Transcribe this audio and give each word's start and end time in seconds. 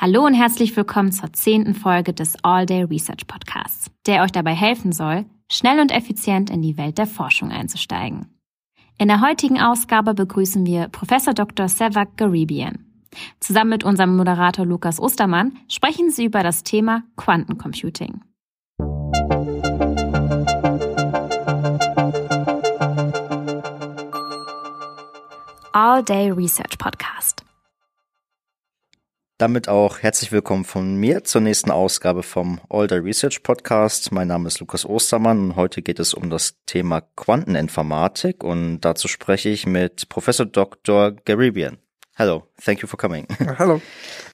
Hallo 0.00 0.24
und 0.24 0.34
herzlich 0.34 0.76
willkommen 0.76 1.10
zur 1.10 1.32
zehnten 1.32 1.74
Folge 1.74 2.12
des 2.12 2.36
All 2.44 2.66
Day 2.66 2.84
Research 2.84 3.26
Podcasts, 3.26 3.90
der 4.06 4.22
euch 4.22 4.30
dabei 4.30 4.54
helfen 4.54 4.92
soll, 4.92 5.24
schnell 5.50 5.80
und 5.80 5.90
effizient 5.90 6.50
in 6.50 6.62
die 6.62 6.78
Welt 6.78 6.98
der 6.98 7.08
Forschung 7.08 7.50
einzusteigen. 7.50 8.28
In 8.96 9.08
der 9.08 9.20
heutigen 9.20 9.60
Ausgabe 9.60 10.14
begrüßen 10.14 10.64
wir 10.64 10.86
Professor 10.86 11.34
Dr. 11.34 11.66
Sevak 11.66 12.16
Garibian. 12.16 12.86
Zusammen 13.40 13.70
mit 13.70 13.82
unserem 13.82 14.16
Moderator 14.16 14.64
Lukas 14.64 15.00
Ostermann 15.00 15.58
sprechen 15.66 16.12
sie 16.12 16.26
über 16.26 16.44
das 16.44 16.62
Thema 16.62 17.02
Quantencomputing. 17.16 18.20
All 25.72 26.04
Day 26.04 26.30
Research 26.30 26.78
Podcast. 26.78 27.47
Damit 29.38 29.68
auch 29.68 30.00
herzlich 30.00 30.32
willkommen 30.32 30.64
von 30.64 30.96
mir 30.96 31.22
zur 31.22 31.40
nächsten 31.40 31.70
Ausgabe 31.70 32.24
vom 32.24 32.60
All 32.68 32.88
Day 32.88 32.98
Research 32.98 33.44
Podcast. 33.44 34.10
Mein 34.10 34.26
Name 34.26 34.48
ist 34.48 34.58
Lukas 34.58 34.84
Ostermann 34.84 35.38
und 35.38 35.54
heute 35.54 35.80
geht 35.80 36.00
es 36.00 36.12
um 36.12 36.28
das 36.28 36.56
Thema 36.66 37.02
Quanteninformatik 37.14 38.42
und 38.42 38.80
dazu 38.80 39.06
spreche 39.06 39.48
ich 39.48 39.64
mit 39.64 40.08
Professor 40.08 40.44
Dr. 40.44 41.12
Garibian. 41.24 41.78
Hello, 42.16 42.48
thank 42.64 42.82
you 42.82 42.88
for 42.88 42.98
coming. 42.98 43.28
Hallo. 43.58 43.80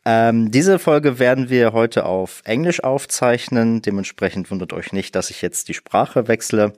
Ähm, 0.06 0.50
diese 0.50 0.78
Folge 0.78 1.18
werden 1.18 1.48
wir 1.48 1.72
heute 1.72 2.04
auf 2.04 2.42
Englisch 2.44 2.84
aufzeichnen. 2.84 3.80
Dementsprechend 3.80 4.50
wundert 4.50 4.74
euch 4.74 4.92
nicht, 4.92 5.14
dass 5.14 5.30
ich 5.30 5.40
jetzt 5.40 5.68
die 5.68 5.74
Sprache 5.74 6.28
wechsle. 6.28 6.74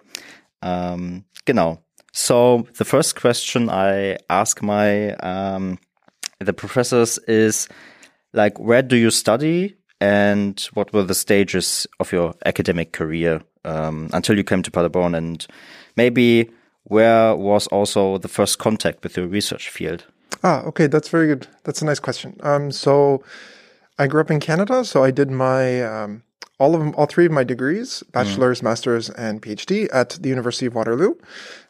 Ähm, 0.62 1.25
genau. 1.45 1.84
So 2.12 2.69
the 2.73 2.84
first 2.84 3.15
question 3.17 3.69
I 3.69 4.17
ask 4.29 4.62
my 4.62 5.17
um, 5.20 5.79
the 6.45 6.53
professors 6.53 7.19
is 7.19 7.69
like 8.33 8.59
where 8.59 8.83
do 8.83 8.97
you 8.97 9.11
study 9.11 9.77
and 10.01 10.61
what 10.75 10.93
were 10.93 11.03
the 11.03 11.15
stages 11.15 11.87
of 12.01 12.12
your 12.12 12.34
academic 12.45 12.92
career 12.92 13.41
um, 13.64 14.11
until 14.12 14.37
you 14.37 14.45
came 14.45 14.62
to 14.62 14.70
Paderborn 14.70 15.14
and 15.14 15.47
maybe 15.97 16.50
where 16.84 17.34
was 17.34 17.67
also 17.69 18.19
the 18.19 18.28
first 18.28 18.59
contact 18.59 19.03
with 19.03 19.17
your 19.17 19.27
research 19.27 19.69
field? 19.69 20.05
Ah, 20.45 20.62
okay, 20.62 20.87
that's 20.87 21.09
very 21.09 21.27
good. 21.27 21.47
That's 21.65 21.83
a 21.83 21.84
nice 21.84 21.98
question. 21.98 22.37
Um, 22.42 22.70
so 22.70 23.25
I 23.98 24.06
grew 24.06 24.20
up 24.20 24.31
in 24.31 24.39
Canada, 24.39 24.84
so 24.84 25.03
I 25.03 25.11
did 25.11 25.31
my 25.31 25.83
um, 25.83 26.22
all 26.59 26.75
of 26.75 26.81
them, 26.81 26.95
all 26.97 27.06
three 27.06 27.27
of 27.27 27.33
my 27.33 27.45
degrees, 27.45 28.03
bachelor's, 28.12 28.61
mm. 28.61 28.65
master's, 28.65 29.11
and 29.11 29.43
PhD 29.43 29.89
at 29.93 30.11
the 30.11 30.28
University 30.28 30.67
of 30.67 30.75
Waterloo, 30.75 31.15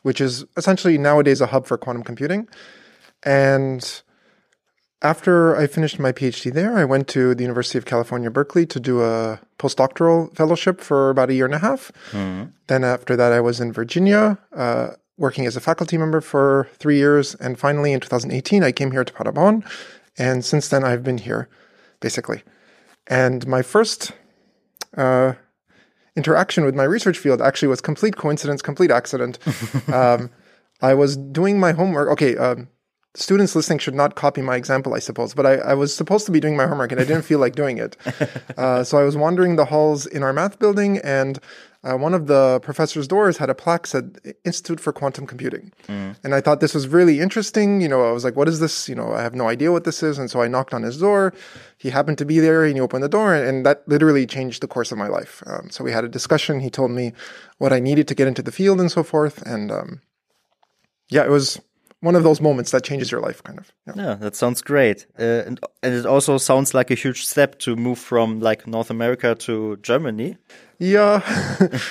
which 0.02 0.20
is 0.20 0.44
essentially 0.56 0.98
nowadays 0.98 1.40
a 1.40 1.46
hub 1.46 1.66
for 1.66 1.76
quantum 1.76 2.04
computing. 2.04 2.48
And 3.22 4.02
after 5.02 5.56
I 5.56 5.66
finished 5.66 5.98
my 5.98 6.12
PhD 6.12 6.52
there, 6.52 6.76
I 6.76 6.84
went 6.84 7.06
to 7.08 7.34
the 7.34 7.42
University 7.42 7.76
of 7.78 7.84
California, 7.84 8.30
Berkeley 8.30 8.66
to 8.66 8.80
do 8.80 9.02
a 9.02 9.40
postdoctoral 9.58 10.34
fellowship 10.34 10.80
for 10.80 11.10
about 11.10 11.30
a 11.30 11.34
year 11.34 11.44
and 11.44 11.54
a 11.54 11.58
half. 11.58 11.92
Mm. 12.12 12.52
Then 12.68 12.82
after 12.82 13.14
that, 13.16 13.32
I 13.32 13.40
was 13.40 13.60
in 13.60 13.72
Virginia, 13.72 14.38
uh, 14.54 14.90
working 15.18 15.46
as 15.46 15.56
a 15.56 15.60
faculty 15.60 15.98
member 15.98 16.20
for 16.20 16.68
three 16.78 16.96
years. 16.96 17.34
And 17.36 17.58
finally, 17.58 17.92
in 17.92 18.00
2018, 18.00 18.62
I 18.62 18.72
came 18.72 18.90
here 18.90 19.04
to 19.04 19.12
Paderborn. 19.12 19.64
And 20.18 20.44
since 20.44 20.68
then, 20.68 20.82
I've 20.82 21.04
been 21.04 21.18
here, 21.18 21.48
basically. 22.00 22.42
And 23.06 23.46
my 23.46 23.62
first 23.62 24.12
uh, 24.96 25.34
interaction 26.16 26.64
with 26.64 26.74
my 26.74 26.84
research 26.84 27.18
field 27.18 27.42
actually 27.42 27.68
was 27.68 27.82
complete 27.82 28.16
coincidence, 28.16 28.62
complete 28.62 28.90
accident. 28.90 29.38
um, 29.92 30.30
I 30.80 30.94
was 30.94 31.16
doing 31.16 31.60
my 31.60 31.72
homework. 31.72 32.08
Okay, 32.10 32.36
um, 32.36 32.68
students 33.16 33.56
listening 33.56 33.78
should 33.78 33.94
not 33.94 34.14
copy 34.14 34.42
my 34.42 34.56
example, 34.56 34.94
I 34.94 34.98
suppose, 34.98 35.34
but 35.34 35.46
I, 35.46 35.54
I, 35.56 35.74
was 35.74 35.94
supposed 35.94 36.26
to 36.26 36.32
be 36.32 36.40
doing 36.40 36.56
my 36.56 36.66
homework 36.66 36.92
and 36.92 37.00
I 37.00 37.04
didn't 37.04 37.22
feel 37.22 37.38
like 37.38 37.54
doing 37.54 37.78
it. 37.78 37.96
Uh, 38.56 38.82
so 38.82 38.96
I 38.96 39.04
was 39.04 39.16
wandering 39.16 39.56
the 39.56 39.66
halls 39.66 40.06
in 40.06 40.22
our 40.22 40.32
math 40.32 40.58
building 40.58 40.98
and 40.98 41.38
uh, 41.84 41.96
one 41.96 42.14
of 42.14 42.26
the 42.26 42.58
professor's 42.62 43.06
doors 43.06 43.36
had 43.36 43.50
a 43.50 43.54
plaque 43.54 43.86
said 43.86 44.18
Institute 44.44 44.80
for 44.80 44.92
Quantum 44.92 45.26
Computing. 45.26 45.72
Mm. 45.88 46.16
And 46.24 46.34
I 46.34 46.40
thought 46.40 46.60
this 46.60 46.74
was 46.74 46.88
really 46.88 47.20
interesting. 47.20 47.80
You 47.80 47.88
know, 47.88 48.08
I 48.08 48.12
was 48.12 48.24
like, 48.24 48.34
what 48.34 48.48
is 48.48 48.60
this? 48.60 48.88
You 48.88 48.94
know, 48.94 49.12
I 49.12 49.22
have 49.22 49.34
no 49.34 49.48
idea 49.48 49.72
what 49.72 49.84
this 49.84 50.02
is. 50.02 50.18
And 50.18 50.30
so 50.30 50.40
I 50.40 50.48
knocked 50.48 50.74
on 50.74 50.82
his 50.82 50.98
door. 50.98 51.32
He 51.76 51.90
happened 51.90 52.18
to 52.18 52.24
be 52.24 52.40
there 52.40 52.64
and 52.64 52.74
he 52.74 52.80
opened 52.80 53.04
the 53.04 53.08
door 53.08 53.34
and, 53.34 53.46
and 53.46 53.66
that 53.66 53.86
literally 53.86 54.26
changed 54.26 54.62
the 54.62 54.68
course 54.68 54.90
of 54.90 54.98
my 54.98 55.08
life. 55.08 55.42
Um, 55.46 55.70
so 55.70 55.84
we 55.84 55.92
had 55.92 56.04
a 56.04 56.08
discussion. 56.08 56.60
He 56.60 56.70
told 56.70 56.90
me 56.90 57.12
what 57.58 57.72
I 57.72 57.78
needed 57.78 58.08
to 58.08 58.14
get 58.14 58.26
into 58.26 58.42
the 58.42 58.52
field 58.52 58.80
and 58.80 58.90
so 58.90 59.02
forth. 59.02 59.42
And 59.42 59.70
um, 59.70 60.00
yeah, 61.08 61.24
it 61.24 61.30
was 61.30 61.60
one 62.06 62.14
of 62.14 62.22
those 62.22 62.40
moments 62.40 62.70
that 62.70 62.84
changes 62.84 63.10
your 63.10 63.20
life, 63.20 63.42
kind 63.42 63.58
of. 63.58 63.72
Yeah, 63.86 63.92
yeah 63.96 64.14
that 64.14 64.36
sounds 64.36 64.62
great, 64.62 65.06
uh, 65.18 65.42
and 65.46 65.60
and 65.82 65.94
it 65.94 66.06
also 66.06 66.38
sounds 66.38 66.72
like 66.72 66.90
a 66.90 66.94
huge 66.94 67.26
step 67.26 67.58
to 67.60 67.74
move 67.74 67.98
from 67.98 68.40
like 68.40 68.66
North 68.66 68.90
America 68.90 69.34
to 69.34 69.76
Germany. 69.82 70.36
Yeah, 70.78 71.20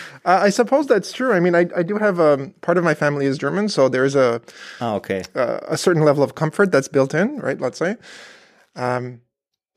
I 0.26 0.50
suppose 0.52 0.88
that's 0.88 1.12
true. 1.12 1.34
I 1.34 1.40
mean, 1.40 1.54
I, 1.54 1.66
I 1.76 1.84
do 1.84 1.98
have 1.98 2.20
um, 2.20 2.54
part 2.62 2.78
of 2.78 2.84
my 2.84 2.94
family 2.94 3.26
is 3.26 3.38
German, 3.38 3.68
so 3.68 3.90
there's 3.90 4.16
a 4.16 4.42
oh, 4.80 4.96
okay 4.96 5.24
uh, 5.36 5.60
a 5.68 5.78
certain 5.78 6.04
level 6.04 6.24
of 6.24 6.36
comfort 6.36 6.72
that's 6.72 6.88
built 6.88 7.14
in, 7.14 7.38
right? 7.40 7.60
Let's 7.60 7.78
say, 7.78 7.98
um, 8.76 9.22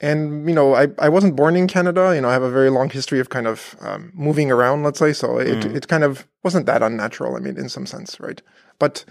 and 0.01 0.49
you 0.49 0.55
know, 0.55 0.75
I, 0.75 0.89
I 0.99 1.09
wasn't 1.09 1.35
born 1.35 1.57
in 1.57 1.67
Canada. 1.67 2.15
You 2.15 2.21
know, 2.21 2.29
I 2.29 2.33
have 2.33 2.43
a 2.43 2.51
very 2.51 2.71
long 2.71 2.91
history 2.91 3.19
of 3.19 3.29
kind 3.29 3.49
of 3.49 3.75
um, 3.81 4.13
moving 4.15 4.53
around. 4.53 4.85
Let's 4.85 5.01
say, 5.01 5.13
so 5.13 5.39
it 5.39 5.65
mm. 5.65 5.75
it 5.75 5.89
kind 5.89 6.05
of 6.05 6.29
wasn't 6.45 6.67
that 6.67 6.83
unnatural. 6.83 7.35
I 7.35 7.41
mean, 7.41 7.57
in 7.57 7.69
some 7.69 7.87
sense, 7.87 8.21
right? 8.21 8.41
But 8.79 9.05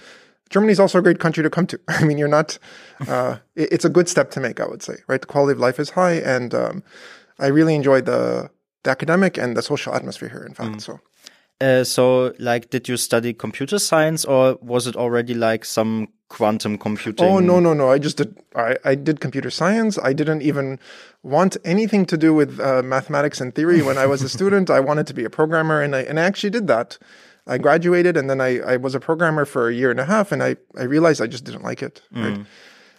Germany 0.49 0.71
is 0.71 0.79
also 0.79 0.99
a 0.99 1.01
great 1.01 1.19
country 1.19 1.43
to 1.43 1.49
come 1.49 1.67
to. 1.67 1.79
I 1.87 2.03
mean, 2.03 2.17
you're 2.17 2.27
not. 2.27 2.57
Uh, 3.07 3.37
it, 3.55 3.69
it's 3.71 3.85
a 3.85 3.89
good 3.89 4.09
step 4.09 4.31
to 4.31 4.39
make, 4.39 4.59
I 4.59 4.67
would 4.67 4.83
say. 4.83 4.95
Right, 5.07 5.21
the 5.21 5.27
quality 5.27 5.53
of 5.53 5.59
life 5.59 5.79
is 5.79 5.91
high, 5.91 6.13
and 6.13 6.53
um, 6.53 6.83
I 7.39 7.47
really 7.47 7.75
enjoy 7.75 8.01
the 8.01 8.49
the 8.83 8.91
academic 8.91 9.37
and 9.37 9.55
the 9.57 9.61
social 9.61 9.93
atmosphere 9.93 10.29
here. 10.29 10.43
In 10.43 10.53
fact, 10.53 10.77
mm. 10.77 10.81
so. 10.81 10.99
Uh, 11.59 11.83
so, 11.83 12.33
like, 12.37 12.69
did 12.69 12.87
you 12.87 12.97
study 12.97 13.33
computer 13.33 13.79
science, 13.79 14.23
or 14.23 14.59
was 14.61 14.85
it 14.85 14.95
already 14.95 15.33
like 15.33 15.65
some 15.65 16.07
quantum 16.29 16.77
computing? 16.77 17.25
Oh 17.25 17.39
no, 17.39 17.59
no, 17.59 17.73
no! 17.73 17.89
I 17.89 17.97
just 17.97 18.17
did. 18.17 18.37
I, 18.55 18.77
I 18.85 18.93
did 18.93 19.19
computer 19.19 19.49
science. 19.49 19.97
I 19.97 20.13
didn't 20.13 20.43
even 20.43 20.79
want 21.23 21.57
anything 21.65 22.05
to 22.05 22.17
do 22.17 22.31
with 22.31 22.59
uh, 22.59 22.83
mathematics 22.83 23.41
and 23.41 23.55
theory 23.55 23.81
when 23.81 23.97
I 23.97 24.05
was 24.05 24.21
a 24.21 24.29
student. 24.37 24.69
I 24.69 24.79
wanted 24.79 25.07
to 25.07 25.15
be 25.15 25.25
a 25.25 25.31
programmer, 25.31 25.81
and 25.81 25.95
I 25.95 26.01
and 26.01 26.19
I 26.19 26.23
actually 26.23 26.51
did 26.51 26.67
that. 26.67 26.99
I 27.47 27.57
graduated 27.57 28.17
and 28.17 28.29
then 28.29 28.41
I, 28.41 28.59
I 28.59 28.77
was 28.77 28.93
a 28.93 28.99
programmer 28.99 29.45
for 29.45 29.69
a 29.69 29.73
year 29.73 29.89
and 29.89 29.99
a 29.99 30.05
half 30.05 30.31
and 30.31 30.43
I, 30.43 30.57
I 30.77 30.83
realized 30.83 31.21
I 31.21 31.27
just 31.27 31.45
didn't 31.45 31.63
like 31.63 31.81
it. 31.81 32.01
Mm. 32.13 32.23
Right? 32.23 32.45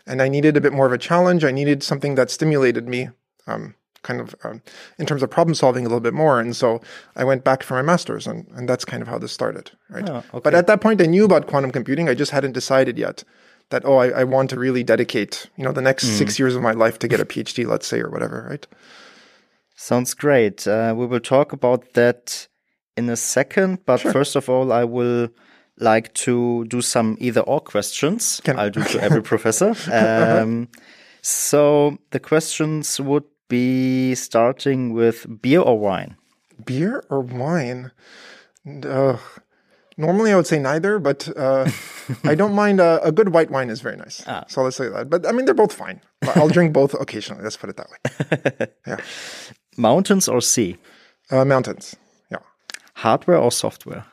And 0.07 0.23
I 0.23 0.29
needed 0.29 0.57
a 0.57 0.61
bit 0.61 0.73
more 0.73 0.87
of 0.87 0.93
a 0.93 0.99
challenge. 0.99 1.45
I 1.45 1.51
needed 1.51 1.83
something 1.83 2.15
that 2.15 2.31
stimulated 2.31 2.89
me, 2.89 3.11
um, 3.47 3.75
kind 4.03 4.21
of 4.21 4.35
um, 4.43 4.63
in 4.99 5.05
terms 5.05 5.23
of 5.23 5.31
problem 5.31 5.55
solving 5.55 5.85
a 5.85 5.89
little 5.89 6.01
bit 6.01 6.15
more. 6.15 6.41
And 6.41 6.57
so 6.57 6.81
I 7.15 7.25
went 7.25 7.45
back 7.45 7.63
for 7.63 7.75
my 7.75 7.83
master's 7.83 8.27
and, 8.27 8.47
and 8.55 8.69
that's 8.69 8.87
kind 8.87 9.03
of 9.03 9.09
how 9.09 9.19
this 9.19 9.33
started. 9.33 9.71
Right. 9.91 10.09
Oh, 10.09 10.19
okay. 10.19 10.41
But 10.43 10.55
at 10.55 10.67
that 10.67 10.81
point 10.81 11.03
I 11.03 11.07
knew 11.07 11.25
about 11.25 11.47
quantum 11.47 11.71
computing. 11.71 12.09
I 12.09 12.15
just 12.15 12.33
hadn't 12.33 12.53
decided 12.53 12.99
yet 12.99 13.25
that, 13.71 13.85
oh, 13.85 13.99
I, 13.99 14.09
I 14.21 14.25
want 14.25 14.49
to 14.51 14.59
really 14.59 14.83
dedicate, 14.83 15.51
you 15.57 15.65
know, 15.65 15.73
the 15.73 15.83
next 15.83 16.07
mm. 16.07 16.17
six 16.17 16.39
years 16.39 16.55
of 16.57 16.63
my 16.63 16.73
life 16.73 16.99
to 17.01 17.09
get 17.09 17.21
a 17.21 17.27
PhD, 17.27 17.67
let's 17.67 17.87
say, 17.87 18.01
or 18.01 18.09
whatever. 18.09 18.47
Right. 18.49 18.67
Sounds 19.77 20.15
great. 20.15 20.67
Uh, 20.67 20.93
we 20.97 21.07
will 21.07 21.21
talk 21.21 21.53
about 21.53 21.93
that 21.93 22.48
in 22.99 23.09
a 23.09 23.17
second, 23.17 23.79
but 23.87 24.01
sure. 24.01 24.13
first 24.13 24.37
of 24.37 24.49
all, 24.49 24.73
I 24.73 24.85
will 24.85 25.29
like 25.79 26.13
to 26.15 26.65
do 26.65 26.81
some 26.83 27.17
either 27.21 27.41
or 27.41 27.61
questions. 27.61 28.41
Can 28.45 28.59
I'll 28.59 28.71
do 28.71 28.83
to 28.83 29.01
every 29.07 29.23
professor. 29.23 29.75
Um, 29.93 30.69
so 31.23 31.99
the 32.11 32.21
questions 32.21 33.01
would 33.01 33.25
be 33.49 34.15
starting 34.15 34.93
with 34.93 35.27
beer 35.41 35.61
or 35.61 35.79
wine. 35.79 36.17
Beer 36.65 37.05
or 37.09 37.21
wine? 37.21 37.93
Uh, 38.67 39.17
normally, 39.97 40.33
I 40.33 40.37
would 40.37 40.47
say 40.47 40.59
neither, 40.59 40.99
but 40.99 41.29
uh, 41.37 41.71
I 42.25 42.35
don't 42.35 42.55
mind. 42.55 42.81
Uh, 42.81 42.99
a 43.03 43.13
good 43.13 43.29
white 43.31 43.51
wine 43.51 43.71
is 43.71 43.81
very 43.81 43.97
nice. 43.97 44.25
Ah. 44.27 44.45
So 44.49 44.63
let's 44.63 44.77
say 44.77 44.89
that. 44.89 45.09
But 45.09 45.27
I 45.27 45.33
mean, 45.33 45.45
they're 45.45 45.55
both 45.55 45.73
fine. 45.73 46.01
I'll 46.35 46.49
drink 46.49 46.73
both 46.73 46.95
occasionally. 46.95 47.45
Let's 47.45 47.57
put 47.57 47.71
it 47.71 47.77
that 47.77 47.89
way. 47.91 48.67
Yeah. 48.87 49.01
Mountains 49.77 50.29
or 50.29 50.41
sea? 50.41 50.77
Uh, 51.31 51.45
mountains 51.45 51.95
hardware 52.99 53.39
or 53.39 53.53
software? 53.53 54.05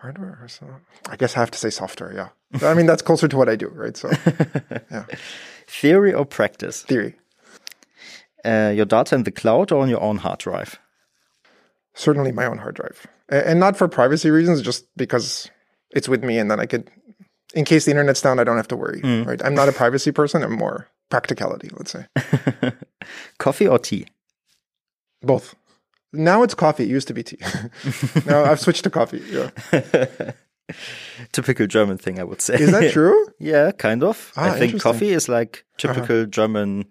Hardware 0.00 0.38
or 0.42 0.48
so? 0.48 0.66
I 1.08 1.16
guess 1.16 1.36
I 1.36 1.40
have 1.40 1.50
to 1.50 1.58
say 1.58 1.70
software. 1.70 2.12
Yeah, 2.12 2.28
I 2.68 2.74
mean 2.74 2.86
that's 2.86 3.02
closer 3.02 3.28
to 3.28 3.36
what 3.36 3.48
I 3.48 3.56
do, 3.56 3.68
right? 3.68 3.96
So, 3.96 4.10
yeah. 4.90 5.04
Theory 5.66 6.12
or 6.12 6.24
practice? 6.24 6.82
Theory. 6.82 7.14
Uh, 8.44 8.72
your 8.76 8.84
data 8.86 9.14
in 9.14 9.24
the 9.24 9.32
cloud 9.32 9.72
or 9.72 9.82
on 9.82 9.88
your 9.88 10.00
own 10.00 10.18
hard 10.18 10.38
drive? 10.38 10.78
Certainly 11.94 12.32
my 12.32 12.44
own 12.44 12.58
hard 12.58 12.74
drive, 12.76 13.06
and 13.28 13.58
not 13.58 13.76
for 13.76 13.88
privacy 13.88 14.30
reasons, 14.30 14.60
just 14.62 14.84
because 14.96 15.50
it's 15.90 16.08
with 16.08 16.22
me, 16.22 16.38
and 16.38 16.50
then 16.50 16.60
I 16.60 16.66
could, 16.66 16.90
in 17.54 17.64
case 17.64 17.86
the 17.86 17.92
internet's 17.92 18.20
down, 18.20 18.38
I 18.38 18.44
don't 18.44 18.58
have 18.58 18.68
to 18.68 18.76
worry. 18.76 19.00
Mm. 19.00 19.26
Right? 19.26 19.42
I'm 19.42 19.54
not 19.54 19.68
a 19.70 19.72
privacy 19.72 20.12
person. 20.12 20.42
I'm 20.42 20.52
more 20.52 20.88
practicality. 21.08 21.70
Let's 21.72 21.92
say. 21.92 22.06
Coffee 23.38 23.66
or 23.66 23.78
tea? 23.78 24.06
Both. 25.22 25.54
Now 26.16 26.42
it's 26.42 26.54
coffee. 26.54 26.84
It 26.84 26.90
used 26.90 27.08
to 27.08 27.14
be 27.14 27.22
tea. 27.22 27.38
now 28.26 28.44
I've 28.44 28.60
switched 28.60 28.84
to 28.84 28.90
coffee. 28.90 29.22
Yeah. 29.30 29.50
typical 31.32 31.66
German 31.66 31.98
thing, 31.98 32.18
I 32.18 32.24
would 32.24 32.40
say. 32.40 32.54
Is 32.54 32.72
that 32.72 32.92
true? 32.96 33.26
yeah, 33.38 33.70
kind 33.72 34.02
of. 34.02 34.32
Ah, 34.36 34.52
I 34.52 34.58
think 34.58 34.80
coffee 34.80 35.10
is 35.10 35.28
like 35.28 35.64
typical 35.78 36.16
uh-huh. 36.22 36.26
German. 36.26 36.86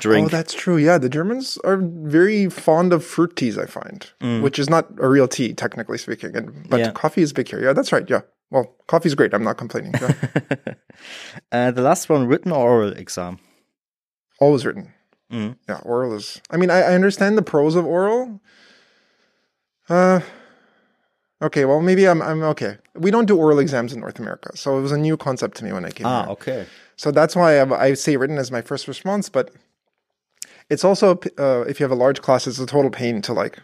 drink. 0.00 0.26
Oh, 0.26 0.28
that's 0.28 0.52
true. 0.54 0.76
Yeah, 0.76 0.98
the 0.98 1.08
Germans 1.08 1.58
are 1.64 1.78
very 1.78 2.50
fond 2.50 2.92
of 2.92 3.04
fruit 3.04 3.36
teas. 3.36 3.56
I 3.58 3.66
find, 3.66 4.10
which 4.42 4.58
is 4.58 4.68
not 4.68 4.88
a 4.98 5.08
real 5.08 5.28
tea, 5.28 5.54
technically 5.54 5.98
speaking. 5.98 6.36
And 6.36 6.68
but 6.68 6.80
Yeah. 6.80 6.90
coffee 6.92 7.22
is 7.22 7.32
big 7.32 7.48
here. 7.48 7.62
Yeah, 7.62 7.72
that's 7.72 7.92
right. 7.92 8.08
Yeah. 8.08 8.20
Well, 8.50 8.76
coffee's 8.86 9.14
great. 9.14 9.34
I'm 9.34 9.42
not 9.42 9.56
complaining. 9.56 9.92
Yeah. 10.00 10.12
uh, 11.50 11.70
the 11.72 11.82
last 11.82 12.08
one, 12.08 12.26
written 12.28 12.52
or 12.52 12.68
oral 12.68 12.92
exam. 12.92 13.38
Always 14.38 14.64
written. 14.64 14.92
Mm. 15.32 15.56
Yeah, 15.68 15.80
oral 15.84 16.14
is. 16.14 16.40
I 16.50 16.56
mean, 16.56 16.70
I, 16.70 16.78
I 16.82 16.94
understand 16.94 17.36
the 17.36 17.42
pros 17.42 17.74
of 17.74 17.84
oral. 17.84 18.40
Uh, 19.88 20.20
okay. 21.42 21.64
Well, 21.64 21.80
maybe 21.80 22.06
I'm. 22.08 22.22
I'm 22.22 22.42
okay. 22.42 22.78
We 22.94 23.10
don't 23.10 23.26
do 23.26 23.36
oral 23.36 23.58
exams 23.58 23.92
in 23.92 24.00
North 24.00 24.18
America, 24.18 24.56
so 24.56 24.78
it 24.78 24.82
was 24.82 24.92
a 24.92 24.98
new 24.98 25.16
concept 25.16 25.56
to 25.58 25.64
me 25.64 25.72
when 25.72 25.84
I 25.84 25.90
came 25.90 26.06
Ah, 26.06 26.22
here. 26.22 26.32
okay. 26.32 26.66
So 26.96 27.10
that's 27.10 27.36
why 27.36 27.58
I, 27.58 27.86
I 27.88 27.94
say 27.94 28.16
written 28.16 28.38
as 28.38 28.50
my 28.50 28.62
first 28.62 28.88
response, 28.88 29.28
but 29.28 29.50
it's 30.70 30.84
also 30.84 31.18
uh, 31.38 31.60
if 31.68 31.78
you 31.78 31.84
have 31.84 31.90
a 31.92 31.96
large 31.96 32.22
class, 32.22 32.46
it's 32.46 32.58
a 32.58 32.66
total 32.66 32.90
pain 32.90 33.20
to 33.22 33.32
like. 33.32 33.58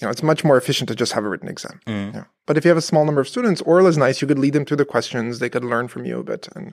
You 0.00 0.06
know, 0.06 0.10
it's 0.10 0.22
much 0.22 0.44
more 0.44 0.56
efficient 0.56 0.88
to 0.88 0.94
just 0.94 1.12
have 1.12 1.24
a 1.24 1.28
written 1.28 1.48
exam. 1.48 1.78
Yeah. 1.86 2.24
But 2.46 2.56
if 2.56 2.64
you 2.64 2.70
have 2.70 2.78
a 2.78 2.82
small 2.82 3.04
number 3.04 3.20
of 3.20 3.28
students, 3.28 3.60
oral 3.62 3.86
is 3.86 3.98
nice. 3.98 4.22
You 4.22 4.26
could 4.28 4.38
lead 4.38 4.54
them 4.54 4.64
through 4.64 4.78
the 4.78 4.86
questions. 4.86 5.40
They 5.40 5.50
could 5.50 5.62
learn 5.64 5.88
from 5.88 6.06
you 6.06 6.18
a 6.20 6.24
bit, 6.24 6.48
and 6.56 6.72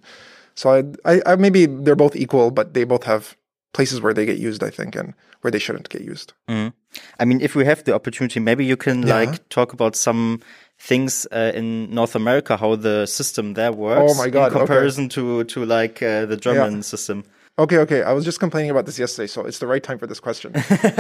so 0.56 0.70
I, 0.74 0.84
I, 1.14 1.22
I 1.26 1.36
maybe 1.36 1.66
they're 1.66 1.96
both 1.98 2.16
equal, 2.16 2.52
but 2.52 2.74
they 2.74 2.86
both 2.86 3.04
have 3.04 3.36
places 3.74 4.02
where 4.02 4.14
they 4.14 4.26
get 4.26 4.38
used, 4.38 4.64
I 4.64 4.70
think, 4.70 4.96
and 4.96 5.14
where 5.42 5.52
they 5.52 5.60
shouldn't 5.60 5.90
get 5.90 6.02
used. 6.02 6.34
Mm. 6.50 6.74
I 7.20 7.26
mean, 7.26 7.42
if 7.42 7.56
we 7.56 7.66
have 7.66 7.84
the 7.84 7.94
opportunity, 7.94 8.40
maybe 8.40 8.66
you 8.66 8.78
can 8.78 9.06
Yeah. 9.08 9.14
like 9.20 9.50
talk 9.50 9.74
about 9.74 9.96
some 9.96 10.40
things 10.80 11.28
uh, 11.32 11.52
in 11.56 11.94
North 11.94 12.16
America, 12.16 12.58
how 12.58 12.76
the 12.76 13.06
system 13.06 13.54
there 13.54 13.72
works. 13.72 14.12
Oh 14.12 14.16
my 14.16 14.30
God, 14.30 14.52
In 14.52 14.58
okay. 14.58 14.66
comparison 14.66 15.10
to 15.10 15.44
to 15.44 15.66
like 15.66 16.02
uh, 16.02 16.26
the 16.26 16.38
German 16.38 16.84
system. 16.84 17.24
Okay, 17.60 17.78
okay. 17.80 18.04
I 18.04 18.14
was 18.14 18.24
just 18.24 18.40
complaining 18.40 18.70
about 18.70 18.86
this 18.86 19.00
yesterday, 19.00 19.26
so 19.26 19.44
it's 19.44 19.58
the 19.58 19.66
right 19.66 19.82
time 19.82 19.98
for 19.98 20.06
this 20.06 20.20
question. 20.20 20.54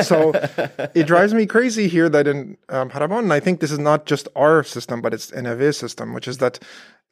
so 0.04 0.31
it 0.95 1.06
drives 1.06 1.33
me 1.33 1.45
crazy 1.45 1.88
here 1.88 2.09
that 2.09 2.27
in 2.27 2.57
um, 2.69 2.89
Paderborn, 2.89 3.25
and 3.25 3.33
I 3.33 3.39
think 3.39 3.59
this 3.59 3.71
is 3.71 3.77
not 3.77 4.07
just 4.07 4.27
our 4.36 4.63
system, 4.63 5.01
but 5.01 5.13
it's 5.13 5.31
NAV's 5.31 5.77
system, 5.77 6.13
which 6.13 6.27
is 6.27 6.39
that 6.39 6.57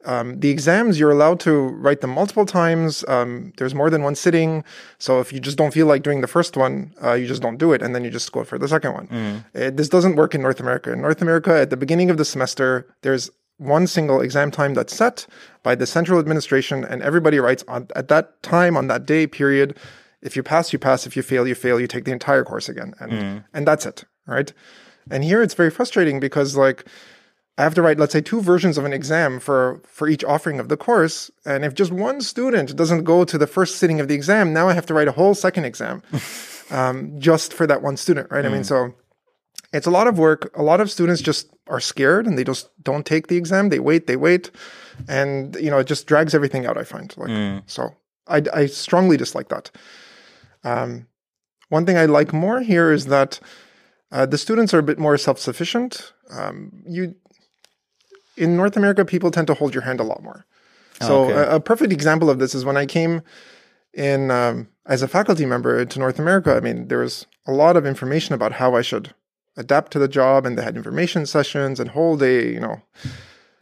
um, 0.06 0.40
the 0.40 0.50
exams 0.50 1.00
you're 1.00 1.12
allowed 1.12 1.40
to 1.42 1.52
write 1.54 2.02
them 2.02 2.12
multiple 2.12 2.46
times. 2.46 3.04
Um, 3.08 3.54
there's 3.58 3.76
more 3.76 3.90
than 3.92 4.02
one 4.02 4.16
sitting, 4.16 4.64
so 4.98 5.20
if 5.20 5.32
you 5.32 5.40
just 5.40 5.58
don't 5.58 5.74
feel 5.74 5.86
like 5.86 6.02
doing 6.02 6.22
the 6.22 6.28
first 6.28 6.58
one, 6.58 6.94
uh, 7.04 7.14
you 7.14 7.28
just 7.28 7.42
don't 7.42 7.58
do 7.58 7.72
it, 7.74 7.82
and 7.84 7.94
then 7.94 8.04
you 8.04 8.10
just 8.10 8.32
go 8.32 8.44
for 8.44 8.58
the 8.58 8.68
second 8.68 8.94
one. 8.94 9.08
Uh, 9.56 9.70
this 9.72 9.90
doesn't 9.90 10.16
work 10.16 10.34
in 10.34 10.42
North 10.42 10.60
America. 10.60 10.92
In 10.92 11.02
North 11.02 11.22
America, 11.22 11.54
at 11.60 11.70
the 11.70 11.78
beginning 11.78 12.10
of 12.10 12.18
the 12.18 12.26
semester, 12.26 12.88
there's 13.02 13.30
one 13.58 13.88
single 13.88 14.22
exam 14.22 14.52
time 14.52 14.74
that's 14.74 14.96
set 14.96 15.28
by 15.64 15.76
the 15.76 15.86
central 15.86 16.20
administration, 16.20 16.84
and 16.84 17.02
everybody 17.02 17.40
writes 17.40 17.64
on 17.68 17.88
at 17.96 18.08
that 18.10 18.42
time 18.44 18.76
on 18.78 18.88
that 18.88 19.06
day 19.06 19.28
period. 19.28 19.78
If 20.22 20.36
you 20.36 20.44
pass, 20.44 20.74
you 20.74 20.80
pass. 20.80 21.06
If 21.06 21.16
you 21.16 21.22
fail, 21.22 21.48
you 21.48 21.56
fail. 21.56 21.80
You 21.80 21.88
take 21.88 22.06
the 22.06 22.12
entire 22.12 22.44
course 22.44 22.68
again, 22.68 22.94
and 23.00 23.12
and 23.54 23.68
that's 23.68 23.86
it, 23.86 24.04
right? 24.28 24.52
And 25.10 25.24
here 25.24 25.42
it's 25.42 25.54
very 25.54 25.70
frustrating 25.70 26.20
because 26.20 26.58
like 26.58 26.86
I 27.58 27.64
have 27.64 27.76
to 27.76 27.82
write, 27.82 27.98
let's 27.98 28.12
say, 28.12 28.22
two 28.22 28.42
versions 28.42 28.78
of 28.78 28.86
an 28.86 28.92
exam 28.94 29.40
for 29.40 29.82
for 29.86 30.08
each 30.08 30.24
offering 30.24 30.60
of 30.60 30.68
the 30.68 30.78
course, 30.78 31.32
and 31.46 31.64
if 31.64 31.74
just 31.74 31.92
one 31.92 32.22
student 32.22 32.76
doesn't 32.76 33.04
go 33.04 33.24
to 33.24 33.38
the 33.38 33.48
first 33.48 33.78
sitting 33.78 34.00
of 34.00 34.08
the 34.08 34.16
exam, 34.16 34.52
now 34.52 34.68
I 34.68 34.74
have 34.74 34.86
to 34.88 34.94
write 34.94 35.08
a 35.08 35.14
whole 35.14 35.36
second 35.36 35.64
exam 35.66 36.02
um, 36.72 37.18
just 37.20 37.54
for 37.54 37.66
that 37.68 37.82
one 37.82 37.96
student, 37.96 38.30
right? 38.32 38.46
I 38.46 38.50
mean, 38.50 38.64
so 38.64 38.94
it's 39.76 39.88
a 39.88 39.92
lot 39.92 40.08
of 40.08 40.18
work. 40.18 40.52
A 40.56 40.64
lot 40.64 40.80
of 40.82 40.90
students 40.90 41.22
just 41.22 41.50
are 41.68 41.80
scared 41.80 42.26
and 42.28 42.38
they 42.38 42.44
just 42.44 42.70
don't 42.84 43.06
take 43.06 43.28
the 43.28 43.38
exam. 43.38 43.70
They 43.70 43.80
wait, 43.80 44.08
they 44.08 44.16
wait, 44.16 44.52
and 45.08 45.56
you 45.56 45.70
know 45.72 45.80
it 45.80 45.88
just 45.88 46.08
drags 46.08 46.34
everything 46.34 46.66
out. 46.66 46.78
I 46.78 46.84
find 46.84 47.14
like 47.18 47.30
so. 47.68 47.82
I, 48.28 48.42
I 48.54 48.66
strongly 48.68 49.18
dislike 49.18 49.50
that. 49.50 49.70
Um, 50.64 51.08
one 51.70 51.86
thing 51.86 51.98
I 51.98 52.06
like 52.06 52.34
more 52.34 52.62
here 52.62 52.92
is 52.92 53.06
that 53.06 53.40
uh, 54.12 54.26
the 54.26 54.38
students 54.38 54.74
are 54.74 54.80
a 54.80 54.84
bit 54.84 54.98
more 54.98 55.18
self-sufficient. 55.18 56.14
Um, 56.32 56.84
you 56.88 57.16
in 58.38 58.58
North 58.58 58.76
America, 58.78 59.06
people 59.06 59.32
tend 59.32 59.48
to 59.48 59.54
hold 59.54 59.74
your 59.74 59.84
hand 59.84 60.00
a 60.00 60.04
lot 60.04 60.24
more. 60.24 60.46
So 61.02 61.24
Okay. 61.26 61.34
a, 61.34 61.56
a 61.56 61.60
perfect 61.60 61.92
example 61.94 62.30
of 62.30 62.40
this 62.40 62.56
is 62.56 62.66
when 62.66 62.78
I 62.78 62.86
came 62.86 63.22
in 63.94 64.32
um, 64.32 64.68
as 64.86 65.02
a 65.02 65.08
faculty 65.08 65.46
member 65.46 65.86
to 65.86 66.00
North 66.00 66.20
America. 66.20 66.56
I 66.56 66.60
mean, 66.62 66.88
there 66.88 67.00
was 67.00 67.28
a 67.46 67.52
lot 67.52 67.78
of 67.78 67.86
information 67.86 68.34
about 68.36 68.54
how 68.54 68.76
I 68.76 68.82
should 68.82 69.14
adapt 69.58 69.92
to 69.94 70.00
the 70.00 70.08
job, 70.08 70.46
and 70.46 70.58
they 70.58 70.64
had 70.64 70.76
information 70.76 71.26
sessions 71.26 71.80
and 71.80 71.92
whole 71.92 72.18
day, 72.18 72.52
you 72.52 72.60
know, 72.60 72.82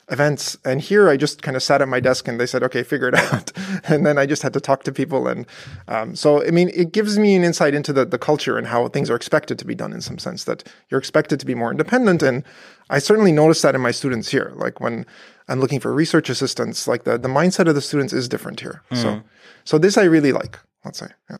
events. 0.09 0.57
And 0.65 0.81
here, 0.81 1.09
I 1.09 1.17
just 1.17 1.41
kind 1.41 1.55
of 1.55 1.63
sat 1.63 1.81
at 1.81 1.87
my 1.87 1.99
desk, 1.99 2.27
and 2.27 2.39
they 2.39 2.45
said, 2.45 2.63
"Okay, 2.63 2.83
figure 2.83 3.07
it 3.07 3.15
out." 3.33 3.51
and 3.85 4.05
then 4.05 4.17
I 4.17 4.25
just 4.25 4.41
had 4.41 4.53
to 4.53 4.59
talk 4.59 4.83
to 4.83 4.91
people, 4.91 5.27
and 5.27 5.45
um, 5.87 6.15
so 6.15 6.45
I 6.45 6.51
mean, 6.51 6.69
it 6.73 6.91
gives 6.91 7.17
me 7.17 7.35
an 7.35 7.43
insight 7.43 7.73
into 7.73 7.93
the 7.93 8.05
the 8.05 8.17
culture 8.17 8.57
and 8.57 8.67
how 8.67 8.87
things 8.87 9.09
are 9.09 9.15
expected 9.15 9.59
to 9.59 9.65
be 9.65 9.75
done 9.75 9.93
in 9.93 10.01
some 10.01 10.17
sense. 10.17 10.43
That 10.45 10.63
you're 10.89 10.99
expected 10.99 11.39
to 11.39 11.45
be 11.45 11.55
more 11.55 11.71
independent, 11.71 12.23
and 12.23 12.43
I 12.89 12.99
certainly 12.99 13.31
notice 13.31 13.61
that 13.61 13.75
in 13.75 13.81
my 13.81 13.91
students 13.91 14.29
here. 14.29 14.53
Like 14.55 14.79
when 14.79 15.05
I'm 15.47 15.59
looking 15.59 15.79
for 15.79 15.93
research 15.93 16.29
assistants, 16.29 16.87
like 16.87 17.03
the 17.03 17.17
the 17.17 17.29
mindset 17.29 17.67
of 17.67 17.75
the 17.75 17.81
students 17.81 18.13
is 18.13 18.27
different 18.29 18.59
here. 18.59 18.81
So, 18.93 19.21
so 19.63 19.77
this 19.77 19.97
I 19.97 20.03
really 20.03 20.31
like. 20.31 20.59
Let's 20.85 20.99
say, 20.99 21.07
yeah. 21.29 21.37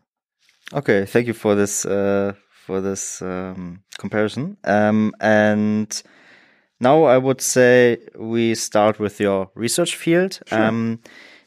Okay, 0.74 1.06
thank 1.06 1.28
you 1.28 1.34
for 1.34 1.56
this 1.56 1.86
uh, 1.86 2.34
for 2.65 2.81
this 2.81 3.21
um, 3.21 3.83
comparison. 3.98 4.57
Um, 4.63 5.13
and 5.19 6.01
now 6.80 7.04
I 7.04 7.18
would 7.18 7.42
say 7.42 7.98
we 8.15 8.56
start 8.56 9.00
with 9.00 9.19
your 9.19 9.50
research 9.56 9.95
field. 9.95 10.39
Um, 10.51 11.00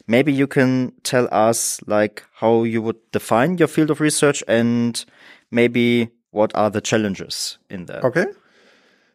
maybe 0.07 0.31
you 0.31 0.47
can 0.47 0.93
tell 1.03 1.27
us 1.31 1.79
like 1.87 2.23
how 2.33 2.63
you 2.63 2.81
would 2.81 2.97
define 3.11 3.57
your 3.57 3.67
field 3.67 3.91
of 3.91 3.99
research 3.99 4.43
and 4.47 5.03
maybe 5.51 6.09
what 6.31 6.51
are 6.55 6.69
the 6.69 6.81
challenges 6.81 7.57
in 7.69 7.85
that. 7.85 8.03
Okay. 8.03 8.25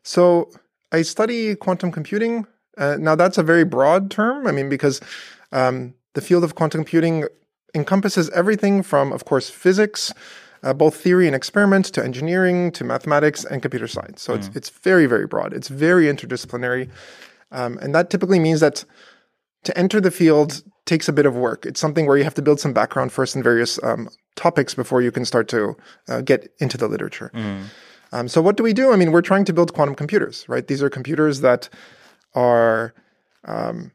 So 0.03 0.51
I 0.91 1.03
study 1.03 1.55
quantum 1.55 1.93
computing. 1.93 2.47
Uh, 2.77 2.97
now, 2.99 3.15
that's 3.15 3.39
a 3.39 3.43
very 3.43 3.65
broad 3.65 4.11
term. 4.11 4.47
I 4.47 4.53
mean, 4.53 4.69
because 4.69 5.01
um, 5.53 5.95
the 6.15 6.21
field 6.21 6.43
of 6.43 6.55
quantum 6.55 6.81
computing 6.81 7.27
encompasses 7.75 8.29
everything 8.31 8.83
from, 8.83 9.13
of 9.13 9.25
course, 9.25 9.49
physics, 9.51 10.13
uh, 10.63 10.73
both 10.73 10.95
theory 10.97 11.27
and 11.27 11.35
experiment, 11.35 11.87
to 11.87 12.05
engineering, 12.05 12.71
to 12.73 12.85
mathematics 12.85 13.45
and 13.45 13.63
computer 13.63 13.89
science. 13.89 14.23
So 14.23 14.35
it's, 14.35 14.51
it's 14.55 14.71
very, 14.71 15.07
very 15.07 15.27
broad. 15.27 15.53
It's 15.53 15.69
very 15.69 16.07
interdisciplinary. 16.07 16.89
Um, 17.51 17.79
and 17.79 17.95
that 17.95 18.11
typically 18.11 18.39
means 18.39 18.61
that 18.61 18.85
to 19.65 19.77
enter 19.77 20.01
the 20.01 20.11
field 20.11 20.63
takes 20.87 21.09
a 21.09 21.13
bit 21.13 21.27
of 21.27 21.35
work. 21.37 21.67
It's 21.67 21.81
something 21.81 22.07
where 22.07 22.17
you 22.17 22.25
have 22.25 22.35
to 22.35 22.43
build 22.43 22.61
some 22.61 22.73
background 22.73 23.13
first 23.13 23.37
in 23.37 23.43
various 23.43 23.83
um, 23.83 24.09
topics 24.37 24.75
before 24.75 25.03
you 25.03 25.13
can 25.13 25.25
start 25.25 25.49
to 25.49 25.77
uh, 26.09 26.21
get 26.23 26.53
into 26.59 26.77
the 26.77 26.89
literature. 26.89 27.31
Um, 28.13 28.29
so 28.29 28.43
what 28.43 28.57
do 28.57 28.63
we 28.63 28.73
do? 28.73 28.93
I 28.93 28.97
mean, 28.97 29.13
we're 29.13 29.23
trying 29.23 29.45
to 29.47 29.53
build 29.53 29.73
quantum 29.73 29.95
computers, 29.95 30.45
right? 30.49 30.67
These 30.67 30.83
are 30.83 30.91
computers 30.91 31.41
that 31.41 31.69
are 32.35 32.95
um, 33.45 33.93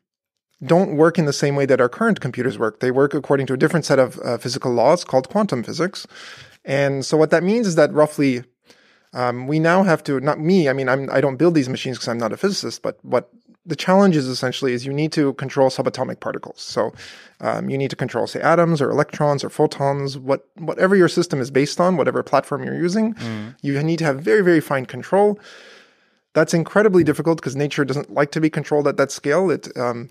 don't 0.65 0.95
work 0.95 1.19
in 1.19 1.25
the 1.25 1.33
same 1.33 1.55
way 1.55 1.65
that 1.67 1.79
our 1.79 1.89
current 1.89 2.19
computers 2.19 2.57
work. 2.57 2.79
They 2.79 2.89
work 2.89 3.13
according 3.13 3.45
to 3.47 3.53
a 3.53 3.57
different 3.57 3.85
set 3.85 3.99
of 3.99 4.19
uh, 4.23 4.37
physical 4.37 4.71
laws 4.71 5.03
called 5.03 5.29
quantum 5.29 5.63
physics. 5.63 6.07
And 6.67 7.05
so 7.05 7.17
what 7.17 7.31
that 7.31 7.43
means 7.43 7.65
is 7.65 7.75
that 7.75 7.91
roughly 7.93 8.43
um, 9.13 9.47
we 9.47 9.57
now 9.57 9.83
have 9.83 10.03
to 10.03 10.19
not 10.19 10.39
me. 10.39 10.69
I 10.69 10.73
mean, 10.73 10.89
I'm 10.89 11.09
I 11.09 11.21
don't 11.21 11.37
build 11.37 11.55
these 11.55 11.69
machines 11.69 11.97
because 11.97 12.09
I'm 12.09 12.17
not 12.17 12.33
a 12.33 12.37
physicist. 12.37 12.81
But 12.81 12.99
what 13.03 13.31
the 13.65 13.75
challenge 13.75 14.15
is 14.15 14.27
essentially 14.27 14.73
is 14.73 14.85
you 14.85 14.93
need 14.93 15.13
to 15.13 15.33
control 15.33 15.69
subatomic 15.69 16.19
particles. 16.19 16.61
So 16.61 16.93
um, 17.39 17.69
you 17.69 17.77
need 17.77 17.89
to 17.89 17.95
control, 17.95 18.27
say, 18.27 18.41
atoms 18.41 18.81
or 18.81 18.91
electrons 18.91 19.43
or 19.43 19.49
photons. 19.49 20.17
What 20.17 20.47
whatever 20.55 20.95
your 20.95 21.07
system 21.07 21.39
is 21.39 21.49
based 21.49 21.79
on, 21.79 21.95
whatever 21.95 22.21
platform 22.21 22.63
you're 22.63 22.75
using, 22.75 23.15
you 23.61 23.81
need 23.81 23.99
to 23.99 24.05
have 24.05 24.19
very 24.19 24.41
very 24.43 24.59
fine 24.59 24.85
control. 24.85 25.39
That's 26.33 26.53
incredibly 26.53 27.03
difficult 27.03 27.39
because 27.39 27.55
nature 27.55 27.85
doesn't 27.85 28.13
like 28.13 28.31
to 28.31 28.41
be 28.41 28.49
controlled 28.49 28.87
at 28.87 28.97
that 28.97 29.09
scale. 29.11 29.49
It 29.49 29.75
um, 29.77 30.09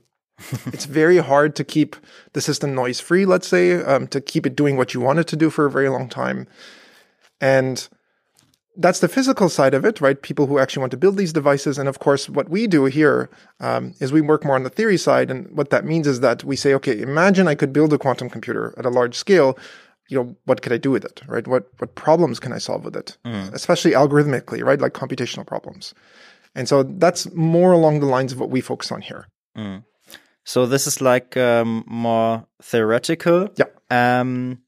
it's 0.66 0.84
very 0.84 1.18
hard 1.18 1.56
to 1.56 1.64
keep 1.64 1.96
the 2.32 2.40
system 2.40 2.74
noise 2.74 3.00
free. 3.00 3.24
Let's 3.24 3.48
say 3.48 3.82
um, 3.82 4.06
to 4.08 4.20
keep 4.20 4.46
it 4.46 4.56
doing 4.56 4.76
what 4.76 4.94
you 4.94 5.00
want 5.00 5.18
it 5.18 5.26
to 5.28 5.36
do 5.36 5.50
for 5.50 5.66
a 5.66 5.70
very 5.70 5.88
long 5.88 6.08
time, 6.08 6.46
and 7.40 7.88
that's 8.76 9.00
the 9.00 9.08
physical 9.08 9.48
side 9.48 9.74
of 9.74 9.84
it, 9.84 10.00
right? 10.00 10.20
People 10.20 10.46
who 10.46 10.58
actually 10.58 10.80
want 10.80 10.90
to 10.90 10.96
build 10.98 11.16
these 11.16 11.32
devices. 11.32 11.78
And 11.78 11.88
of 11.88 11.98
course, 11.98 12.28
what 12.28 12.50
we 12.50 12.66
do 12.66 12.84
here 12.84 13.30
um, 13.60 13.94
is 14.00 14.12
we 14.12 14.20
work 14.20 14.44
more 14.44 14.54
on 14.54 14.64
the 14.64 14.70
theory 14.70 14.98
side. 14.98 15.30
And 15.30 15.50
what 15.56 15.70
that 15.70 15.84
means 15.84 16.06
is 16.06 16.20
that 16.20 16.44
we 16.44 16.56
say, 16.56 16.74
okay, 16.74 17.00
imagine 17.00 17.48
I 17.48 17.54
could 17.54 17.72
build 17.72 17.92
a 17.92 17.98
quantum 17.98 18.28
computer 18.28 18.74
at 18.76 18.84
a 18.84 18.90
large 18.90 19.14
scale. 19.14 19.58
You 20.08 20.22
know, 20.22 20.36
what 20.44 20.62
could 20.62 20.72
I 20.72 20.76
do 20.76 20.90
with 20.90 21.04
it, 21.04 21.22
right? 21.26 21.46
What 21.48 21.68
what 21.78 21.94
problems 21.94 22.38
can 22.38 22.52
I 22.52 22.58
solve 22.58 22.84
with 22.84 22.94
it, 22.96 23.16
especially 23.54 23.92
algorithmically, 23.92 24.62
right? 24.62 24.80
Like 24.80 24.92
computational 24.92 25.46
problems. 25.46 25.94
And 26.54 26.68
so 26.68 26.82
that's 26.84 27.32
more 27.34 27.72
along 27.72 28.00
the 28.00 28.06
lines 28.06 28.32
of 28.32 28.38
what 28.38 28.50
we 28.50 28.60
focus 28.60 28.92
on 28.92 29.00
here. 29.00 29.26
So 30.46 30.64
this 30.64 30.86
is 30.86 31.00
like 31.00 31.36
um, 31.36 31.84
more 31.88 32.46
theoretical. 32.62 33.48
Yeah. 33.56 33.66
Um, 33.90 34.62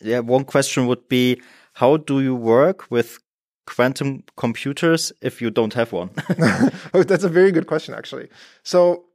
yeah. 0.00 0.20
One 0.20 0.44
question 0.44 0.86
would 0.86 1.08
be, 1.08 1.40
how 1.72 1.96
do 1.96 2.20
you 2.20 2.34
work 2.34 2.90
with 2.90 3.18
quantum 3.66 4.24
computers 4.36 5.10
if 5.22 5.40
you 5.40 5.50
don't 5.50 5.72
have 5.72 5.90
one? 5.90 6.10
oh, 6.94 7.02
that's 7.02 7.24
a 7.24 7.30
very 7.30 7.50
good 7.50 7.66
question, 7.66 7.94
actually. 7.94 8.28
So, 8.62 9.06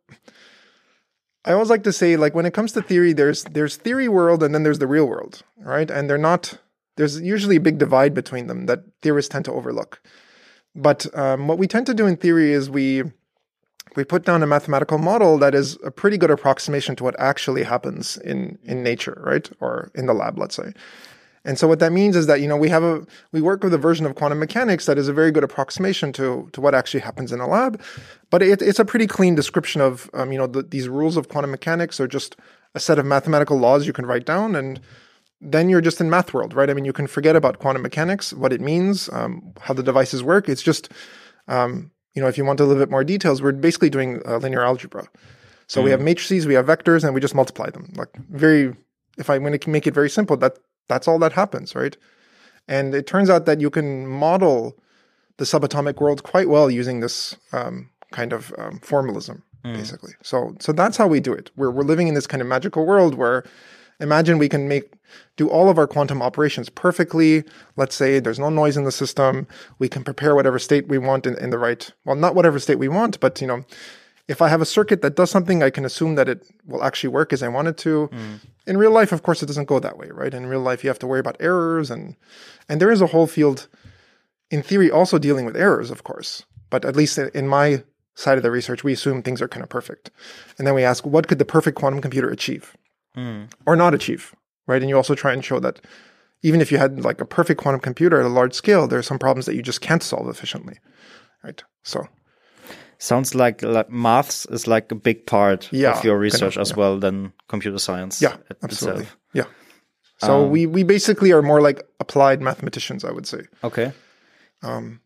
I 1.45 1.53
always 1.53 1.69
like 1.69 1.83
to 1.83 1.93
say, 1.93 2.17
like 2.17 2.33
when 2.33 2.47
it 2.47 2.53
comes 2.53 2.71
to 2.71 2.81
theory, 2.81 3.13
there's 3.13 3.43
there's 3.43 3.77
theory 3.77 4.09
world 4.09 4.41
and 4.41 4.55
then 4.55 4.63
there's 4.63 4.79
the 4.79 4.87
real 4.87 5.05
world, 5.05 5.43
right? 5.59 5.89
And 5.89 6.09
they're 6.09 6.17
not. 6.17 6.57
There's 6.95 7.21
usually 7.21 7.57
a 7.57 7.61
big 7.61 7.77
divide 7.77 8.15
between 8.15 8.47
them 8.47 8.65
that 8.65 8.79
theorists 9.03 9.29
tend 9.29 9.45
to 9.45 9.53
overlook. 9.53 10.01
But 10.73 11.05
um, 11.15 11.47
what 11.47 11.59
we 11.59 11.67
tend 11.67 11.85
to 11.85 11.93
do 11.93 12.07
in 12.07 12.17
theory 12.17 12.51
is 12.51 12.71
we 12.71 13.03
we 13.97 14.03
put 14.03 14.23
down 14.23 14.43
a 14.43 14.47
mathematical 14.47 14.99
model 14.99 15.39
that 15.39 15.55
is 15.55 15.77
a 15.83 15.89
pretty 15.89 16.17
good 16.17 16.29
approximation 16.29 16.95
to 16.95 17.03
what 17.03 17.19
actually 17.19 17.63
happens 17.63 18.15
in 18.17 18.57
in 18.63 18.83
nature, 18.83 19.21
right, 19.25 19.49
or 19.59 19.91
in 19.95 20.05
the 20.05 20.13
lab, 20.13 20.37
let's 20.37 20.55
say. 20.55 20.71
And 21.43 21.57
so 21.57 21.67
what 21.67 21.79
that 21.79 21.91
means 21.91 22.15
is 22.15 22.27
that 22.27 22.39
you 22.39 22.47
know 22.47 22.55
we 22.57 22.69
have 22.69 22.83
a 22.83 23.05
we 23.31 23.41
work 23.41 23.63
with 23.63 23.73
a 23.73 23.77
version 23.77 24.05
of 24.05 24.13
quantum 24.13 24.37
mechanics 24.37 24.85
that 24.85 24.99
is 24.99 25.07
a 25.07 25.13
very 25.13 25.31
good 25.31 25.43
approximation 25.43 26.13
to 26.13 26.47
to 26.53 26.61
what 26.61 26.75
actually 26.75 26.99
happens 26.99 27.31
in 27.31 27.39
a 27.39 27.47
lab, 27.47 27.81
but 28.29 28.43
it, 28.43 28.61
it's 28.61 28.79
a 28.79 28.85
pretty 28.85 29.07
clean 29.07 29.33
description 29.33 29.81
of 29.81 30.09
um, 30.13 30.31
you 30.31 30.37
know 30.37 30.47
the, 30.47 30.61
these 30.61 30.87
rules 30.87 31.17
of 31.17 31.27
quantum 31.27 31.49
mechanics 31.49 31.99
are 31.99 32.07
just 32.07 32.37
a 32.75 32.79
set 32.79 32.99
of 32.99 33.05
mathematical 33.05 33.57
laws 33.57 33.87
you 33.87 33.93
can 33.93 34.05
write 34.05 34.25
down 34.25 34.55
and 34.55 34.79
then 35.41 35.69
you're 35.69 35.81
just 35.81 36.01
in 36.01 36.09
math 36.09 36.33
world, 36.33 36.53
right? 36.53 36.69
I 36.69 36.73
mean, 36.73 36.85
you 36.85 36.93
can 36.93 37.07
forget 37.07 37.35
about 37.35 37.59
quantum 37.59 37.83
mechanics, 37.83 38.33
what 38.33 38.51
it 38.51 38.59
means, 38.59 39.07
um, 39.13 39.53
how 39.61 39.73
the 39.75 39.83
devices 39.83 40.23
work. 40.23 40.49
It's 40.49 40.63
just, 40.63 40.91
um, 41.47 41.91
you 42.17 42.23
know, 42.23 42.27
if 42.27 42.35
you 42.35 42.43
want 42.43 42.59
a 42.59 42.65
little 42.65 42.81
bit 42.81 42.89
more 42.89 43.03
details, 43.03 43.43
we're 43.43 43.51
basically 43.51 43.91
doing 43.91 44.23
uh, 44.25 44.37
linear 44.37 44.63
algebra. 44.63 45.07
So 45.67 45.79
mm. 45.79 45.83
we 45.83 45.91
have 45.91 46.01
matrices, 46.01 46.47
we 46.47 46.55
have 46.55 46.65
vectors, 46.65 47.03
and 47.03 47.13
we 47.13 47.21
just 47.21 47.35
multiply 47.35 47.69
them. 47.69 47.93
Like 47.95 48.09
very, 48.31 48.75
if 49.19 49.29
I'm 49.29 49.43
going 49.43 49.59
to 49.59 49.69
make 49.69 49.85
it 49.85 49.93
very 49.93 50.09
simple, 50.09 50.35
that 50.37 50.57
that's 50.87 51.07
all 51.07 51.19
that 51.19 51.33
happens, 51.33 51.75
right? 51.75 51.95
And 52.67 52.95
it 52.95 53.05
turns 53.05 53.29
out 53.29 53.45
that 53.45 53.61
you 53.61 53.69
can 53.69 54.07
model 54.07 54.75
the 55.37 55.45
subatomic 55.45 56.01
world 56.01 56.23
quite 56.23 56.49
well 56.49 56.71
using 56.71 57.01
this 57.01 57.37
um, 57.53 57.91
kind 58.11 58.33
of 58.33 58.51
um, 58.57 58.79
formalism, 58.79 59.43
mm. 59.63 59.75
basically. 59.75 60.13
So, 60.23 60.55
so 60.59 60.71
that's 60.71 60.97
how 60.97 61.05
we 61.05 61.19
do 61.19 61.33
it. 61.33 61.51
We're 61.55 61.69
we're 61.69 61.83
living 61.83 62.07
in 62.07 62.15
this 62.15 62.25
kind 62.25 62.41
of 62.41 62.47
magical 62.47 62.83
world 62.83 63.13
where, 63.13 63.43
imagine 63.99 64.37
we 64.37 64.49
can 64.49 64.67
make 64.67 64.93
do 65.35 65.49
all 65.49 65.69
of 65.69 65.77
our 65.77 65.87
quantum 65.87 66.21
operations 66.21 66.69
perfectly. 66.69 67.43
Let's 67.75 67.95
say 67.95 68.19
there's 68.19 68.39
no 68.39 68.49
noise 68.49 68.77
in 68.77 68.83
the 68.83 68.91
system. 68.91 69.47
We 69.79 69.89
can 69.89 70.03
prepare 70.03 70.35
whatever 70.35 70.59
state 70.59 70.87
we 70.87 70.97
want 70.97 71.25
in, 71.25 71.37
in 71.37 71.49
the 71.49 71.57
right, 71.57 71.89
well, 72.05 72.15
not 72.15 72.35
whatever 72.35 72.59
state 72.59 72.79
we 72.79 72.87
want, 72.87 73.19
but 73.19 73.39
you 73.41 73.47
know, 73.47 73.65
if 74.27 74.41
I 74.41 74.49
have 74.49 74.61
a 74.61 74.65
circuit 74.65 75.01
that 75.01 75.15
does 75.15 75.31
something, 75.31 75.63
I 75.63 75.69
can 75.69 75.85
assume 75.85 76.15
that 76.15 76.27
it 76.27 76.45
will 76.65 76.83
actually 76.83 77.09
work 77.09 77.31
as 77.31 77.41
I 77.41 77.47
want 77.47 77.69
it 77.69 77.77
to. 77.77 78.09
Mm. 78.11 78.39
In 78.65 78.77
real 78.77 78.91
life, 78.91 79.13
of 79.13 79.23
course, 79.23 79.41
it 79.41 79.45
doesn't 79.45 79.65
go 79.65 79.79
that 79.79 79.97
way, 79.97 80.09
right? 80.11 80.33
In 80.33 80.47
real 80.47 80.59
life, 80.59 80.83
you 80.83 80.89
have 80.89 80.99
to 80.99 81.07
worry 81.07 81.21
about 81.21 81.37
errors 81.39 81.89
and 81.89 82.15
and 82.67 82.81
there 82.81 82.91
is 82.91 83.01
a 83.01 83.07
whole 83.07 83.27
field, 83.27 83.67
in 84.51 84.61
theory, 84.61 84.91
also 84.91 85.17
dealing 85.17 85.45
with 85.45 85.55
errors, 85.55 85.89
of 85.89 86.03
course. 86.03 86.43
But 86.69 86.83
at 86.83 86.97
least 86.97 87.17
in 87.17 87.47
my 87.47 87.83
side 88.15 88.37
of 88.37 88.43
the 88.43 88.51
research, 88.51 88.83
we 88.83 88.91
assume 88.93 89.21
things 89.21 89.41
are 89.41 89.47
kind 89.47 89.63
of 89.63 89.69
perfect, 89.69 90.09
and 90.57 90.67
then 90.67 90.73
we 90.73 90.83
ask, 90.83 91.05
what 91.05 91.27
could 91.27 91.39
the 91.39 91.45
perfect 91.45 91.77
quantum 91.77 92.01
computer 92.01 92.29
achieve, 92.29 92.75
mm. 93.17 93.51
or 93.65 93.75
not 93.75 93.93
achieve, 93.93 94.35
right? 94.67 94.81
And 94.81 94.89
you 94.89 94.95
also 94.95 95.15
try 95.15 95.33
and 95.33 95.43
show 95.43 95.59
that 95.59 95.81
even 96.43 96.61
if 96.61 96.71
you 96.71 96.77
had 96.77 97.03
like 97.03 97.19
a 97.19 97.25
perfect 97.25 97.59
quantum 97.59 97.81
computer 97.81 98.19
at 98.19 98.25
a 98.25 98.29
large 98.29 98.53
scale, 98.53 98.87
there 98.87 98.99
are 98.99 99.03
some 99.03 99.19
problems 99.19 99.45
that 99.47 99.55
you 99.55 99.61
just 99.61 99.81
can't 99.81 100.03
solve 100.03 100.29
efficiently, 100.29 100.77
right? 101.43 101.63
So 101.83 102.07
sounds 102.99 103.35
like, 103.35 103.61
like 103.63 103.89
maths 103.89 104.45
is 104.47 104.67
like 104.67 104.91
a 104.91 104.95
big 104.95 105.25
part 105.25 105.67
yeah, 105.71 105.97
of 105.97 106.03
your 106.03 106.17
research 106.17 106.55
kind 106.55 106.57
of, 106.57 106.61
as 106.61 106.69
yeah. 106.71 106.75
well 106.77 106.99
than 106.99 107.33
computer 107.47 107.79
science. 107.79 108.21
Yeah, 108.21 108.37
absolutely. 108.63 109.03
Itself. 109.03 109.17
Yeah. 109.33 109.45
So 110.19 110.45
um, 110.45 110.51
we 110.51 110.65
we 110.65 110.83
basically 110.83 111.31
are 111.31 111.41
more 111.41 111.61
like 111.61 111.83
applied 111.99 112.41
mathematicians, 112.41 113.03
I 113.03 113.11
would 113.11 113.27
say. 113.27 113.41
Okay. 113.63 113.91
Um, 114.63 115.01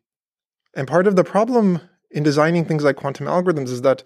and 0.74 0.88
part 0.88 1.08
of 1.08 1.16
the 1.16 1.24
problem 1.24 1.82
in 2.12 2.24
designing 2.24 2.66
things 2.66 2.84
like 2.84 2.96
quantum 2.96 3.26
algorithms 3.26 3.70
is 3.70 3.82
that 3.82 4.04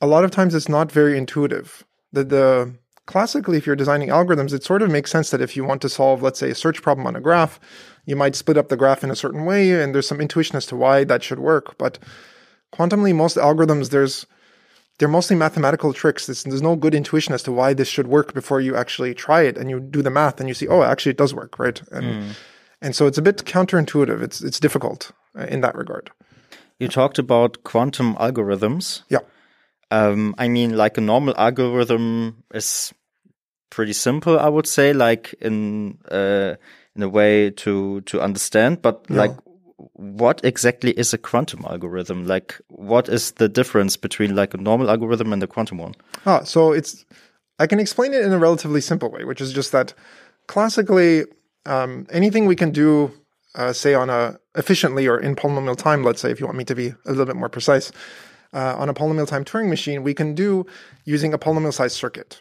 a 0.00 0.06
lot 0.06 0.24
of 0.24 0.30
times 0.30 0.54
it's 0.54 0.68
not 0.68 0.92
very 0.92 1.18
intuitive. 1.18 1.84
The 2.12 2.24
the 2.24 2.74
classically, 3.06 3.56
if 3.56 3.66
you're 3.66 3.76
designing 3.76 4.08
algorithms, 4.08 4.52
it 4.52 4.64
sort 4.64 4.82
of 4.82 4.90
makes 4.90 5.10
sense 5.10 5.30
that 5.30 5.40
if 5.40 5.56
you 5.56 5.64
want 5.64 5.80
to 5.82 5.88
solve, 5.88 6.22
let's 6.22 6.38
say, 6.38 6.50
a 6.50 6.54
search 6.54 6.82
problem 6.82 7.06
on 7.06 7.16
a 7.16 7.20
graph, 7.20 7.58
you 8.04 8.16
might 8.16 8.36
split 8.36 8.56
up 8.56 8.68
the 8.68 8.76
graph 8.76 9.02
in 9.02 9.10
a 9.10 9.16
certain 9.16 9.44
way, 9.44 9.70
and 9.82 9.94
there's 9.94 10.08
some 10.08 10.20
intuition 10.20 10.56
as 10.56 10.66
to 10.66 10.76
why 10.76 11.04
that 11.04 11.22
should 11.22 11.38
work. 11.38 11.78
But 11.78 11.98
quantumly, 12.74 13.14
most 13.14 13.36
algorithms, 13.36 13.90
there's 13.90 14.26
they're 14.98 15.08
mostly 15.08 15.36
mathematical 15.36 15.92
tricks. 15.92 16.26
There's, 16.26 16.44
there's, 16.44 16.62
no 16.62 16.74
good 16.74 16.94
intuition 16.94 17.34
as 17.34 17.42
to 17.42 17.52
why 17.52 17.74
this 17.74 17.88
should 17.88 18.06
work 18.06 18.32
before 18.32 18.62
you 18.62 18.76
actually 18.76 19.12
try 19.12 19.42
it 19.42 19.58
and 19.58 19.68
you 19.68 19.78
do 19.78 20.00
the 20.00 20.08
math 20.08 20.40
and 20.40 20.48
you 20.48 20.54
see, 20.54 20.66
oh, 20.68 20.82
actually 20.82 21.10
it 21.10 21.18
does 21.18 21.34
work, 21.34 21.58
right? 21.58 21.82
And 21.92 22.06
mm. 22.06 22.34
and 22.80 22.96
so 22.96 23.06
it's 23.06 23.18
a 23.18 23.22
bit 23.22 23.44
counterintuitive. 23.44 24.22
It's 24.22 24.42
it's 24.42 24.58
difficult 24.60 25.12
uh, 25.38 25.44
in 25.44 25.60
that 25.60 25.74
regard. 25.74 26.10
You 26.78 26.88
talked 26.88 27.18
about 27.18 27.62
quantum 27.64 28.14
algorithms. 28.16 29.02
Yeah. 29.08 29.20
Um, 29.90 30.34
I 30.38 30.48
mean, 30.48 30.76
like 30.76 30.98
a 30.98 31.00
normal 31.00 31.34
algorithm 31.36 32.42
is 32.52 32.92
pretty 33.70 33.92
simple, 33.92 34.38
I 34.38 34.48
would 34.48 34.66
say, 34.66 34.92
like 34.92 35.34
in 35.40 35.98
uh, 36.10 36.54
in 36.94 37.02
a 37.02 37.08
way 37.08 37.50
to 37.50 38.00
to 38.02 38.20
understand. 38.20 38.82
But 38.82 39.04
yeah. 39.08 39.16
like, 39.16 39.36
what 39.94 40.44
exactly 40.44 40.92
is 40.92 41.14
a 41.14 41.18
quantum 41.18 41.64
algorithm? 41.64 42.26
Like, 42.26 42.60
what 42.68 43.08
is 43.08 43.32
the 43.32 43.48
difference 43.48 43.96
between 43.96 44.34
like 44.34 44.54
a 44.54 44.58
normal 44.58 44.90
algorithm 44.90 45.32
and 45.32 45.42
a 45.42 45.46
quantum 45.46 45.78
one? 45.78 45.94
Ah, 46.24 46.42
so 46.42 46.72
it's 46.72 47.04
I 47.58 47.66
can 47.66 47.80
explain 47.80 48.12
it 48.12 48.22
in 48.22 48.32
a 48.32 48.38
relatively 48.38 48.80
simple 48.80 49.10
way, 49.10 49.24
which 49.24 49.40
is 49.40 49.52
just 49.52 49.72
that 49.72 49.94
classically, 50.46 51.24
um, 51.64 52.06
anything 52.10 52.46
we 52.46 52.56
can 52.56 52.70
do, 52.70 53.12
uh, 53.54 53.72
say 53.72 53.94
on 53.94 54.10
a 54.10 54.38
efficiently 54.54 55.06
or 55.06 55.18
in 55.18 55.34
polynomial 55.34 55.76
time, 55.76 56.02
let's 56.02 56.20
say, 56.20 56.30
if 56.30 56.40
you 56.40 56.46
want 56.46 56.58
me 56.58 56.64
to 56.64 56.74
be 56.74 56.88
a 56.88 57.10
little 57.10 57.26
bit 57.26 57.36
more 57.36 57.48
precise, 57.48 57.92
uh, 58.52 58.76
on 58.76 58.88
a 58.88 58.94
polynomial 58.94 59.26
time 59.26 59.44
Turing 59.44 59.68
machine, 59.68 60.02
we 60.02 60.14
can 60.14 60.34
do 60.34 60.66
using 61.04 61.32
a 61.32 61.38
polynomial 61.38 61.72
sized 61.72 61.96
circuit, 61.96 62.40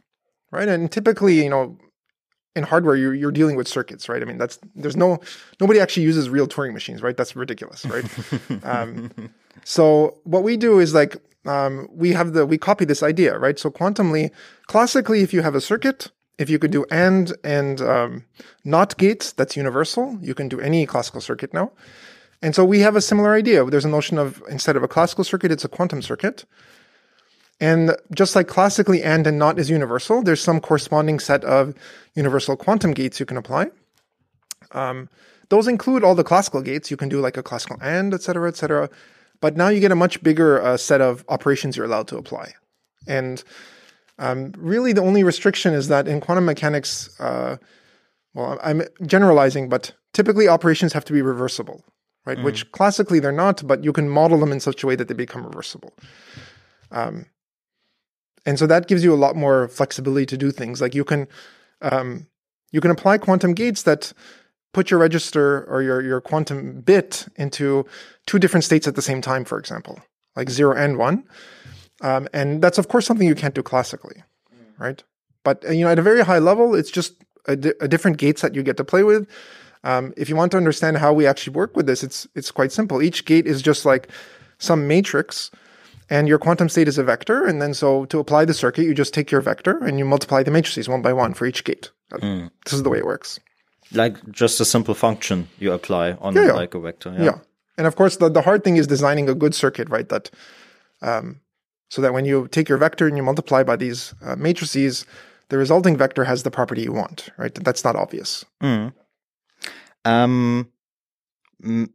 right? 0.52 0.68
And 0.68 0.92
typically, 0.92 1.44
you 1.44 1.50
know, 1.50 1.78
in 2.56 2.64
hardware 2.64 2.96
you're, 2.96 3.14
you're 3.14 3.32
dealing 3.32 3.56
with 3.56 3.68
circuits 3.68 4.08
right? 4.08 4.22
I 4.22 4.26
mean 4.26 4.38
that's 4.38 4.60
there's 4.76 4.96
no 4.96 5.20
nobody 5.60 5.80
actually 5.80 6.04
uses 6.04 6.30
real 6.30 6.48
turing 6.48 6.74
machines 6.74 7.02
right? 7.02 7.16
That's 7.16 7.36
ridiculous 7.36 7.86
right? 7.86 8.06
Um, 8.64 9.12
so 9.64 10.18
what 10.24 10.44
we 10.44 10.58
do 10.58 10.80
is 10.80 10.94
like 10.94 11.18
um, 11.46 11.88
we 11.92 12.14
have 12.14 12.34
the 12.34 12.46
we 12.46 12.58
copy 12.58 12.86
this 12.86 13.04
idea 13.04 13.38
right? 13.38 13.60
So 13.60 13.70
quantumly 13.70 14.32
classically 14.68 15.22
if 15.22 15.34
you 15.34 15.42
have 15.42 15.56
a 15.56 15.62
circuit 15.62 16.12
if 16.38 16.50
you 16.50 16.60
could 16.60 16.72
do 16.72 16.86
and 16.90 17.34
and 17.44 17.82
um, 17.82 18.26
not 18.64 18.98
gates 18.98 19.32
that's 19.34 19.56
universal. 19.58 20.18
You 20.22 20.34
can 20.34 20.48
do 20.48 20.60
any 20.60 20.86
classical 20.86 21.22
circuit 21.22 21.54
now 21.54 21.72
and 22.46 22.56
so 22.56 22.64
we 22.64 22.80
have 22.80 22.96
a 22.96 23.02
similar 23.02 23.34
idea 23.34 23.66
there's 23.66 23.86
a 23.86 23.96
notion 23.98 24.18
of 24.18 24.42
instead 24.50 24.76
of 24.76 24.84
a 24.84 24.88
classical 24.88 25.24
circuit 25.24 25.52
it's 25.52 25.66
a 25.66 25.70
quantum 25.78 26.02
circuit 26.02 26.46
and 27.60 27.96
just 28.14 28.36
like 28.36 28.48
classically 28.48 29.02
and 29.02 29.26
and 29.26 29.40
not 29.40 29.58
is 29.60 29.70
universal, 29.70 30.22
there's 30.22 30.42
some 30.42 30.60
corresponding 30.60 31.20
set 31.20 31.44
of 31.46 31.74
universal 32.16 32.58
quantum 32.58 32.94
gates 32.94 33.20
you 33.20 33.26
can 33.26 33.38
apply. 33.38 33.68
Um, 34.72 35.10
those 35.50 35.68
include 35.68 36.04
all 36.04 36.16
the 36.16 36.24
classical 36.24 36.62
gates. 36.62 36.92
You 36.92 36.98
can 36.98 37.08
do 37.08 37.22
like 37.22 37.38
a 37.38 37.44
classical 37.44 37.78
and, 37.82 38.14
et 38.14 38.22
cetera, 38.22 38.50
et 38.50 38.58
cetera. 38.58 38.90
But 39.40 39.56
now 39.56 39.70
you 39.70 39.80
get 39.80 39.92
a 39.92 39.96
much 39.96 40.22
bigger 40.22 40.62
uh, 40.62 40.78
set 40.78 41.02
of 41.02 41.24
operations 41.30 41.78
you're 41.78 41.86
allowed 41.86 42.08
to 42.10 42.18
apply. 42.18 42.54
And 43.08 43.44
um, 44.18 44.54
really, 44.58 44.92
the 44.92 45.02
only 45.02 45.24
restriction 45.24 45.74
is 45.74 45.88
that 45.88 46.08
in 46.08 46.20
quantum 46.20 46.46
mechanics, 46.46 47.10
uh, 47.20 47.58
well, 48.34 48.60
I'm 48.64 48.84
generalizing, 49.06 49.70
but 49.70 49.94
typically 50.14 50.48
operations 50.48 50.94
have 50.94 51.06
to 51.06 51.14
be 51.14 51.22
reversible, 51.22 51.86
right? 52.26 52.38
Mm. 52.38 52.44
Which 52.44 52.72
classically 52.72 53.20
they're 53.20 53.32
not, 53.32 53.66
but 53.66 53.84
you 53.84 53.94
can 53.94 54.10
model 54.10 54.40
them 54.40 54.52
in 54.52 54.60
such 54.60 54.84
a 54.84 54.88
way 54.88 54.96
that 54.96 55.08
they 55.08 55.14
become 55.14 55.46
reversible. 55.46 55.94
Um, 56.92 57.28
and 58.46 58.60
so 58.60 58.68
that 58.68 58.88
gives 58.88 59.04
you 59.04 59.14
a 59.14 59.16
lot 59.16 59.36
more 59.36 59.68
flexibility 59.68 60.26
to 60.28 60.38
do 60.38 60.52
things. 60.52 60.82
Like 60.82 60.94
you 60.94 61.04
can 61.04 61.28
um, 61.82 62.28
you 62.72 62.82
can 62.82 62.92
apply 62.92 63.18
quantum 63.18 63.54
gates 63.54 63.84
that 63.84 64.14
put 64.74 64.92
your 64.92 65.00
register 65.00 65.64
or 65.70 65.82
your 65.82 66.02
your 66.02 66.22
quantum 66.22 66.82
bit 66.82 67.28
into 67.36 67.86
two 68.26 68.40
different 68.40 68.64
states 68.64 68.88
at 68.88 68.96
the 68.96 69.02
same 69.02 69.22
time, 69.22 69.46
for 69.46 69.58
example, 69.58 70.00
like 70.36 70.50
zero 70.50 70.76
and 70.76 70.98
one. 70.98 71.24
Um, 72.02 72.28
and 72.34 72.62
that's 72.62 72.78
of 72.78 72.88
course 72.88 73.06
something 73.06 73.28
you 73.28 73.36
can't 73.36 73.56
do 73.56 73.64
classically, 73.64 74.24
right? 74.78 75.04
But 75.44 75.66
uh, 75.66 75.72
you 75.72 75.86
know, 75.86 75.92
at 75.92 76.00
a 76.00 76.04
very 76.04 76.24
high 76.24 76.40
level, 76.40 76.76
it's 76.76 76.92
just 76.92 77.14
a, 77.48 77.56
di- 77.56 77.74
a 77.80 77.88
different 77.88 78.18
gate 78.18 78.38
set 78.38 78.54
you 78.54 78.64
get 78.64 78.78
to 78.78 78.84
play 78.84 79.04
with. 79.04 79.28
Um, 79.86 80.14
if 80.18 80.28
you 80.30 80.36
want 80.36 80.52
to 80.52 80.58
understand 80.58 80.98
how 80.98 81.14
we 81.14 81.26
actually 81.26 81.54
work 81.54 81.78
with 81.78 81.86
this, 81.86 82.04
it's 82.04 82.28
it's 82.36 82.52
quite 82.52 82.72
simple. 82.72 83.02
Each 83.02 83.24
gate 83.24 83.48
is 83.48 83.62
just 83.62 83.86
like 83.86 84.10
some 84.58 84.88
matrix 84.88 85.52
and 86.10 86.28
your 86.28 86.38
quantum 86.38 86.70
state 86.70 86.88
is 86.88 86.98
a 86.98 87.04
vector. 87.04 87.46
And 87.46 87.62
then 87.62 87.74
so 87.74 88.06
to 88.06 88.20
apply 88.20 88.46
the 88.46 88.54
circuit, 88.54 88.84
you 88.84 88.94
just 88.94 89.14
take 89.14 89.32
your 89.32 89.42
vector 89.42 89.84
and 89.84 89.98
you 89.98 90.06
multiply 90.06 90.44
the 90.44 90.52
matrices 90.52 90.88
one 90.88 91.02
by 91.02 91.14
one 91.14 91.34
for 91.34 91.46
each 91.46 91.64
gate. 91.64 91.92
Mm. 92.12 92.52
This 92.64 92.74
is 92.74 92.84
the 92.84 92.90
way 92.90 93.00
it 93.00 93.06
works. 93.06 93.40
Like 93.92 94.18
just 94.32 94.60
a 94.60 94.66
simple 94.66 94.94
function 94.94 95.48
you 95.60 95.72
apply 95.72 96.14
on 96.14 96.36
yeah, 96.36 96.48
yeah. 96.48 96.54
like 96.54 96.74
a 96.74 96.80
vector. 96.80 97.14
Yeah. 97.18 97.24
yeah. 97.24 97.38
And 97.78 97.88
of 97.88 97.96
course, 97.96 98.18
the, 98.18 98.30
the 98.30 98.42
hard 98.42 98.64
thing 98.64 98.78
is 98.78 98.88
designing 98.88 99.30
a 99.30 99.36
good 99.36 99.54
circuit, 99.54 99.90
right? 99.90 100.08
That, 100.10 100.30
um, 101.02 101.42
so 101.90 102.02
that 102.02 102.14
when 102.14 102.26
you 102.26 102.48
take 102.48 102.70
your 102.70 102.78
vector 102.78 103.08
and 103.08 103.18
you 103.18 103.24
multiply 103.24 103.64
by 103.64 103.76
these 103.76 104.14
uh, 104.24 104.36
matrices, 104.36 105.06
the 105.50 105.58
resulting 105.58 105.98
vector 105.98 106.24
has 106.24 106.44
the 106.44 106.52
property 106.52 106.84
you 106.84 106.94
want, 106.94 107.30
right? 107.38 107.54
That's 107.54 107.84
not 107.84 107.96
obvious. 107.96 108.46
Mm. 108.64 108.94
Um, 110.06 110.70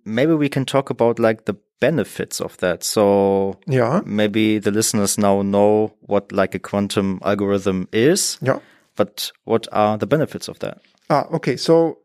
maybe 0.05 0.35
we 0.35 0.49
can 0.49 0.65
talk 0.65 0.91
about 0.91 1.19
like 1.19 1.45
the 1.45 1.55
benefits 1.81 2.41
of 2.41 2.57
that. 2.59 2.83
So 2.85 3.59
Yeah. 3.67 4.01
maybe 4.05 4.59
the 4.59 4.71
listeners 4.71 5.17
now 5.19 5.43
know 5.43 5.93
what 6.01 6.33
like 6.33 6.55
a 6.55 6.59
quantum 6.59 7.21
algorithm 7.25 7.89
is, 7.93 8.39
Yeah. 8.43 8.59
but 8.97 9.33
what 9.45 9.67
are 9.73 9.97
the 9.99 10.07
benefits 10.07 10.49
of 10.49 10.59
that? 10.59 10.79
Ah, 11.09 11.27
okay. 11.33 11.57
So, 11.57 11.99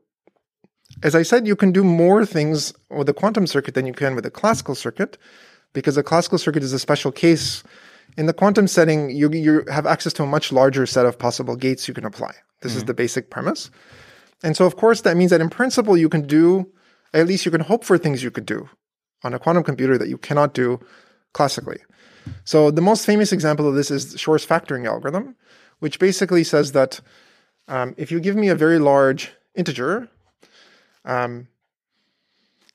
as 1.04 1.14
I 1.16 1.24
said, 1.24 1.46
you 1.48 1.56
can 1.56 1.72
do 1.72 1.84
more 1.84 2.26
things 2.26 2.74
with 2.90 3.10
a 3.10 3.14
quantum 3.14 3.48
circuit 3.48 3.74
than 3.74 3.86
you 3.86 3.94
can 3.94 4.16
with 4.16 4.26
a 4.26 4.32
classical 4.32 4.76
circuit, 4.76 5.18
because 5.74 5.98
a 5.98 6.04
classical 6.04 6.38
circuit 6.38 6.64
is 6.64 6.74
a 6.74 6.80
special 6.80 7.12
case. 7.12 7.64
In 8.18 8.28
the 8.28 8.34
quantum 8.34 8.68
setting, 8.68 9.10
you 9.10 9.30
you 9.32 9.64
have 9.70 9.86
access 9.86 10.14
to 10.14 10.24
a 10.24 10.26
much 10.26 10.52
larger 10.54 10.86
set 10.86 11.06
of 11.06 11.18
possible 11.20 11.56
gates 11.58 11.88
you 11.88 11.94
can 11.94 12.06
apply. 12.06 12.32
This 12.62 12.76
is 12.76 12.86
the 12.86 12.94
basic 12.94 13.30
premise. 13.30 13.70
And 14.46 14.56
so, 14.56 14.68
of 14.68 14.76
course, 14.76 15.02
that 15.02 15.18
means 15.18 15.32
that 15.32 15.42
in 15.42 15.50
principle, 15.50 15.98
you 15.98 16.08
can 16.08 16.28
do, 16.28 16.72
at 17.16 17.26
least 17.26 17.46
you 17.46 17.52
can 17.52 17.62
hope 17.62 17.84
for 17.84 17.98
things 17.98 18.22
you 18.22 18.30
could 18.30 18.46
do 18.46 18.70
on 19.24 19.34
a 19.34 19.40
quantum 19.40 19.64
computer 19.64 19.98
that 19.98 20.08
you 20.08 20.20
cannot 20.20 20.54
do 20.54 20.80
classically. 21.34 21.80
So, 22.44 22.70
the 22.70 22.82
most 22.82 23.08
famous 23.08 23.32
example 23.32 23.68
of 23.68 23.74
this 23.74 23.90
is 23.90 24.20
Shor's 24.20 24.46
factoring 24.46 24.86
algorithm, 24.86 25.36
which 25.80 25.98
basically 25.98 26.44
says 26.44 26.74
that 26.74 27.02
um, 27.68 27.96
if 27.98 28.12
you 28.12 28.20
give 28.20 28.36
me 28.36 28.50
a 28.50 28.56
very 28.56 28.78
large 28.78 29.32
integer, 29.56 30.10
um, 31.06 31.48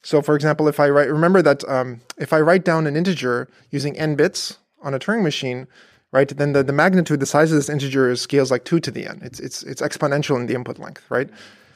so 0.03 0.23
for 0.23 0.35
example, 0.35 0.67
if 0.67 0.81
I 0.81 0.89
write, 0.89 1.09
remember 1.09 1.41
that 1.41 1.63
um, 1.69 2.01
if 2.19 2.33
I 2.33 2.41
write 2.41 2.65
down 2.65 2.89
an 2.89 2.97
integer 2.97 3.49
using 3.71 3.97
n 3.97 4.17
bits 4.17 4.59
on 4.83 4.93
a 4.93 4.99
Turing 4.99 5.23
machine, 5.23 5.69
right, 6.11 6.29
then 6.29 6.53
the, 6.53 6.65
the 6.65 6.73
magnitude, 6.73 7.21
the 7.21 7.27
size 7.27 7.53
of 7.53 7.57
this 7.57 7.69
integer 7.69 8.11
is 8.11 8.21
scales 8.21 8.51
like 8.51 8.65
two 8.65 8.81
to 8.81 8.91
the 8.91 9.07
n. 9.07 9.21
It's 9.23 9.39
it's 9.39 9.63
it's 9.63 9.83
exponential 9.83 10.37
in 10.37 10.47
the 10.47 10.55
input 10.55 10.81
length, 10.81 11.05
right? 11.11 11.31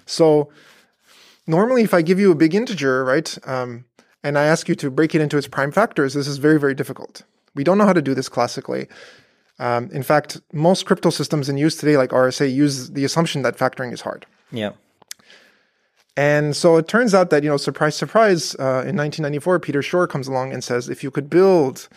So 0.06 0.50
normally, 1.46 1.82
if 1.82 1.94
I 1.94 2.02
give 2.02 2.18
you 2.18 2.30
a 2.32 2.34
big 2.34 2.54
integer, 2.54 3.04
right, 3.04 3.36
um, 3.46 3.84
and 4.22 4.38
I 4.38 4.44
ask 4.44 4.68
you 4.68 4.74
to 4.76 4.90
break 4.90 5.14
it 5.14 5.20
into 5.20 5.36
its 5.36 5.48
prime 5.48 5.72
factors, 5.72 6.14
this 6.14 6.26
is 6.26 6.38
very 6.38 6.58
very 6.58 6.74
difficult. 6.74 7.22
We 7.54 7.64
don't 7.64 7.78
know 7.78 7.86
how 7.86 7.92
to 7.92 8.02
do 8.02 8.14
this 8.14 8.28
classically. 8.28 8.88
Um, 9.58 9.88
in 9.92 10.02
fact, 10.02 10.40
most 10.52 10.84
crypto 10.84 11.10
systems 11.10 11.48
in 11.48 11.56
use 11.56 11.76
today, 11.76 11.96
like 11.96 12.10
RSA, 12.10 12.52
use 12.52 12.90
the 12.90 13.04
assumption 13.04 13.42
that 13.42 13.56
factoring 13.56 13.92
is 13.92 14.00
hard. 14.00 14.26
Yeah. 14.50 14.72
And 16.16 16.54
so 16.54 16.76
it 16.76 16.86
turns 16.86 17.14
out 17.14 17.30
that, 17.30 17.42
you 17.42 17.48
know, 17.48 17.56
surprise, 17.56 17.96
surprise, 17.96 18.54
uh, 18.56 18.86
in 18.86 18.96
1994, 18.96 19.60
Peter 19.60 19.82
Shor 19.82 20.06
comes 20.06 20.28
along 20.28 20.52
and 20.52 20.62
says, 20.62 20.88
if 20.88 21.02
you 21.02 21.10
could 21.10 21.28
build, 21.28 21.88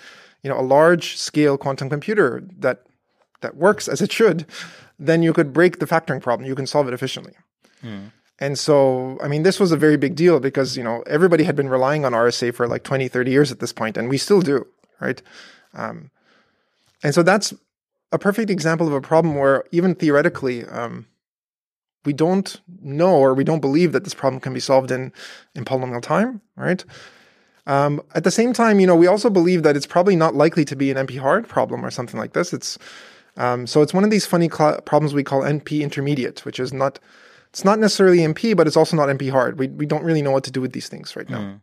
you 0.44 0.50
know, 0.50 0.60
a 0.60 0.62
large 0.62 1.18
scale 1.18 1.58
quantum 1.58 1.90
computer 1.90 2.44
that, 2.58 2.84
that 3.42 3.56
works 3.58 3.88
as 3.88 4.02
it 4.02 4.12
should, 4.12 4.46
then 4.98 5.22
you 5.22 5.34
could 5.34 5.54
break 5.54 5.78
the 5.80 5.86
factoring 5.86 6.22
problem. 6.22 6.48
You 6.48 6.56
can 6.56 6.66
solve 6.66 6.88
it 6.88 6.94
efficiently. 6.94 7.34
And 8.40 8.58
so, 8.58 9.18
I 9.22 9.28
mean, 9.28 9.44
this 9.44 9.60
was 9.60 9.72
a 9.72 9.78
very 9.78 9.98
big 9.98 10.16
deal 10.16 10.40
because, 10.40 10.78
you 10.78 10.84
know, 10.84 11.04
everybody 11.08 11.44
had 11.44 11.56
been 11.56 11.70
relying 11.70 12.06
on 12.06 12.12
RSA 12.12 12.54
for 12.54 12.68
like 12.68 12.84
20, 12.84 13.08
30 13.08 13.32
years 13.32 13.52
at 13.52 13.60
this 13.60 13.74
point, 13.74 13.98
and 13.98 14.10
we 14.10 14.18
still 14.18 14.42
do, 14.42 14.68
right? 15.00 15.22
Um, 15.74 16.12
and 17.04 17.16
so 17.16 17.24
that's 17.24 17.54
a 18.12 18.20
perfect 18.20 18.50
example 18.50 18.88
of 18.88 18.94
a 18.94 19.02
problem 19.02 19.36
where 19.36 19.64
even 19.72 19.96
theoretically, 19.96 20.66
um, 20.66 21.08
we 22.06 22.14
don't 22.14 22.62
know 22.82 23.16
or 23.16 23.34
we 23.34 23.44
don't 23.44 23.60
believe 23.60 23.92
that 23.92 24.04
this 24.04 24.14
problem 24.14 24.40
can 24.40 24.54
be 24.54 24.60
solved 24.60 24.92
in, 24.92 25.12
in 25.56 25.66
polynomial 25.66 26.02
time, 26.02 26.42
right? 26.56 26.86
Um, 27.66 28.02
at 28.16 28.24
the 28.24 28.32
same 28.32 28.54
time, 28.54 28.80
you 28.80 28.88
know, 28.88 28.96
we 28.96 29.08
also 29.08 29.30
believe 29.30 29.64
that 29.64 29.76
it's 29.76 29.86
probably 29.86 30.16
not 30.16 30.36
likely 30.36 30.64
to 30.66 30.76
be 30.76 30.90
an 30.90 30.96
NP 31.06 31.20
hard 31.20 31.50
problem 31.50 31.86
or 31.86 31.92
something 31.92 32.20
like 32.20 32.34
this. 32.34 32.54
It's 32.54 32.78
um, 33.36 33.68
so 33.68 33.82
it's 33.82 33.94
one 33.94 34.04
of 34.04 34.10
these 34.10 34.26
funny 34.26 34.50
cl- 34.50 34.82
problems 34.82 35.14
we 35.14 35.24
call 35.24 35.42
NP 35.42 35.82
intermediate, 35.82 36.44
which 36.46 36.60
is 36.60 36.74
not 36.74 36.98
it's 37.58 37.66
not 37.66 37.80
necessarily 37.80 38.20
NP, 38.20 38.56
but 38.56 38.68
it's 38.68 38.78
also 38.78 38.96
not 38.96 39.10
NP 39.10 39.32
hard. 39.32 39.58
We 39.58 39.68
we 39.68 39.88
don't 39.88 40.04
really 40.04 40.22
know 40.22 40.30
what 40.32 40.44
to 40.44 40.52
do 40.52 40.62
with 40.62 40.74
these 40.74 40.88
things 40.90 41.16
right 41.16 41.28
now. 41.28 41.60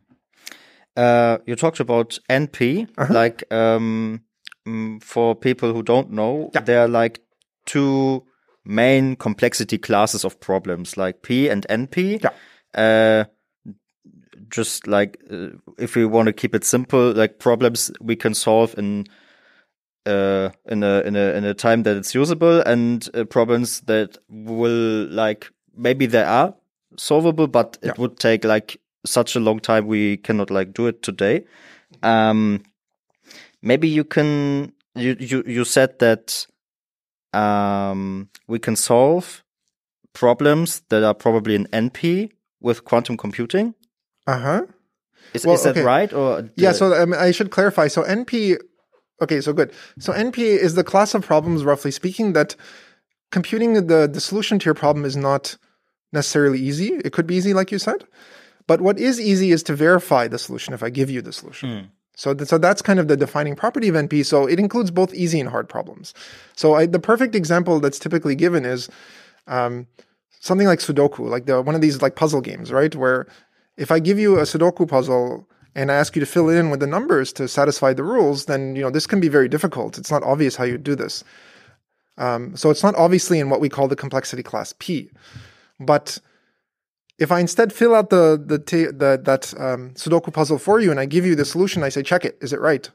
Uh, 0.97 1.37
you 1.45 1.55
talked 1.55 1.79
about 1.79 2.19
NP, 2.29 2.87
Uh-huh. 2.97 3.13
like 3.13 3.43
um, 3.51 4.21
mm, 4.67 5.01
for 5.01 5.35
people 5.35 5.73
who 5.73 5.83
don't 5.83 6.11
know, 6.11 6.49
Yeah. 6.53 6.61
there 6.65 6.81
are 6.81 6.87
like 7.03 7.21
two 7.65 8.23
main 8.65 9.15
complexity 9.15 9.77
classes 9.77 10.25
of 10.25 10.37
problems, 10.39 10.97
like 10.97 11.21
P 11.21 11.49
and 11.49 11.65
NP. 11.69 12.19
Yeah. 12.23 12.31
Uh, 12.73 13.23
just 14.49 14.85
like 14.87 15.17
uh, 15.31 15.47
if 15.79 15.95
we 15.95 16.05
want 16.05 16.27
to 16.27 16.33
keep 16.33 16.53
it 16.55 16.65
simple, 16.65 17.13
like 17.13 17.39
problems 17.39 17.91
we 18.01 18.15
can 18.17 18.33
solve 18.33 18.77
in 18.77 19.05
uh, 20.05 20.49
in 20.69 20.83
a 20.83 21.01
in 21.07 21.15
a 21.15 21.33
in 21.37 21.45
a 21.45 21.53
time 21.53 21.83
that 21.83 21.95
it's 21.97 22.13
usable, 22.15 22.59
and 22.65 23.09
uh, 23.13 23.23
problems 23.23 23.81
that 23.87 24.17
will 24.29 25.07
like 25.09 25.51
maybe 25.77 26.05
they 26.05 26.23
are 26.23 26.53
solvable, 26.97 27.47
but 27.47 27.77
it 27.81 27.87
Yeah. 27.87 27.93
would 27.97 28.17
take 28.19 28.43
like 28.43 28.79
such 29.05 29.35
a 29.35 29.39
long 29.39 29.59
time 29.59 29.87
we 29.87 30.17
cannot 30.17 30.49
like 30.49 30.73
do 30.73 30.87
it 30.87 31.01
today. 31.01 31.45
Um, 32.01 32.63
maybe 33.61 33.87
you 33.87 34.03
can 34.03 34.71
you 34.95 35.15
you 35.19 35.43
you 35.45 35.65
said 35.65 35.99
that 35.99 36.47
um 37.33 38.29
we 38.47 38.59
can 38.59 38.75
solve 38.75 39.43
problems 40.13 40.81
that 40.89 41.03
are 41.03 41.13
probably 41.13 41.55
in 41.55 41.67
NP 41.67 42.31
with 42.61 42.83
quantum 42.85 43.17
computing. 43.17 43.75
Uh 44.27 44.39
huh. 44.39 44.61
Is, 45.33 45.45
Well, 45.45 45.55
is 45.55 45.63
that 45.63 45.71
okay. 45.71 45.83
right? 45.83 46.13
Or 46.13 46.49
Yeah, 46.55 46.71
so 46.71 46.93
um, 46.93 47.13
I 47.13 47.31
should 47.31 47.51
clarify. 47.51 47.87
So 47.89 48.03
NP, 48.03 48.57
okay, 49.21 49.41
so 49.41 49.51
good. 49.53 49.71
So 49.99 50.13
NP 50.13 50.37
is 50.37 50.75
the 50.75 50.83
class 50.83 51.13
of 51.13 51.25
problems, 51.25 51.65
roughly 51.65 51.91
speaking, 51.91 52.33
that 52.33 52.55
computing 53.37 53.71
the 53.91 54.01
the 54.15 54.21
solution 54.29 54.55
to 54.59 54.65
your 54.69 54.77
problem 54.83 55.03
is 55.11 55.17
not 55.29 55.43
necessarily 56.13 56.59
easy. 56.69 56.89
It 57.07 57.11
could 57.15 57.27
be 57.31 57.35
easy, 57.39 57.53
like 57.59 57.69
you 57.73 57.79
said, 57.87 58.01
but 58.71 58.79
what 58.87 58.97
is 59.07 59.15
easy 59.31 59.49
is 59.55 59.61
to 59.63 59.73
verify 59.87 60.23
the 60.33 60.39
solution. 60.45 60.73
If 60.77 60.81
I 60.87 60.89
give 60.99 61.09
you 61.15 61.21
the 61.21 61.33
solution, 61.39 61.69
so 62.15 62.33
th- 62.33 62.47
so 62.51 62.57
that's 62.65 62.81
kind 62.89 62.99
of 63.01 63.07
the 63.09 63.17
defining 63.25 63.55
property 63.63 63.87
of 63.91 63.95
NP. 63.95 64.13
So 64.31 64.37
it 64.53 64.57
includes 64.65 64.89
both 65.01 65.11
easy 65.23 65.39
and 65.43 65.49
hard 65.55 65.67
problems. 65.75 66.13
So 66.61 66.67
I, 66.79 66.85
the 66.97 67.03
perfect 67.11 67.33
example 67.35 67.75
that's 67.83 67.99
typically 68.05 68.35
given 68.35 68.63
is 68.75 68.81
um, 69.57 69.73
something 70.39 70.67
like 70.71 70.79
Sudoku, 70.79 71.23
like 71.35 71.45
the 71.45 71.61
one 71.61 71.75
of 71.75 71.81
these 71.81 72.01
like 72.05 72.15
puzzle 72.15 72.41
games, 72.49 72.71
right? 72.79 72.95
Where 72.95 73.27
if 73.85 73.89
I 73.91 73.99
give 74.07 74.17
you 74.23 74.31
a 74.39 74.45
Sudoku 74.51 74.87
puzzle 74.87 75.45
and 75.75 75.91
I 75.91 75.95
ask 76.01 76.15
you 76.15 76.21
to 76.21 76.31
fill 76.33 76.49
it 76.51 76.57
in 76.61 76.69
with 76.71 76.79
the 76.79 76.87
numbers 76.97 77.33
to 77.33 77.43
satisfy 77.47 77.91
the 77.93 78.07
rules, 78.15 78.45
then 78.45 78.61
you 78.77 78.83
know 78.83 78.91
this 78.97 79.07
can 79.11 79.19
be 79.19 79.31
very 79.37 79.49
difficult. 79.55 79.97
It's 79.99 80.13
not 80.15 80.23
obvious 80.23 80.55
how 80.55 80.63
you 80.71 80.77
do 80.77 80.95
this. 80.95 81.23
Um, 82.17 82.55
so 82.55 82.69
it's 82.69 82.83
not 82.83 82.95
obviously 82.95 83.39
in 83.39 83.49
what 83.49 83.59
we 83.59 83.69
call 83.69 83.87
the 83.87 83.95
complexity 83.95 84.43
class 84.43 84.73
P. 84.79 85.11
But 85.79 86.19
if 87.19 87.31
I 87.31 87.39
instead 87.39 87.73
fill 87.73 87.93
out 87.95 88.09
the 88.09 88.41
the, 88.43 88.59
ta- 88.59 88.91
the 88.97 89.19
that 89.23 89.53
um, 89.59 89.91
Sudoku 89.95 90.31
puzzle 90.33 90.57
for 90.57 90.79
you 90.79 90.91
and 90.91 90.99
I 90.99 91.05
give 91.05 91.25
you 91.25 91.35
the 91.35 91.45
solution, 91.45 91.83
I 91.83 91.89
say 91.89 92.03
check 92.03 92.25
it. 92.25 92.37
Is 92.41 92.53
it 92.53 92.59
right? 92.59 92.89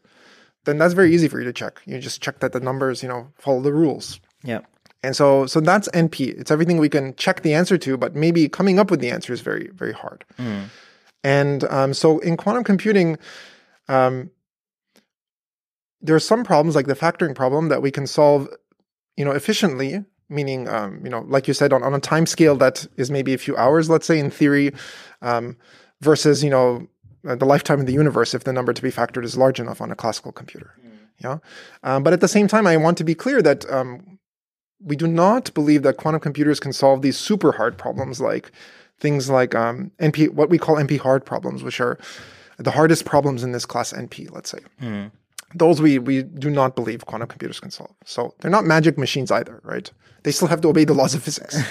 Then 0.64 0.78
that's 0.78 0.94
very 0.94 1.14
easy 1.14 1.28
for 1.28 1.38
you 1.38 1.44
to 1.44 1.52
check. 1.52 1.80
You 1.86 1.98
just 1.98 2.22
check 2.22 2.40
that 2.40 2.52
the 2.52 2.60
numbers, 2.60 3.02
you 3.02 3.08
know, 3.08 3.28
follow 3.38 3.60
the 3.62 3.72
rules. 3.72 4.20
yeah. 4.42 4.60
And 5.02 5.16
so, 5.16 5.46
so 5.46 5.60
that's 5.60 5.88
NP. 5.94 6.38
It's 6.38 6.50
everything 6.50 6.76
we 6.76 6.90
can 6.90 7.14
check 7.16 7.40
the 7.40 7.54
answer 7.54 7.78
to, 7.78 7.96
but 7.96 8.14
maybe 8.14 8.50
coming 8.50 8.78
up 8.78 8.90
with 8.90 9.00
the 9.00 9.10
answer 9.10 9.32
is 9.32 9.40
very, 9.40 9.70
very 9.72 9.94
hard. 9.94 10.26
And 11.24 11.64
um, 11.64 11.94
so, 11.94 12.18
in 12.18 12.36
quantum 12.36 12.64
computing, 12.64 13.16
um, 13.88 14.30
there 16.02 16.14
are 16.14 16.20
some 16.20 16.44
problems 16.44 16.74
like 16.74 16.86
the 16.86 16.94
factoring 16.94 17.34
problem 17.34 17.70
that 17.70 17.80
we 17.80 17.90
can 17.90 18.06
solve, 18.06 18.46
you 19.16 19.24
know, 19.24 19.32
efficiently. 19.32 20.04
Meaning, 20.32 20.68
um, 20.68 21.00
you 21.02 21.10
know, 21.10 21.24
like 21.26 21.48
you 21.48 21.54
said, 21.54 21.72
on, 21.72 21.82
on 21.82 21.92
a 21.92 21.98
time 21.98 22.24
scale 22.24 22.54
that 22.58 22.86
is 22.96 23.10
maybe 23.10 23.34
a 23.34 23.38
few 23.38 23.56
hours, 23.56 23.90
let's 23.90 24.06
say 24.06 24.16
in 24.16 24.30
theory, 24.30 24.72
um, 25.22 25.56
versus 26.00 26.44
you 26.44 26.50
know 26.50 26.86
uh, 27.26 27.34
the 27.34 27.44
lifetime 27.44 27.80
of 27.80 27.86
the 27.86 27.92
universe 27.92 28.32
if 28.32 28.44
the 28.44 28.52
number 28.52 28.72
to 28.72 28.80
be 28.80 28.92
factored 28.92 29.24
is 29.24 29.36
large 29.36 29.58
enough 29.58 29.80
on 29.80 29.90
a 29.90 29.96
classical 29.96 30.30
computer. 30.30 30.72
Yeah, 31.18 31.38
um, 31.82 32.04
but 32.04 32.12
at 32.12 32.20
the 32.20 32.28
same 32.28 32.46
time, 32.46 32.64
I 32.64 32.76
want 32.76 32.96
to 32.98 33.04
be 33.04 33.16
clear 33.16 33.42
that 33.42 33.68
um, 33.68 34.20
we 34.80 34.96
do 34.96 35.06
not 35.06 35.52
believe 35.52 35.82
that 35.82 35.96
quantum 35.96 36.20
computers 36.20 36.60
can 36.60 36.72
solve 36.72 37.02
these 37.02 37.18
super 37.18 37.52
hard 37.52 37.76
problems 37.76 38.20
like 38.20 38.52
things 38.98 39.28
like 39.28 39.54
um, 39.54 39.90
NP, 39.98 40.30
what 40.30 40.48
we 40.48 40.58
call 40.58 40.76
NP 40.76 41.00
hard 41.00 41.24
problems, 41.24 41.62
which 41.62 41.80
are 41.80 41.98
the 42.58 42.70
hardest 42.70 43.04
problems 43.04 43.42
in 43.42 43.52
this 43.52 43.66
class 43.66 43.92
NP, 43.92 44.30
let's 44.30 44.50
say. 44.50 44.60
Those 45.54 45.82
we, 45.82 45.98
we 45.98 46.22
do 46.22 46.48
not 46.50 46.76
believe 46.76 47.06
quantum 47.06 47.28
computers 47.28 47.60
can 47.60 47.70
solve. 47.70 47.90
So 48.04 48.34
they're 48.40 48.50
not 48.50 48.64
magic 48.64 48.96
machines 48.96 49.30
either, 49.30 49.60
right? 49.64 49.90
They 50.22 50.30
still 50.32 50.48
have 50.48 50.60
to 50.60 50.68
obey 50.68 50.84
the 50.84 50.94
laws 50.94 51.14
of 51.14 51.22
physics. 51.22 51.56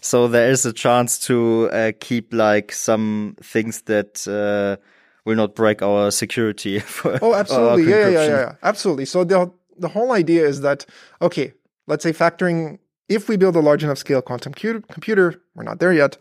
So 0.00 0.28
there 0.28 0.50
is 0.50 0.64
a 0.64 0.72
chance 0.72 1.18
to 1.26 1.68
uh, 1.72 1.92
keep 1.98 2.32
like 2.32 2.70
some 2.70 3.34
things 3.42 3.82
that 3.82 4.26
uh, 4.28 4.80
will 5.24 5.36
not 5.36 5.54
break 5.54 5.82
our 5.82 6.10
security. 6.10 6.78
For 6.96 7.18
Oh, 7.22 7.34
absolutely. 7.34 7.90
Yeah, 7.90 8.08
yeah, 8.08 8.10
yeah, 8.10 8.26
yeah. 8.26 8.52
Absolutely. 8.62 9.06
So 9.06 9.24
the 9.24 9.50
the 9.78 9.88
whole 9.88 10.12
idea 10.12 10.46
is 10.46 10.60
that 10.60 10.86
okay, 11.20 11.52
let's 11.86 12.02
say 12.02 12.12
factoring. 12.12 12.78
If 13.08 13.28
we 13.28 13.36
build 13.36 13.56
a 13.56 13.60
large 13.60 13.84
enough 13.84 13.98
scale 13.98 14.22
quantum 14.22 14.52
computer, 14.52 15.42
we're 15.54 15.64
not 15.64 15.78
there 15.78 15.92
yet. 15.92 16.18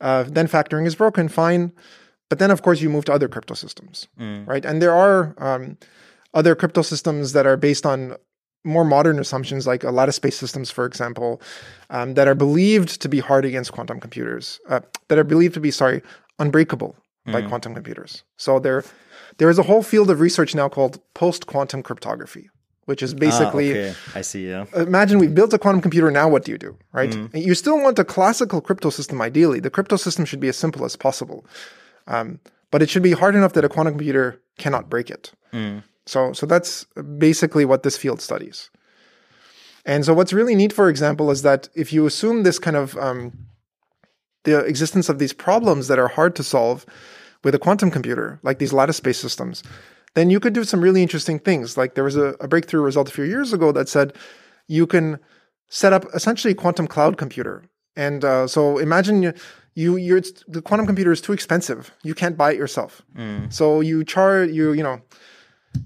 Uh, 0.00 0.22
then 0.22 0.46
factoring 0.46 0.86
is 0.86 0.94
broken. 0.94 1.28
Fine, 1.28 1.72
but 2.28 2.38
then 2.38 2.50
of 2.50 2.62
course 2.62 2.80
you 2.80 2.88
move 2.90 3.04
to 3.06 3.12
other 3.12 3.28
crypto 3.28 3.54
systems, 3.54 4.08
right? 4.46 4.64
And 4.64 4.80
there 4.80 4.94
are 4.94 5.34
um, 5.38 5.76
other 6.34 6.54
crypto 6.54 6.82
systems 6.82 7.32
that 7.32 7.46
are 7.46 7.56
based 7.56 7.86
on 7.86 8.16
more 8.64 8.84
modern 8.84 9.18
assumptions, 9.18 9.66
like 9.66 9.84
a 9.84 9.90
lattice 9.90 10.18
based 10.18 10.38
systems, 10.38 10.70
for 10.70 10.84
example, 10.84 11.40
um, 11.88 12.14
that 12.14 12.28
are 12.28 12.34
believed 12.34 13.00
to 13.00 13.08
be 13.08 13.20
hard 13.20 13.44
against 13.44 13.72
quantum 13.72 13.98
computers, 14.00 14.60
uh, 14.68 14.80
that 15.08 15.18
are 15.18 15.24
believed 15.24 15.54
to 15.54 15.60
be 15.60 15.70
sorry 15.70 16.02
unbreakable 16.38 16.96
by 17.26 17.42
quantum 17.42 17.74
computers. 17.74 18.24
So 18.38 18.58
there, 18.58 18.82
there 19.38 19.48
is 19.50 19.58
a 19.58 19.62
whole 19.62 19.82
field 19.82 20.10
of 20.10 20.18
research 20.20 20.54
now 20.54 20.68
called 20.68 20.98
post-quantum 21.14 21.82
cryptography, 21.82 22.50
which 22.86 23.02
is 23.02 23.14
basically 23.14 23.70
ah, 23.70 23.90
okay. 23.90 23.94
I 24.16 24.20
see. 24.22 24.48
Yeah. 24.48 24.64
imagine 24.74 25.18
we've 25.18 25.34
built 25.34 25.52
a 25.52 25.58
quantum 25.58 25.80
computer. 25.80 26.10
Now 26.10 26.28
what 26.28 26.44
do 26.44 26.50
you 26.50 26.58
do? 26.58 26.76
Right? 26.92 27.14
You 27.32 27.54
still 27.54 27.80
want 27.80 27.98
a 27.98 28.04
classical 28.04 28.60
crypto 28.60 28.90
system. 28.90 29.20
Ideally, 29.22 29.60
the 29.60 29.70
crypto 29.70 29.96
system 29.96 30.24
should 30.24 30.40
be 30.40 30.48
as 30.48 30.56
simple 30.56 30.84
as 30.84 30.96
possible, 30.96 31.46
um, 32.08 32.40
but 32.72 32.82
it 32.82 32.90
should 32.90 33.02
be 33.02 33.12
hard 33.12 33.36
enough 33.36 33.52
that 33.52 33.64
a 33.64 33.68
quantum 33.68 33.94
computer 33.94 34.40
cannot 34.58 34.90
break 34.90 35.08
it. 35.10 35.32
So, 36.10 36.32
so 36.32 36.44
that's 36.44 36.84
basically 37.18 37.64
what 37.64 37.84
this 37.84 37.96
field 37.96 38.20
studies. 38.20 38.68
And 39.84 40.04
so, 40.04 40.12
what's 40.12 40.32
really 40.32 40.56
neat, 40.56 40.72
for 40.72 40.88
example, 40.88 41.30
is 41.30 41.42
that 41.42 41.68
if 41.74 41.92
you 41.92 42.04
assume 42.04 42.42
this 42.42 42.58
kind 42.58 42.76
of 42.76 42.96
um, 42.98 43.32
the 44.44 44.58
existence 44.58 45.08
of 45.08 45.18
these 45.18 45.32
problems 45.32 45.86
that 45.88 45.98
are 45.98 46.08
hard 46.08 46.34
to 46.36 46.42
solve 46.42 46.84
with 47.44 47.54
a 47.54 47.58
quantum 47.58 47.90
computer, 47.90 48.40
like 48.42 48.58
these 48.58 48.72
lattice 48.72 48.98
based 49.00 49.20
systems, 49.20 49.62
then 50.14 50.30
you 50.30 50.40
could 50.40 50.52
do 50.52 50.64
some 50.64 50.80
really 50.80 51.00
interesting 51.00 51.38
things. 51.38 51.76
Like 51.76 51.94
there 51.94 52.04
was 52.04 52.16
a, 52.16 52.34
a 52.40 52.48
breakthrough 52.48 52.82
result 52.82 53.08
a 53.08 53.12
few 53.12 53.24
years 53.24 53.52
ago 53.52 53.70
that 53.72 53.88
said 53.88 54.12
you 54.66 54.86
can 54.86 55.18
set 55.68 55.92
up 55.92 56.04
essentially 56.12 56.52
a 56.52 56.56
quantum 56.56 56.88
cloud 56.88 57.16
computer. 57.16 57.62
And 57.94 58.24
uh, 58.24 58.48
so 58.48 58.78
imagine 58.78 59.22
you, 59.22 59.32
you 59.74 59.96
you're, 59.96 60.22
the 60.48 60.60
quantum 60.60 60.86
computer 60.86 61.12
is 61.12 61.20
too 61.20 61.32
expensive. 61.32 61.92
You 62.02 62.14
can't 62.14 62.36
buy 62.36 62.52
it 62.52 62.58
yourself. 62.58 63.02
So 63.50 63.80
you 63.80 64.02
charge 64.02 64.50
you 64.50 64.72
you 64.72 64.82
know 64.82 65.00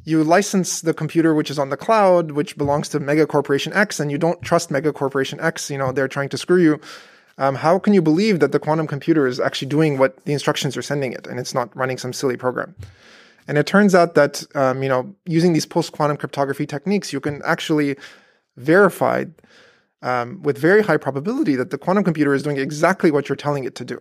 you 0.04 0.22
license 0.24 0.80
the 0.80 0.94
computer 0.94 1.34
which 1.34 1.50
is 1.50 1.58
on 1.58 1.70
the 1.70 1.76
cloud, 1.76 2.32
which 2.32 2.56
belongs 2.56 2.88
to 2.90 3.00
Mega 3.00 3.26
Corporation 3.26 3.72
X, 3.72 4.00
and 4.00 4.10
you 4.10 4.18
don't 4.18 4.40
trust 4.42 4.70
Mega 4.70 4.92
Corporation 4.92 5.40
X. 5.40 5.70
You 5.70 5.78
know 5.78 5.92
they're 5.92 6.08
trying 6.08 6.28
to 6.30 6.38
screw 6.38 6.62
you. 6.62 6.80
Um, 7.36 7.56
how 7.56 7.78
can 7.78 7.94
you 7.94 8.02
believe 8.02 8.40
that 8.40 8.52
the 8.52 8.60
quantum 8.60 8.86
computer 8.86 9.26
is 9.26 9.40
actually 9.40 9.68
doing 9.68 9.98
what 9.98 10.24
the 10.24 10.32
instructions 10.32 10.76
are 10.76 10.82
sending 10.82 11.12
it, 11.12 11.26
and 11.26 11.38
it's 11.38 11.54
not 11.54 11.74
running 11.76 11.98
some 11.98 12.12
silly 12.12 12.36
program? 12.36 12.74
And 13.46 13.58
it 13.58 13.66
turns 13.66 13.94
out 13.94 14.14
that 14.14 14.44
um, 14.54 14.82
you 14.82 14.88
know 14.88 15.14
using 15.26 15.52
these 15.52 15.66
post 15.66 15.92
quantum 15.92 16.16
cryptography 16.16 16.66
techniques, 16.66 17.12
you 17.12 17.20
can 17.20 17.42
actually 17.44 17.96
verify 18.56 19.24
um, 20.02 20.42
with 20.42 20.58
very 20.58 20.82
high 20.82 20.98
probability 20.98 21.56
that 21.56 21.70
the 21.70 21.78
quantum 21.78 22.04
computer 22.04 22.34
is 22.34 22.42
doing 22.42 22.58
exactly 22.58 23.10
what 23.10 23.28
you're 23.28 23.36
telling 23.36 23.64
it 23.64 23.74
to 23.76 23.84
do, 23.84 24.00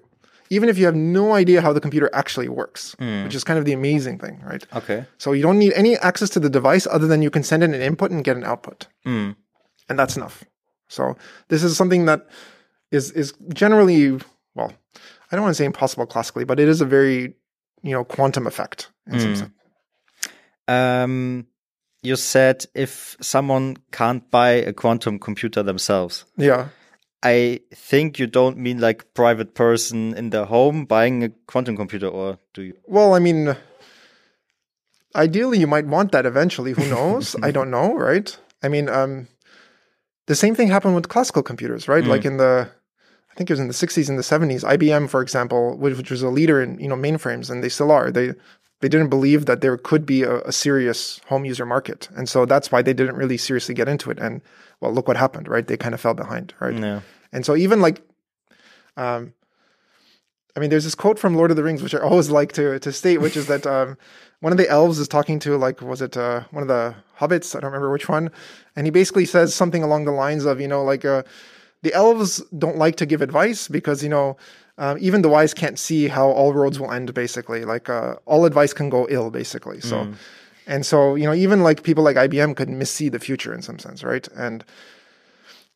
even 0.53 0.69
if 0.69 0.77
you 0.77 0.85
have 0.85 0.95
no 0.95 1.33
idea 1.33 1.61
how 1.61 1.73
the 1.73 1.81
computer 1.81 2.09
actually 2.13 2.47
works, 2.47 2.95
mm. 2.99 3.23
which 3.23 3.35
is 3.35 3.43
kind 3.43 3.57
of 3.59 3.65
the 3.65 3.73
amazing 3.73 4.19
thing, 4.19 4.39
right? 4.45 4.65
Okay. 4.75 5.05
So 5.17 5.31
you 5.33 5.41
don't 5.41 5.57
need 5.57 5.73
any 5.73 5.97
access 5.97 6.29
to 6.31 6.39
the 6.39 6.49
device 6.49 6.85
other 6.87 7.07
than 7.07 7.21
you 7.21 7.29
can 7.29 7.43
send 7.43 7.63
in 7.63 7.73
an 7.73 7.81
input 7.81 8.11
and 8.11 8.23
get 8.23 8.37
an 8.37 8.43
output, 8.43 8.87
mm. 9.05 9.35
and 9.89 9.99
that's 9.99 10.15
enough. 10.15 10.43
So 10.87 11.17
this 11.49 11.63
is 11.63 11.75
something 11.75 12.05
that 12.05 12.27
is 12.91 13.11
is 13.11 13.33
generally 13.53 14.19
well, 14.55 14.71
I 15.31 15.35
don't 15.35 15.41
want 15.41 15.55
to 15.55 15.57
say 15.61 15.65
impossible 15.65 16.05
classically, 16.05 16.45
but 16.45 16.59
it 16.59 16.69
is 16.69 16.81
a 16.81 16.85
very 16.85 17.35
you 17.81 17.91
know 17.91 18.03
quantum 18.03 18.47
effect 18.47 18.91
in 19.11 19.19
some 19.19 19.33
mm. 19.33 19.37
sense. 19.37 19.51
Um, 20.67 21.47
you 22.03 22.15
said 22.15 22.65
if 22.75 23.17
someone 23.21 23.77
can't 23.91 24.29
buy 24.29 24.51
a 24.51 24.73
quantum 24.73 25.19
computer 25.19 25.63
themselves, 25.63 26.25
Yeah. 26.37 26.69
I 27.23 27.61
think 27.73 28.19
you 28.19 28.27
don't 28.27 28.57
mean 28.57 28.79
like 28.79 29.13
private 29.13 29.55
person 29.55 30.13
in 30.13 30.29
their 30.31 30.43
home 30.43 30.83
buying 30.83 31.23
a 31.23 31.29
quantum 31.47 31.77
computer, 31.77 32.07
or 32.07 32.37
do 32.53 32.63
you? 32.63 32.73
Well, 32.85 33.13
I 33.13 33.19
mean, 33.19 33.55
ideally, 35.15 35.57
you 35.57 35.67
might 35.67 35.87
want 35.87 36.11
that 36.11 36.25
eventually. 36.25 36.73
Who 36.73 36.85
knows? 36.89 37.35
I 37.43 37.51
don't 37.51 37.71
know, 37.71 37.95
right? 37.95 38.37
I 38.61 38.67
mean, 38.67 38.89
um, 38.89 39.29
the 40.27 40.35
same 40.35 40.53
thing 40.53 40.67
happened 40.67 40.95
with 40.95 41.07
classical 41.07 41.43
computers, 41.43 41.87
right? 41.87 42.03
Like 42.03 42.25
in 42.25 42.37
the, 42.37 42.69
I 43.31 43.35
think 43.35 43.49
it 43.49 43.53
was 43.53 43.59
in 43.59 43.67
the 43.67 43.73
60s 43.73 44.09
and 44.09 44.17
the 44.17 44.23
70s. 44.23 44.63
IBM, 44.63 45.09
for 45.09 45.21
example, 45.21 45.77
which, 45.77 45.97
which 45.97 46.11
was 46.11 46.23
a 46.23 46.29
leader 46.29 46.61
in 46.61 46.77
you 46.77 46.89
know 46.89 46.95
mainframes, 46.95 47.49
and 47.49 47.63
they 47.63 47.69
still 47.69 47.91
are. 47.91 48.11
They 48.11 48.33
they 48.81 48.89
didn't 48.89 49.09
believe 49.09 49.45
that 49.45 49.61
there 49.61 49.77
could 49.77 50.05
be 50.05 50.23
a, 50.23 50.41
a 50.41 50.51
serious 50.51 51.21
home 51.27 51.45
user 51.45 51.65
market, 51.65 52.09
and 52.17 52.27
so 52.27 52.45
that's 52.45 52.69
why 52.69 52.81
they 52.81 52.93
didn't 52.93 53.15
really 53.15 53.37
seriously 53.37 53.73
get 53.73 53.87
into 53.87 54.11
it. 54.11 54.19
And 54.19 54.41
well, 54.83 54.91
look 54.91 55.07
what 55.07 55.15
happened, 55.15 55.47
right? 55.47 55.65
They 55.65 55.77
kind 55.77 55.93
of 55.93 56.01
fell 56.01 56.13
behind, 56.13 56.53
right? 56.59 56.73
No. 56.73 57.01
And 57.31 57.45
so 57.45 57.55
even 57.55 57.79
like, 57.79 58.01
um, 58.97 59.33
I 60.57 60.59
mean, 60.59 60.69
there's 60.69 60.83
this 60.83 60.93
quote 60.93 61.17
from 61.17 61.35
Lord 61.35 61.51
of 61.51 61.57
the 61.57 61.63
Rings, 61.63 61.81
which 61.81 61.95
I 61.95 61.99
always 61.99 62.29
like 62.29 62.51
to 62.53 62.77
to 62.79 62.91
state, 62.91 63.19
which 63.19 63.37
is 63.37 63.47
that 63.47 63.65
um, 63.65 63.97
one 64.41 64.51
of 64.51 64.57
the 64.57 64.69
elves 64.69 64.99
is 64.99 65.07
talking 65.07 65.39
to 65.39 65.57
like, 65.57 65.81
was 65.81 66.01
it 66.01 66.17
uh, 66.17 66.43
one 66.51 66.61
of 66.61 66.67
the 66.67 66.95
hobbits? 67.17 67.55
I 67.55 67.61
don't 67.61 67.71
remember 67.71 67.91
which 67.91 68.09
one, 68.09 68.29
and 68.75 68.85
he 68.85 68.91
basically 68.91 69.25
says 69.25 69.55
something 69.55 69.83
along 69.83 70.03
the 70.03 70.11
lines 70.11 70.43
of, 70.43 70.59
you 70.59 70.67
know, 70.67 70.83
like 70.83 71.05
uh, 71.05 71.23
the 71.81 71.93
elves 71.93 72.43
don't 72.57 72.77
like 72.77 72.97
to 72.97 73.05
give 73.05 73.21
advice 73.21 73.67
because 73.69 74.03
you 74.03 74.09
know. 74.09 74.35
Um, 74.79 74.97
even 74.99 75.21
the 75.21 75.29
wise 75.29 75.53
can't 75.53 75.77
see 75.77 76.07
how 76.07 76.31
all 76.31 76.51
roads 76.51 76.79
will 76.79 76.91
end. 76.91 77.13
Basically, 77.13 77.63
like 77.63 77.89
uh, 77.89 78.15
all 78.25 78.45
advice 78.45 78.73
can 78.73 78.89
go 78.89 79.05
ill. 79.07 79.29
Basically, 79.29 79.79
so 79.79 80.11
and 80.67 80.85
so 80.85 81.15
you 81.15 81.25
know, 81.25 81.33
even 81.33 81.63
like 81.63 81.83
people 81.83 82.03
like 82.03 82.15
IBM 82.15 82.55
could 82.55 82.69
missee 82.69 83.11
the 83.11 83.19
future 83.19 83.53
in 83.53 83.61
some 83.61 83.79
sense, 83.79 84.03
right? 84.03 84.27
And 84.35 84.63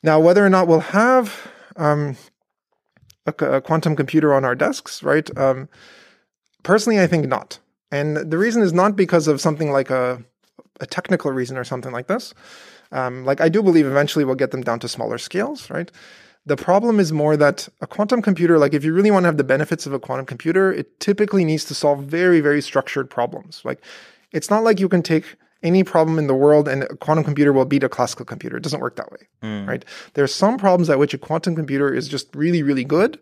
now, 0.03 0.19
whether 0.19 0.45
or 0.45 0.49
not 0.49 0.67
we'll 0.67 0.79
have 0.79 1.51
um, 1.75 2.15
a, 3.25 3.45
a 3.45 3.61
quantum 3.61 3.95
computer 3.95 4.33
on 4.33 4.45
our 4.45 4.55
desks, 4.55 5.03
right? 5.03 5.35
Um, 5.37 5.69
personally, 6.63 6.99
I 6.99 7.07
think 7.07 7.27
not. 7.27 7.59
And 7.91 8.17
the 8.17 8.37
reason 8.37 8.61
is 8.61 8.73
not 8.73 8.95
because 8.95 9.27
of 9.27 9.41
something 9.41 9.71
like 9.71 9.89
a, 9.89 10.23
a 10.79 10.85
technical 10.85 11.31
reason 11.31 11.57
or 11.57 11.63
something 11.63 11.91
like 11.91 12.07
this. 12.07 12.33
Um, 12.91 13.25
like, 13.25 13.41
I 13.41 13.49
do 13.49 13.63
believe 13.63 13.85
eventually 13.85 14.23
we'll 14.25 14.35
get 14.35 14.51
them 14.51 14.61
down 14.61 14.79
to 14.79 14.87
smaller 14.87 15.17
scales, 15.17 15.69
right? 15.69 15.91
The 16.45 16.55
problem 16.55 16.99
is 16.99 17.11
more 17.11 17.35
that 17.35 17.67
a 17.81 17.87
quantum 17.87 18.21
computer, 18.21 18.57
like 18.57 18.73
if 18.73 18.85
you 18.85 18.93
really 18.93 19.11
want 19.11 19.23
to 19.23 19.27
have 19.27 19.37
the 19.37 19.43
benefits 19.43 19.85
of 19.85 19.91
a 19.91 19.99
quantum 19.99 20.25
computer, 20.25 20.71
it 20.71 20.99
typically 21.01 21.43
needs 21.43 21.65
to 21.65 21.73
solve 21.73 22.05
very, 22.05 22.39
very 22.39 22.61
structured 22.61 23.09
problems. 23.09 23.61
Like, 23.65 23.81
it's 24.31 24.49
not 24.49 24.63
like 24.63 24.79
you 24.79 24.89
can 24.89 25.01
take 25.01 25.25
any 25.63 25.83
problem 25.83 26.19
in 26.19 26.27
the 26.27 26.35
world 26.35 26.67
and 26.67 26.83
a 26.83 26.95
quantum 26.97 27.23
computer 27.23 27.51
will 27.51 27.65
beat 27.65 27.83
a 27.83 27.89
classical 27.89 28.25
computer. 28.25 28.57
It 28.57 28.63
doesn't 28.63 28.79
work 28.79 28.95
that 28.97 29.11
way, 29.11 29.27
right? 29.65 29.85
There 30.13 30.23
are 30.23 30.27
some 30.27 30.57
problems 30.57 30.89
at 30.89 30.99
which 30.99 31.13
a 31.13 31.17
quantum 31.17 31.55
computer 31.55 31.93
is 31.93 32.07
just 32.07 32.35
really, 32.35 32.61
really 32.63 32.83
good, 32.83 33.19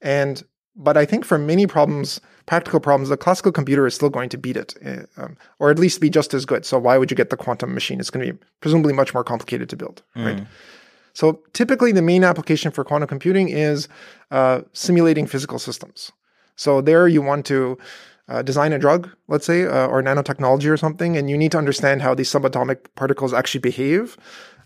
and 0.00 0.42
but 0.80 0.96
I 0.96 1.04
think 1.04 1.24
for 1.24 1.38
many 1.38 1.66
problems, 1.66 2.20
practical 2.46 2.78
problems, 2.78 3.08
the 3.08 3.16
classical 3.16 3.50
computer 3.50 3.86
is 3.86 3.94
still 3.96 4.10
going 4.10 4.28
to 4.28 4.38
beat 4.38 4.56
it, 4.56 4.74
eh, 4.80 5.02
um, 5.16 5.36
or 5.58 5.70
at 5.70 5.78
least 5.78 6.00
be 6.00 6.08
just 6.08 6.32
as 6.34 6.46
good. 6.46 6.64
So 6.64 6.78
why 6.78 6.96
would 6.96 7.10
you 7.10 7.16
get 7.16 7.30
the 7.30 7.36
quantum 7.36 7.74
machine? 7.74 7.98
It's 7.98 8.10
going 8.10 8.24
to 8.24 8.32
be 8.32 8.38
presumably 8.60 8.92
much 8.92 9.12
more 9.12 9.24
complicated 9.24 9.68
to 9.70 9.76
build, 9.76 10.02
right? 10.14 10.38
So 11.14 11.42
typically, 11.52 11.90
the 11.90 12.02
main 12.02 12.22
application 12.22 12.70
for 12.70 12.84
quantum 12.84 13.08
computing 13.08 13.48
is 13.48 13.88
uh, 14.30 14.60
simulating 14.72 15.26
physical 15.26 15.58
systems. 15.58 16.12
So 16.54 16.80
there, 16.80 17.08
you 17.08 17.22
want 17.22 17.44
to 17.46 17.76
uh, 18.28 18.42
design 18.42 18.72
a 18.72 18.78
drug, 18.78 19.08
let's 19.28 19.46
say, 19.46 19.64
uh, 19.64 19.86
or 19.86 20.02
nanotechnology 20.02 20.70
or 20.70 20.76
something, 20.76 21.16
and 21.16 21.30
you 21.30 21.38
need 21.38 21.52
to 21.52 21.58
understand 21.58 22.02
how 22.02 22.14
these 22.14 22.30
subatomic 22.30 22.78
particles 22.94 23.32
actually 23.32 23.60
behave. 23.60 24.16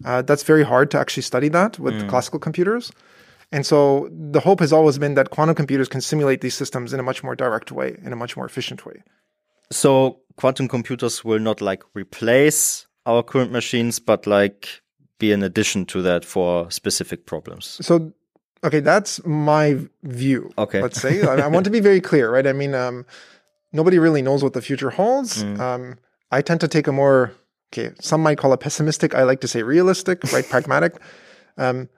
Uh, 0.05 0.23
that's 0.23 0.43
very 0.43 0.65
hard 0.65 0.91
to 0.91 0.99
actually 0.99 1.23
study 1.23 1.49
that 1.49 1.79
with 1.79 2.09
classical 2.09 2.41
computers. 2.41 2.91
And 3.53 3.67
so 3.67 4.09
the 4.11 4.41
hope 4.41 4.61
has 4.61 4.73
always 4.73 4.99
been 4.99 5.15
that 5.15 5.31
quantum 5.31 5.55
computers 5.55 5.87
can 5.87 6.01
simulate 6.01 6.41
these 6.41 6.55
systems 6.55 6.93
in 6.93 6.99
a 6.99 7.03
much 7.03 7.23
more 7.23 7.37
direct 7.37 7.71
way, 7.71 7.99
in 8.03 8.13
a 8.13 8.17
much 8.17 8.37
more 8.37 8.47
efficient 8.47 8.85
way. 8.87 9.03
So 9.71 10.21
quantum 10.37 10.69
computers 10.69 11.23
will 11.23 11.39
not 11.39 11.61
like 11.61 11.83
replace 11.95 12.87
our 13.05 13.23
current 13.23 13.53
machines, 13.53 13.99
but 13.99 14.27
like 14.27 14.81
be 15.19 15.33
an 15.33 15.43
addition 15.43 15.85
to 15.87 16.03
that 16.03 16.25
for 16.25 16.71
specific 16.71 17.27
problems. 17.27 17.79
So, 17.83 18.13
okay, 18.65 18.81
that's 18.81 19.25
my 19.27 19.79
view. 20.03 20.51
Okay. 20.57 20.81
let's 20.81 21.01
say 21.01 21.23
I, 21.29 21.45
I 21.45 21.47
want 21.49 21.65
to 21.65 21.71
be 21.71 21.81
very 21.81 22.01
clear, 22.01 22.31
right? 22.31 22.47
I 22.47 22.53
mean, 22.53 22.75
um, 22.75 23.05
nobody 23.73 23.99
really 23.99 24.23
knows 24.23 24.43
what 24.43 24.53
the 24.53 24.63
future 24.63 24.91
holds. 24.91 25.43
Um, 25.43 25.99
I 26.31 26.43
tend 26.43 26.61
to 26.61 26.69
take 26.69 26.87
a 26.87 26.93
more 26.93 27.33
okay, 27.73 27.95
some 28.01 28.23
might 28.23 28.39
call 28.39 28.53
it 28.53 28.61
pessimistic. 28.61 29.15
I 29.15 29.23
like 29.23 29.41
to 29.41 29.49
say 29.49 29.63
realistic, 29.63 30.23
right? 30.33 30.49
Pragmatic. 30.49 30.97
Um, 31.57 31.89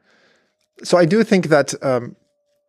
so 0.82 0.98
I 0.98 1.04
do 1.04 1.22
think 1.24 1.48
that 1.48 1.74
um, 1.84 2.16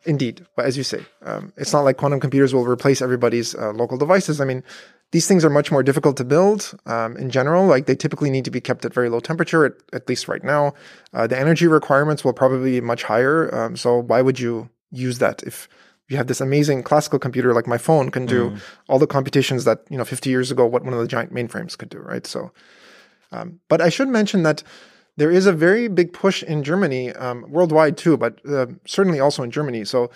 indeed, 0.05 0.45
as 0.57 0.77
you 0.77 0.83
say, 0.83 1.05
um, 1.23 1.53
it's 1.57 1.73
not 1.73 1.81
like 1.81 1.97
quantum 1.97 2.19
computers 2.19 2.53
will 2.53 2.65
replace 2.65 3.01
everybody's 3.01 3.55
uh, 3.55 3.71
local 3.71 3.97
devices. 3.97 4.39
I 4.39 4.45
mean, 4.45 4.63
these 5.11 5.27
things 5.27 5.45
are 5.45 5.49
much 5.49 5.71
more 5.71 5.83
difficult 5.83 6.17
to 6.17 6.23
build 6.23 6.77
um, 6.85 7.15
in 7.17 7.29
general. 7.29 7.65
Like 7.65 7.85
they 7.85 7.95
typically 7.95 8.29
need 8.29 8.45
to 8.45 8.51
be 8.51 8.61
kept 8.61 8.85
at 8.85 8.93
very 8.93 9.09
low 9.09 9.19
temperature, 9.19 9.65
at, 9.65 9.73
at 9.93 10.09
least 10.09 10.27
right 10.27 10.43
now. 10.43 10.73
Uh, 11.13 11.27
the 11.27 11.37
energy 11.37 11.67
requirements 11.67 12.23
will 12.23 12.33
probably 12.33 12.71
be 12.71 12.81
much 12.81 13.03
higher. 13.03 13.53
Um, 13.53 13.75
so 13.75 13.97
why 14.01 14.21
would 14.21 14.39
you 14.39 14.69
use 14.91 15.19
that 15.19 15.43
if 15.43 15.67
you 16.07 16.17
have 16.17 16.27
this 16.27 16.41
amazing 16.41 16.83
classical 16.83 17.19
computer 17.19 17.53
like 17.53 17.67
my 17.67 17.77
phone 17.77 18.11
can 18.11 18.25
do 18.25 18.55
all 18.87 18.99
the 18.99 19.07
computations 19.07 19.65
that 19.65 19.83
you 19.89 19.97
know 19.97 20.05
50 20.05 20.29
years 20.29 20.51
ago 20.51 20.65
what 20.65 20.83
one 20.83 20.93
of 20.93 20.99
the 20.99 21.07
giant 21.07 21.33
mainframes 21.33 21.77
could 21.77 21.89
do, 21.89 21.99
right? 21.99 22.27
So, 22.27 22.51
um, 23.31 23.59
but 23.69 23.81
I 23.81 23.89
should 23.89 24.09
mention 24.09 24.43
that 24.43 24.63
there 25.17 25.31
is 25.31 25.45
a 25.45 25.53
very 25.53 25.87
big 25.87 26.13
push 26.13 26.43
in 26.43 26.63
Germany, 26.63 27.11
um, 27.13 27.45
worldwide 27.49 27.97
too, 27.97 28.17
but 28.17 28.39
uh, 28.47 28.67
certainly 28.85 29.19
also 29.19 29.43
in 29.43 29.51
Germany. 29.51 29.85
So, 29.85 30.11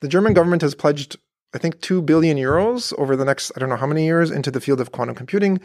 the 0.00 0.08
German 0.08 0.34
government 0.34 0.62
has 0.62 0.74
pledged, 0.74 1.16
I 1.54 1.58
think, 1.58 1.80
two 1.80 2.02
billion 2.02 2.36
euros 2.36 2.92
over 2.98 3.16
the 3.16 3.24
next 3.24 3.52
I 3.56 3.60
don't 3.60 3.68
know 3.68 3.76
how 3.76 3.86
many 3.86 4.04
years 4.04 4.30
into 4.30 4.50
the 4.50 4.60
field 4.60 4.80
of 4.80 4.92
quantum 4.92 5.14
computing. 5.14 5.60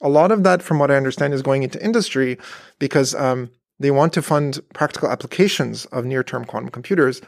A 0.00 0.08
lot 0.08 0.32
of 0.32 0.42
that, 0.42 0.62
from 0.62 0.78
what 0.78 0.90
I 0.90 0.96
understand, 0.96 1.34
is 1.34 1.42
going 1.42 1.62
into 1.62 1.84
industry 1.84 2.38
because 2.78 3.14
um, 3.14 3.50
they 3.78 3.90
want 3.90 4.12
to 4.14 4.22
fund 4.22 4.58
practical 4.74 5.10
applications 5.10 5.84
of 5.86 6.04
near-term 6.04 6.46
quantum 6.46 6.70
computers. 6.70 7.20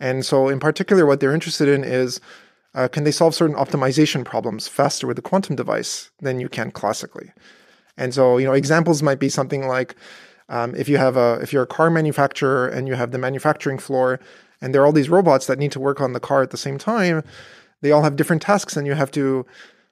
And 0.00 0.24
so, 0.24 0.48
in 0.48 0.60
particular, 0.60 1.06
what 1.06 1.20
they're 1.20 1.34
interested 1.34 1.68
in 1.68 1.84
is 1.84 2.20
uh, 2.74 2.88
can 2.88 3.04
they 3.04 3.10
solve 3.10 3.34
certain 3.34 3.56
optimization 3.56 4.24
problems 4.24 4.68
faster 4.68 5.06
with 5.06 5.18
a 5.18 5.22
quantum 5.22 5.56
device 5.56 6.10
than 6.20 6.40
you 6.40 6.48
can 6.48 6.70
classically? 6.70 7.32
And 7.96 8.14
so, 8.14 8.38
you 8.38 8.46
know, 8.46 8.52
examples 8.52 9.02
might 9.02 9.18
be 9.18 9.28
something 9.28 9.66
like 9.66 9.96
um, 10.48 10.74
if 10.74 10.88
you 10.88 10.96
have 10.96 11.16
a 11.16 11.38
if 11.42 11.52
you're 11.52 11.64
a 11.64 11.66
car 11.66 11.90
manufacturer 11.90 12.68
and 12.68 12.86
you 12.86 12.94
have 12.94 13.10
the 13.10 13.18
manufacturing 13.18 13.78
floor, 13.78 14.20
and 14.60 14.74
there 14.74 14.82
are 14.82 14.86
all 14.86 14.92
these 14.92 15.10
robots 15.10 15.46
that 15.46 15.58
need 15.58 15.72
to 15.72 15.80
work 15.80 16.00
on 16.00 16.12
the 16.12 16.20
car 16.20 16.42
at 16.42 16.50
the 16.50 16.56
same 16.56 16.78
time, 16.78 17.22
they 17.80 17.90
all 17.90 18.02
have 18.02 18.16
different 18.16 18.42
tasks, 18.42 18.76
and 18.76 18.86
you 18.86 18.94
have 18.94 19.10
to 19.12 19.44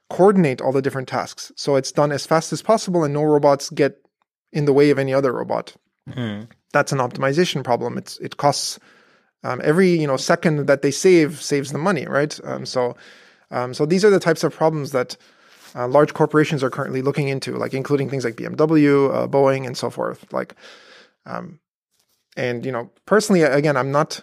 coordinate 0.09 0.61
all 0.61 0.71
the 0.71 0.81
different 0.81 1.07
tasks. 1.07 1.51
So 1.55 1.75
it's 1.75 1.91
done 1.91 2.11
as 2.11 2.25
fast 2.25 2.53
as 2.53 2.61
possible, 2.61 3.03
and 3.03 3.13
no 3.13 3.23
robots 3.23 3.69
get 3.69 3.99
in 4.53 4.65
the 4.65 4.73
way 4.73 4.89
of 4.89 4.97
any 4.97 5.13
other 5.13 5.33
robot. 5.33 5.75
Mm. 6.09 6.47
That's 6.71 6.91
an 6.91 6.99
optimization 6.99 7.63
problem. 7.63 7.97
It's 7.97 8.17
it 8.19 8.37
costs 8.37 8.79
um, 9.47 9.61
every 9.63 9.89
you 9.89 10.05
know 10.05 10.17
second 10.17 10.67
that 10.67 10.81
they 10.81 10.91
save 10.91 11.41
saves 11.41 11.71
the 11.71 11.77
money, 11.77 12.05
right? 12.05 12.37
Um, 12.43 12.65
so 12.65 12.95
um, 13.49 13.73
so 13.73 13.85
these 13.85 14.03
are 14.03 14.09
the 14.09 14.19
types 14.19 14.43
of 14.43 14.53
problems 14.53 14.91
that 14.91 15.15
uh, 15.73 15.87
large 15.87 16.13
corporations 16.13 16.63
are 16.63 16.69
currently 16.69 17.01
looking 17.01 17.29
into, 17.29 17.57
like 17.57 17.73
including 17.73 18.09
things 18.09 18.25
like 18.25 18.35
BMW, 18.35 19.13
uh, 19.13 19.27
Boeing, 19.27 19.65
and 19.65 19.77
so 19.77 19.89
forth. 19.89 20.25
Like, 20.33 20.55
um, 21.25 21.59
and 22.35 22.65
you 22.65 22.71
know, 22.71 22.91
personally, 23.05 23.43
again, 23.43 23.77
I'm 23.77 23.91
not 23.91 24.21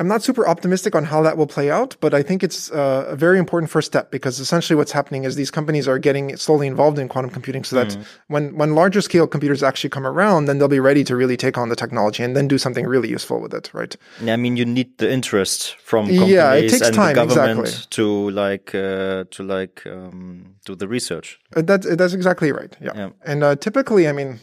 I'm 0.00 0.08
not 0.08 0.22
super 0.22 0.48
optimistic 0.48 0.94
on 0.96 1.04
how 1.04 1.20
that 1.24 1.36
will 1.36 1.46
play 1.46 1.70
out, 1.70 1.94
but 2.00 2.14
I 2.14 2.22
think 2.22 2.42
it's 2.42 2.70
uh, 2.72 3.04
a 3.08 3.16
very 3.16 3.38
important 3.38 3.70
first 3.70 3.86
step 3.86 4.10
because 4.10 4.40
essentially 4.40 4.74
what's 4.74 4.92
happening 4.92 5.24
is 5.24 5.36
these 5.36 5.50
companies 5.50 5.86
are 5.86 5.98
getting 5.98 6.34
slowly 6.38 6.66
involved 6.66 6.98
in 6.98 7.06
quantum 7.06 7.30
computing 7.30 7.64
so 7.64 7.76
that 7.76 7.88
mm. 7.88 8.04
when, 8.28 8.56
when 8.56 8.74
larger 8.74 9.02
scale 9.02 9.26
computers 9.26 9.62
actually 9.62 9.90
come 9.90 10.06
around, 10.06 10.46
then 10.46 10.56
they'll 10.56 10.68
be 10.68 10.80
ready 10.80 11.04
to 11.04 11.14
really 11.14 11.36
take 11.36 11.58
on 11.58 11.68
the 11.68 11.76
technology 11.76 12.22
and 12.22 12.34
then 12.34 12.48
do 12.48 12.56
something 12.56 12.86
really 12.86 13.10
useful 13.10 13.42
with 13.42 13.52
it, 13.52 13.68
right? 13.74 13.94
Yeah, 14.22 14.32
I 14.32 14.36
mean, 14.36 14.56
you 14.56 14.64
need 14.64 14.96
the 14.96 15.12
interest 15.12 15.76
from 15.80 16.06
companies 16.06 16.30
yeah, 16.30 16.54
it 16.54 16.70
takes 16.70 16.80
and 16.80 16.96
time, 16.96 17.14
the 17.14 17.26
government 17.26 17.68
exactly. 17.68 17.86
to 17.90 18.30
like, 18.30 18.74
uh, 18.74 19.24
to 19.32 19.42
like, 19.42 19.82
um, 19.84 20.54
do 20.64 20.74
the 20.76 20.88
research. 20.88 21.38
Uh, 21.54 21.60
that's, 21.60 21.86
that's 21.96 22.14
exactly 22.14 22.52
right. 22.52 22.74
Yeah. 22.80 22.92
yeah. 22.94 23.10
And 23.26 23.44
uh, 23.44 23.56
typically, 23.56 24.08
I 24.08 24.12
mean, 24.12 24.40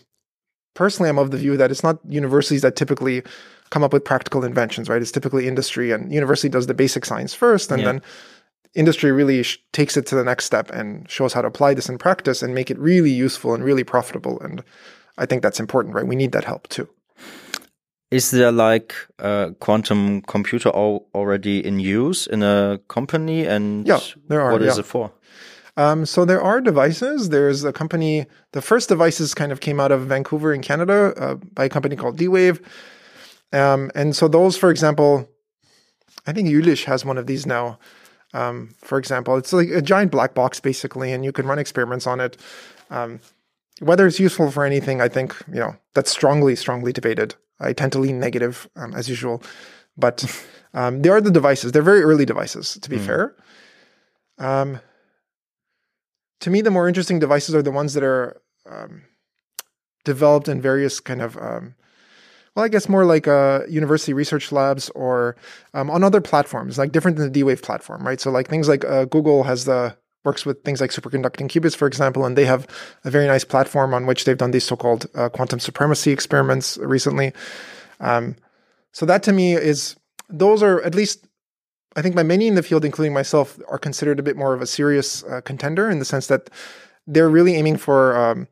personally, 0.75 1.09
I'm 1.09 1.17
of 1.17 1.31
the 1.31 1.37
view 1.37 1.57
that 1.57 1.71
it's 1.71 1.83
not 1.83 1.97
universities 2.07 2.61
that 2.61 2.75
typically 2.75 3.23
come 3.69 3.83
up 3.83 3.93
with 3.93 4.03
practical 4.03 4.43
inventions, 4.43 4.89
right? 4.89 5.01
It's 5.01 5.11
typically 5.11 5.47
industry 5.47 5.91
and 5.91 6.11
university 6.11 6.49
does 6.49 6.67
the 6.67 6.73
basic 6.73 7.05
science 7.05 7.33
first, 7.33 7.71
and 7.71 7.81
yeah. 7.81 7.87
then 7.87 8.01
industry 8.73 9.11
really 9.11 9.43
sh- 9.43 9.59
takes 9.73 9.97
it 9.97 10.05
to 10.07 10.15
the 10.15 10.23
next 10.23 10.45
step 10.45 10.69
and 10.71 11.09
shows 11.09 11.33
how 11.33 11.41
to 11.41 11.47
apply 11.47 11.73
this 11.73 11.89
in 11.89 11.97
practice 11.97 12.43
and 12.43 12.53
make 12.53 12.69
it 12.69 12.77
really 12.77 13.11
useful 13.11 13.53
and 13.53 13.63
really 13.63 13.83
profitable. 13.83 14.39
And 14.41 14.63
I 15.17 15.25
think 15.25 15.41
that's 15.41 15.59
important, 15.59 15.95
right? 15.95 16.05
We 16.05 16.15
need 16.15 16.31
that 16.33 16.45
help 16.45 16.67
too. 16.67 16.87
Is 18.09 18.31
there 18.31 18.53
like 18.53 18.95
a 19.19 19.53
quantum 19.59 20.21
computer 20.21 20.69
al 20.69 21.05
already 21.13 21.65
in 21.65 21.79
use 21.79 22.25
in 22.27 22.41
a 22.41 22.79
company? 22.87 23.45
And 23.45 23.85
yeah, 23.85 23.99
there 24.29 24.41
are. 24.41 24.53
What 24.53 24.61
yeah. 24.61 24.69
is 24.69 24.77
it 24.77 24.85
for? 24.85 25.11
Um, 25.75 26.05
so 26.05 26.25
there 26.25 26.41
are 26.41 26.61
devices. 26.61 27.29
There's 27.29 27.63
a 27.63 27.73
company. 27.73 28.25
The 28.53 28.61
first 28.61 28.89
devices 28.89 29.33
kind 29.33 29.51
of 29.51 29.59
came 29.59 29.79
out 29.79 29.91
of 29.91 30.07
Vancouver 30.07 30.53
in 30.53 30.61
Canada 30.61 31.13
uh, 31.17 31.35
by 31.35 31.65
a 31.65 31.69
company 31.69 31.95
called 31.95 32.17
D-Wave. 32.17 32.61
Um, 33.53 33.91
and 33.95 34.15
so 34.15 34.27
those, 34.27 34.57
for 34.57 34.69
example, 34.69 35.29
I 36.25 36.33
think 36.33 36.49
Jülich 36.49 36.85
has 36.85 37.05
one 37.05 37.17
of 37.17 37.27
these 37.27 37.45
now. 37.45 37.79
Um, 38.33 38.75
for 38.79 38.97
example, 38.97 39.37
it's 39.37 39.53
like 39.53 39.69
a 39.69 39.81
giant 39.81 40.11
black 40.11 40.33
box 40.33 40.59
basically, 40.59 41.11
and 41.13 41.23
you 41.23 41.31
can 41.31 41.47
run 41.47 41.59
experiments 41.59 42.05
on 42.05 42.19
it. 42.19 42.37
Um, 42.89 43.19
whether 43.79 44.05
it's 44.07 44.19
useful 44.19 44.51
for 44.51 44.65
anything, 44.65 45.01
I 45.01 45.07
think 45.07 45.35
you 45.47 45.59
know 45.59 45.75
that's 45.93 46.11
strongly, 46.11 46.55
strongly 46.55 46.91
debated. 46.91 47.35
I 47.59 47.73
tend 47.73 47.91
to 47.93 47.99
lean 47.99 48.19
negative 48.19 48.69
um, 48.75 48.93
as 48.93 49.09
usual, 49.09 49.41
but 49.97 50.25
um, 50.73 51.01
they 51.01 51.09
are 51.09 51.21
the 51.21 51.31
devices. 51.31 51.71
They're 51.71 51.81
very 51.81 52.01
early 52.01 52.25
devices, 52.25 52.77
to 52.81 52.89
be 52.89 52.97
mm. 52.97 53.05
fair. 53.05 53.35
Um, 54.37 54.79
to 56.41 56.49
me, 56.49 56.61
the 56.61 56.71
more 56.71 56.87
interesting 56.87 57.19
devices 57.19 57.55
are 57.55 57.63
the 57.63 57.71
ones 57.71 57.93
that 57.93 58.03
are 58.03 58.41
um, 58.69 59.03
developed 60.05 60.47
in 60.47 60.61
various 60.61 60.99
kind 60.99 61.21
of 61.21 61.37
um, 61.37 61.75
well, 62.57 62.65
I 62.65 62.69
guess 62.69 62.89
more 62.89 63.05
like 63.05 63.27
uh, 63.27 63.61
university 63.69 64.13
research 64.13 64.51
labs 64.51 64.89
or 64.95 65.35
um, 65.75 65.91
on 65.91 66.03
other 66.03 66.19
platforms, 66.19 66.79
like 66.79 66.91
different 66.91 67.17
than 67.17 67.27
the 67.27 67.31
D-Wave 67.31 67.61
platform, 67.61 68.03
right? 68.03 68.19
So 68.19 68.31
like 68.31 68.47
things 68.47 68.67
like 68.67 68.83
uh, 68.83 69.05
Google 69.05 69.43
has 69.43 69.65
the 69.65 69.95
works 70.25 70.43
with 70.43 70.63
things 70.63 70.81
like 70.81 70.89
superconducting 70.89 71.49
qubits, 71.49 71.75
for 71.75 71.87
example, 71.87 72.25
and 72.25 72.35
they 72.35 72.45
have 72.45 72.65
a 73.05 73.11
very 73.11 73.27
nice 73.27 73.43
platform 73.43 73.93
on 73.93 74.07
which 74.07 74.25
they've 74.25 74.39
done 74.39 74.49
these 74.49 74.63
so-called 74.63 75.05
uh, 75.13 75.29
quantum 75.29 75.59
supremacy 75.59 76.11
experiments 76.11 76.79
recently. 76.79 77.31
Um, 77.99 78.35
so 78.91 79.05
that 79.05 79.21
to 79.23 79.33
me 79.33 79.53
is 79.53 79.95
those 80.27 80.63
are 80.63 80.81
at 80.81 80.95
least 80.95 81.27
I 81.95 82.01
think 82.01 82.15
by 82.15 82.23
many 82.23 82.47
in 82.47 82.55
the 82.55 82.63
field, 82.63 82.83
including 82.83 83.13
myself, 83.13 83.59
are 83.69 83.77
considered 83.77 84.17
a 84.17 84.23
bit 84.23 84.35
more 84.35 84.55
of 84.55 84.63
a 84.63 84.67
serious 84.67 85.23
uh, 85.25 85.41
contender 85.41 85.91
in 85.91 85.99
the 85.99 86.05
sense 86.05 86.25
that 86.25 86.49
they're 87.05 87.29
really 87.29 87.53
aiming 87.53 87.77
for 87.77 88.17
um, 88.17 88.47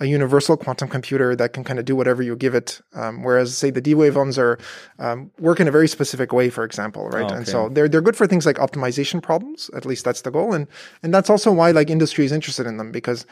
a 0.00 0.06
universal 0.06 0.56
quantum 0.56 0.88
computer 0.88 1.34
that 1.34 1.52
can 1.52 1.64
kind 1.64 1.78
of 1.78 1.84
do 1.84 1.96
whatever 1.96 2.22
you 2.22 2.36
give 2.36 2.54
it. 2.54 2.80
Um, 2.94 3.22
whereas, 3.22 3.56
say, 3.56 3.70
the 3.70 3.80
D-Wave 3.80 4.14
ones 4.14 4.38
are 4.38 4.58
um, 4.98 5.30
work 5.38 5.58
in 5.58 5.66
a 5.66 5.72
very 5.72 5.88
specific 5.88 6.32
way, 6.32 6.50
for 6.50 6.64
example, 6.64 7.08
right? 7.08 7.22
Oh, 7.22 7.26
okay. 7.26 7.36
And 7.36 7.48
so 7.48 7.68
they're 7.68 7.88
they're 7.88 8.00
good 8.00 8.16
for 8.16 8.26
things 8.26 8.46
like 8.46 8.56
optimization 8.56 9.22
problems. 9.22 9.70
At 9.74 9.84
least 9.84 10.04
that's 10.04 10.22
the 10.22 10.30
goal, 10.30 10.52
and 10.52 10.68
and 11.02 11.12
that's 11.12 11.30
also 11.30 11.52
why 11.52 11.72
like 11.72 11.90
industry 11.90 12.24
is 12.24 12.32
interested 12.32 12.66
in 12.66 12.76
them 12.76 12.92
because 12.92 13.26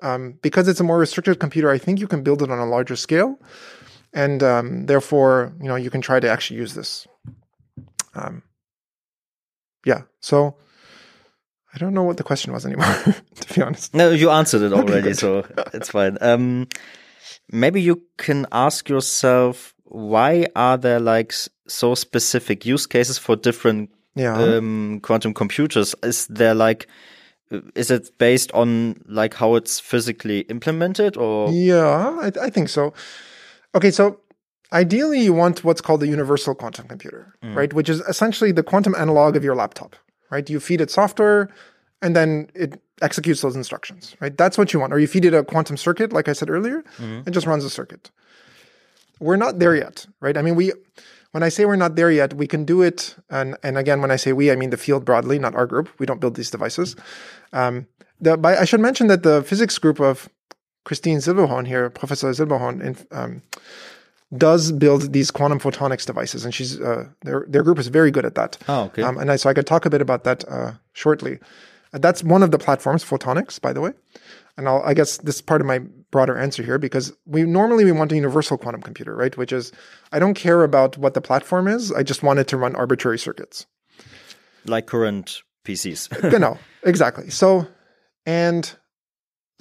um, 0.00 0.38
because 0.42 0.68
it's 0.68 0.80
a 0.80 0.84
more 0.84 0.98
restricted 0.98 1.40
computer. 1.40 1.70
I 1.70 1.78
think 1.78 1.98
you 1.98 2.08
can 2.08 2.22
build 2.22 2.42
it 2.42 2.50
on 2.50 2.58
a 2.58 2.66
larger 2.66 2.96
scale, 2.96 3.38
and 4.12 4.42
um, 4.42 4.86
therefore, 4.86 5.54
you 5.60 5.68
know, 5.68 5.76
you 5.76 5.90
can 5.90 6.02
try 6.02 6.20
to 6.20 6.28
actually 6.28 6.58
use 6.58 6.74
this. 6.74 7.06
Um, 8.14 8.42
yeah, 9.86 10.02
so 10.20 10.56
I 11.74 11.78
don't 11.78 11.94
know 11.94 12.02
what 12.02 12.18
the 12.18 12.24
question 12.24 12.52
was 12.52 12.66
anymore, 12.66 12.86
to 13.34 13.54
be 13.54 13.62
honest. 13.62 13.94
No, 13.94 14.10
you 14.10 14.30
answered 14.30 14.62
it 14.62 14.72
already, 14.74 15.14
so 15.14 15.46
it's 15.72 15.90
fine. 15.90 16.18
Um, 16.20 16.68
maybe 17.50 17.80
you 17.80 18.02
can 18.18 18.46
ask 18.52 18.88
yourself 18.88 19.74
why 19.84 20.46
are 20.56 20.78
there 20.78 21.00
like 21.00 21.34
so 21.66 21.94
specific 21.94 22.64
use 22.64 22.86
cases 22.86 23.18
for 23.18 23.36
different 23.36 23.90
yeah. 24.14 24.34
um, 24.34 25.00
quantum 25.02 25.34
computers? 25.34 25.94
Is 26.02 26.26
there 26.28 26.54
like 26.54 26.88
is 27.74 27.90
it 27.90 28.16
based 28.18 28.50
on 28.52 29.02
like 29.06 29.34
how 29.34 29.54
it's 29.54 29.78
physically 29.78 30.40
implemented 30.42 31.16
or 31.16 31.50
yeah 31.50 32.16
I, 32.20 32.32
I, 32.40 32.50
think 32.50 32.68
so 32.68 32.94
okay 33.74 33.90
so 33.90 34.20
ideally 34.72 35.20
you 35.20 35.32
want 35.34 35.62
what's 35.62 35.80
called 35.80 36.02
a 36.02 36.06
universal 36.06 36.54
quantum 36.54 36.88
computer 36.88 37.34
mm. 37.42 37.54
right 37.54 37.72
which 37.74 37.88
is 37.88 38.00
essentially 38.08 38.52
the 38.52 38.62
quantum 38.62 38.94
analog 38.94 39.36
of 39.36 39.44
your 39.44 39.54
laptop 39.54 39.96
right? 40.32 40.48
You 40.50 40.58
feed 40.58 40.80
it 40.80 40.90
software 40.90 41.48
and 42.00 42.16
then 42.16 42.50
it 42.54 42.80
executes 43.02 43.42
those 43.42 43.54
instructions, 43.54 44.16
right? 44.18 44.36
That's 44.36 44.56
what 44.58 44.72
you 44.72 44.80
want. 44.80 44.92
Or 44.92 44.98
you 44.98 45.06
feed 45.06 45.24
it 45.24 45.34
a 45.34 45.44
quantum 45.44 45.76
circuit, 45.76 46.12
like 46.12 46.28
I 46.28 46.32
said 46.32 46.50
earlier, 46.50 46.82
mm-hmm. 46.98 47.28
it 47.28 47.30
just 47.30 47.46
runs 47.46 47.64
a 47.64 47.70
circuit. 47.70 48.10
We're 49.20 49.36
not 49.36 49.58
there 49.58 49.76
yet, 49.76 50.06
right? 50.20 50.36
I 50.36 50.42
mean, 50.42 50.56
we, 50.56 50.72
when 51.32 51.42
I 51.42 51.50
say 51.50 51.64
we're 51.64 51.76
not 51.76 51.94
there 51.94 52.10
yet, 52.10 52.34
we 52.34 52.46
can 52.46 52.64
do 52.64 52.82
it. 52.82 53.14
And, 53.30 53.56
and 53.62 53.76
again, 53.78 54.00
when 54.00 54.10
I 54.10 54.16
say 54.16 54.32
we, 54.32 54.50
I 54.50 54.56
mean 54.56 54.70
the 54.70 54.76
field 54.76 55.04
broadly, 55.04 55.38
not 55.38 55.54
our 55.54 55.66
group. 55.66 55.88
We 56.00 56.06
don't 56.06 56.20
build 56.20 56.34
these 56.34 56.50
devices. 56.50 56.96
Um, 57.52 57.86
the, 58.20 58.36
by, 58.36 58.56
I 58.56 58.64
should 58.64 58.80
mention 58.80 59.06
that 59.08 59.22
the 59.22 59.42
physics 59.42 59.78
group 59.78 60.00
of 60.00 60.28
Christine 60.84 61.18
Silberhorn 61.18 61.66
here, 61.66 61.90
Professor 61.90 62.28
Silberhorn, 62.30 62.82
in, 62.82 62.96
um, 63.12 63.42
does 64.36 64.72
build 64.72 65.12
these 65.12 65.30
quantum 65.30 65.60
photonics 65.60 66.06
devices, 66.06 66.44
and 66.44 66.54
she's 66.54 66.80
uh, 66.80 67.06
their 67.22 67.44
their 67.48 67.62
group 67.62 67.78
is 67.78 67.88
very 67.88 68.10
good 68.10 68.24
at 68.24 68.34
that. 68.34 68.56
Oh, 68.68 68.84
okay. 68.84 69.02
Um, 69.02 69.18
and 69.18 69.30
I, 69.30 69.36
so 69.36 69.50
I 69.50 69.54
could 69.54 69.66
talk 69.66 69.84
a 69.84 69.90
bit 69.90 70.00
about 70.00 70.24
that 70.24 70.44
uh, 70.48 70.72
shortly. 70.92 71.38
That's 71.92 72.24
one 72.24 72.42
of 72.42 72.50
the 72.50 72.58
platforms, 72.58 73.04
photonics, 73.04 73.60
by 73.60 73.72
the 73.72 73.82
way. 73.82 73.92
And 74.56 74.68
I'll, 74.68 74.82
I 74.82 74.94
guess 74.94 75.18
this 75.18 75.36
is 75.36 75.42
part 75.42 75.60
of 75.60 75.66
my 75.66 75.80
broader 76.10 76.36
answer 76.38 76.62
here 76.62 76.78
because 76.78 77.12
we 77.26 77.42
normally 77.42 77.84
we 77.84 77.92
want 77.92 78.12
a 78.12 78.14
universal 78.14 78.56
quantum 78.56 78.82
computer, 78.82 79.14
right? 79.14 79.36
Which 79.36 79.52
is 79.52 79.72
I 80.12 80.18
don't 80.18 80.34
care 80.34 80.62
about 80.62 80.96
what 80.96 81.14
the 81.14 81.20
platform 81.20 81.68
is. 81.68 81.92
I 81.92 82.02
just 82.02 82.22
want 82.22 82.38
it 82.38 82.48
to 82.48 82.56
run 82.56 82.74
arbitrary 82.74 83.18
circuits, 83.18 83.66
like 84.64 84.86
current 84.86 85.42
PCs. 85.64 86.30
genau, 86.30 86.58
exactly. 86.82 87.30
So, 87.30 87.66
and 88.26 88.74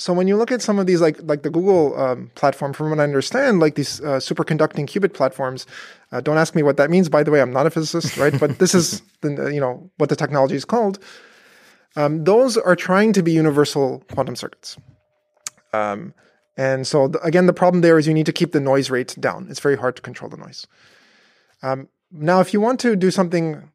so 0.01 0.13
when 0.13 0.27
you 0.27 0.35
look 0.35 0.51
at 0.51 0.63
some 0.63 0.79
of 0.79 0.87
these, 0.87 0.99
like 0.99 1.17
like 1.21 1.43
the 1.43 1.51
Google 1.51 1.95
um, 1.95 2.31
platform, 2.33 2.73
from 2.73 2.89
what 2.89 2.99
I 2.99 3.03
understand, 3.03 3.59
like 3.59 3.75
these 3.75 4.01
uh, 4.01 4.17
superconducting 4.17 4.87
qubit 4.87 5.13
platforms, 5.13 5.67
uh, 6.11 6.21
don't 6.21 6.39
ask 6.39 6.55
me 6.55 6.63
what 6.63 6.77
that 6.77 6.89
means. 6.89 7.07
By 7.07 7.21
the 7.21 7.29
way, 7.29 7.39
I'm 7.39 7.53
not 7.53 7.67
a 7.67 7.69
physicist, 7.69 8.17
right? 8.17 8.37
But 8.39 8.57
this 8.57 8.73
is 8.73 9.03
the, 9.21 9.51
you 9.53 9.61
know 9.61 9.91
what 9.97 10.09
the 10.09 10.15
technology 10.15 10.55
is 10.55 10.65
called. 10.65 10.97
Um, 11.95 12.23
those 12.23 12.57
are 12.57 12.75
trying 12.75 13.13
to 13.13 13.21
be 13.21 13.31
universal 13.31 14.03
quantum 14.11 14.35
circuits. 14.35 14.75
Um, 15.71 16.15
and 16.57 16.87
so 16.87 17.11
again, 17.21 17.45
the 17.45 17.53
problem 17.53 17.81
there 17.81 17.99
is 17.99 18.07
you 18.07 18.13
need 18.15 18.25
to 18.25 18.33
keep 18.33 18.53
the 18.53 18.59
noise 18.59 18.89
rate 18.89 19.15
down. 19.19 19.47
It's 19.51 19.59
very 19.59 19.77
hard 19.77 19.95
to 19.97 20.01
control 20.01 20.29
the 20.29 20.37
noise. 20.37 20.65
Um, 21.61 21.89
now, 22.11 22.39
if 22.39 22.53
you 22.53 22.59
want 22.59 22.79
to 22.79 22.95
do 22.95 23.11
something 23.11 23.69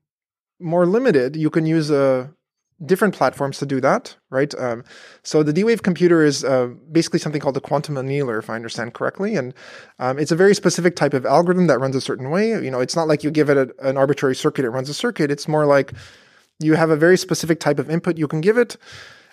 more 0.59 0.87
limited, 0.87 1.37
you 1.37 1.51
can 1.51 1.67
use 1.67 1.89
a 1.91 2.35
different 2.85 3.15
platforms 3.15 3.59
to 3.59 3.67
do 3.67 3.81
that, 3.81 4.17
right? 4.29 4.55
Um, 4.59 4.85
so 5.23 5.43
the 5.43 5.53
D-Wave 5.53 5.83
computer 5.83 6.23
is 6.23 6.45
uh, 6.45 6.69
basically 6.93 7.19
something 7.19 7.41
called 7.41 7.57
a 7.57 7.61
quantum 7.61 7.97
annealer, 7.97 8.39
if 8.39 8.51
I 8.51 8.55
understand 8.55 8.93
correctly, 8.93 9.35
and 9.35 9.55
um, 9.99 10.19
it's 10.19 10.31
a 10.31 10.37
very 10.37 10.55
specific 10.55 10.95
type 10.95 11.15
of 11.15 11.25
algorithm 11.25 11.69
that 11.69 11.81
runs 11.81 11.97
a 11.97 12.01
certain 12.01 12.31
way. 12.31 12.51
You 12.51 12.71
know, 12.71 12.81
it's 12.81 12.95
not 12.95 13.09
like 13.09 13.25
you 13.25 13.31
give 13.31 13.49
it 13.49 13.57
a, 13.57 13.89
an 13.89 13.97
arbitrary 13.97 14.37
circuit; 14.37 14.65
it 14.65 14.71
runs 14.71 14.91
a 14.91 14.95
circuit. 14.95 15.31
It's 15.31 15.49
more 15.49 15.65
like 15.65 15.93
you 16.59 16.75
have 16.75 16.91
a 16.91 16.97
very 16.97 17.17
specific 17.17 17.61
type 17.61 17.79
of 17.79 17.89
input 17.89 18.19
you 18.19 18.29
can 18.29 18.43
give 18.43 18.59
it, 18.59 18.77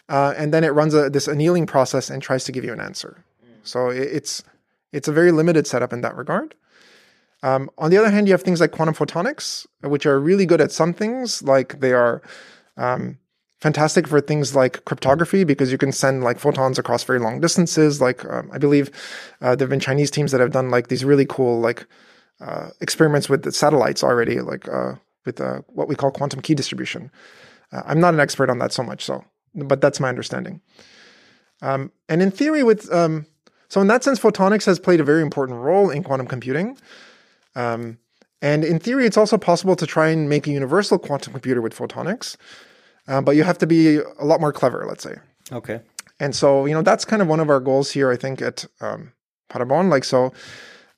uh, 0.08 0.34
and 0.38 0.53
then 0.53 0.63
it 0.63 0.69
runs 0.69 0.93
a, 0.93 1.10
this 1.10 1.27
annealing 1.27 1.65
process 1.65 2.10
and 2.10 2.21
tries 2.21 2.45
to 2.45 2.51
give 2.53 2.63
you 2.63 2.71
an 2.71 2.79
answer. 2.79 3.25
So 3.63 3.89
it, 3.89 4.03
it's 4.03 4.43
it's 4.93 5.10
a 5.10 5.12
very 5.12 5.34
limited 5.34 5.67
setup 5.67 5.91
in 5.91 6.01
that 6.01 6.15
regard. 6.15 6.56
Um, 7.41 7.69
on 7.77 7.91
the 7.91 7.97
other 7.97 8.10
hand, 8.10 8.27
you 8.27 8.34
have 8.34 8.41
things 8.41 8.62
like 8.62 8.71
quantum 8.71 8.95
photonics, 8.95 9.67
which 9.82 10.06
are 10.06 10.17
really 10.17 10.45
good 10.45 10.62
at 10.62 10.71
some 10.71 10.93
things, 10.93 11.43
like 11.43 11.82
they 11.82 11.91
are 11.91 12.21
um, 12.77 13.17
fantastic 13.63 14.10
for 14.10 14.19
things 14.19 14.54
like 14.54 14.84
cryptography 14.84 15.45
because 15.45 15.71
you 15.71 15.78
can 15.78 15.93
send 15.93 16.21
like 16.21 16.38
photons 16.38 16.78
across 16.78 17.06
very 17.06 17.17
long 17.17 17.39
distances. 17.39 18.02
Like 18.02 18.26
um, 18.26 18.49
I 18.52 18.58
believe 18.58 18.91
uh, 19.41 19.56
there 19.56 19.65
have 19.65 19.69
been 19.69 19.80
Chinese 19.80 20.12
teams 20.12 20.34
that 20.34 20.41
have 20.41 20.52
done 20.52 20.69
like 20.69 20.89
these 20.89 21.06
really 21.06 21.26
cool 21.26 21.62
like 21.62 21.88
uh, 22.41 22.71
experiments 22.82 23.30
with 23.30 23.43
the 23.43 23.54
satellites 23.54 24.04
already, 24.04 24.41
like 24.41 24.67
uh, 24.67 24.95
with 25.26 25.39
uh, 25.39 25.62
what 25.67 25.88
we 25.88 25.95
call 25.95 26.12
quantum 26.12 26.41
key 26.41 26.54
distribution. 26.54 27.10
Uh, 27.71 27.84
I'm 27.86 28.02
not 28.02 28.13
an 28.13 28.19
expert 28.19 28.49
on 28.49 28.60
that 28.60 28.73
so 28.73 28.84
much, 28.84 29.06
so 29.06 29.23
but 29.56 29.80
that's 29.80 30.02
my 30.02 30.10
understanding. 30.10 30.60
Um, 31.62 31.93
and 32.10 32.21
in 32.21 32.32
theory, 32.32 32.63
with 32.63 32.91
um, 32.91 33.26
so 33.69 33.80
in 33.80 33.88
that 33.88 34.04
sense, 34.04 34.19
photonics 34.19 34.65
has 34.65 34.78
played 34.78 34.99
a 34.99 35.06
very 35.06 35.21
important 35.21 35.60
role 35.60 35.89
in 35.89 36.04
quantum 36.04 36.28
computing. 36.28 36.78
Um, 37.56 37.97
and 38.41 38.65
in 38.65 38.78
theory, 38.80 39.06
it's 39.06 39.15
also 39.15 39.38
possible 39.38 39.78
to 39.78 39.88
try 39.88 40.10
and 40.10 40.28
make 40.28 40.47
a 40.47 40.52
universal 40.52 40.99
quantum 40.99 41.32
computer 41.32 41.62
with 41.62 41.73
photonics, 41.73 42.36
uh, 43.07 43.21
but 43.21 43.35
you 43.35 43.43
have 43.43 43.57
to 43.59 43.67
be 43.67 43.97
a 43.97 44.25
lot 44.25 44.39
more 44.39 44.53
clever, 44.53 44.85
let's 44.87 45.03
say. 45.03 45.15
Okay. 45.51 45.81
And 46.19 46.35
so, 46.35 46.65
you 46.65 46.73
know, 46.73 46.81
that's 46.81 47.05
kind 47.05 47.21
of 47.21 47.27
one 47.27 47.39
of 47.39 47.49
our 47.49 47.59
goals 47.59 47.91
here, 47.91 48.11
I 48.11 48.15
think, 48.15 48.41
at 48.41 48.65
um, 48.81 49.13
Paderborn. 49.49 49.89
Like, 49.89 50.03
so 50.03 50.31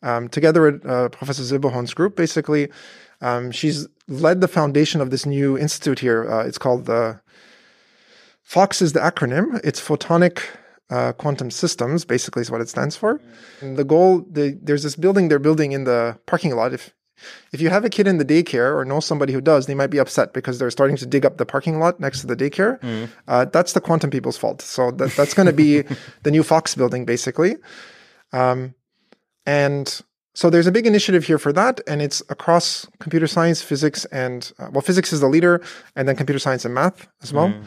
um, 0.03 0.29
together 0.29 0.61
with 0.61 0.85
uh, 0.85 1.09
Professor 1.09 1.43
Silberhorn's 1.43 1.93
group, 1.93 2.15
basically, 2.15 2.69
um, 3.21 3.51
she's 3.51 3.87
led 4.07 4.41
the 4.41 4.47
foundation 4.47 5.01
of 5.01 5.09
this 5.09 5.25
new 5.25 5.57
institute 5.57 5.99
here. 5.99 6.29
Uh, 6.29 6.45
it's 6.45 6.57
called 6.57 6.85
the 6.85 7.19
PhoQS 8.47 8.81
is 8.81 8.93
the 8.93 8.99
acronym. 8.99 9.59
It's 9.63 9.81
Photonic 9.81 10.43
uh, 10.89 11.13
quantum 11.13 11.49
systems, 11.49 12.05
basically 12.05 12.41
is 12.41 12.51
what 12.51 12.61
it 12.61 12.69
stands 12.69 12.95
for. 12.95 13.19
And 13.61 13.77
the 13.77 13.83
goal, 13.83 14.25
the, 14.29 14.59
there's 14.61 14.83
this 14.83 14.95
building 14.95 15.29
they're 15.29 15.39
building 15.39 15.71
in 15.71 15.85
the 15.85 16.19
parking 16.27 16.55
lot. 16.55 16.73
If 16.73 16.93
if 17.51 17.62
you 17.62 17.69
have 17.69 17.86
a 17.86 17.89
kid 17.89 18.08
in 18.08 18.17
the 18.17 18.25
daycare 18.25 18.75
or 18.75 18.86
know 18.86 18.99
somebody 18.99 19.34
who 19.34 19.41
does, 19.41 19.65
they 19.65 19.75
might 19.75 19.89
be 19.89 19.97
upset 19.97 20.34
because 20.34 20.60
they're 20.60 20.71
starting 20.71 20.97
to 20.97 21.06
dig 21.06 21.25
up 21.25 21.38
the 21.38 21.45
parking 21.45 21.80
lot 21.80 21.99
next 21.99 22.21
to 22.21 22.28
the 22.28 22.36
daycare. 22.36 22.80
Mm. 22.82 23.10
Uh, 23.28 23.45
that's 23.45 23.73
the 23.73 23.82
quantum 23.82 24.10
people's 24.10 24.38
fault. 24.38 24.62
So 24.62 24.91
that, 24.91 25.12
that's 25.12 25.34
going 25.34 25.47
to 25.47 25.54
be 25.54 25.82
the 26.23 26.32
new 26.32 26.43
PhoQS 26.43 26.78
building, 26.78 27.06
basically. 27.06 27.56
Um, 28.34 28.75
and 29.45 30.01
so 30.34 30.49
there's 30.49 30.67
a 30.67 30.71
big 30.71 30.86
initiative 30.86 31.23
here 31.23 31.38
for 31.38 31.54
that, 31.54 31.80
and 31.88 32.01
it's 32.01 32.21
across 32.30 32.86
computer 32.99 33.28
science, 33.28 33.62
physics, 33.62 34.04
and 34.06 34.51
uh, 34.60 34.67
well, 34.71 34.82
physics 34.82 35.13
is 35.13 35.21
the 35.21 35.28
leader, 35.28 35.62
and 35.95 36.08
then 36.08 36.15
computer 36.15 36.39
science 36.39 36.65
and 36.65 36.73
math 36.73 37.08
as 37.23 37.32
well. 37.32 37.49
Mm. 37.49 37.63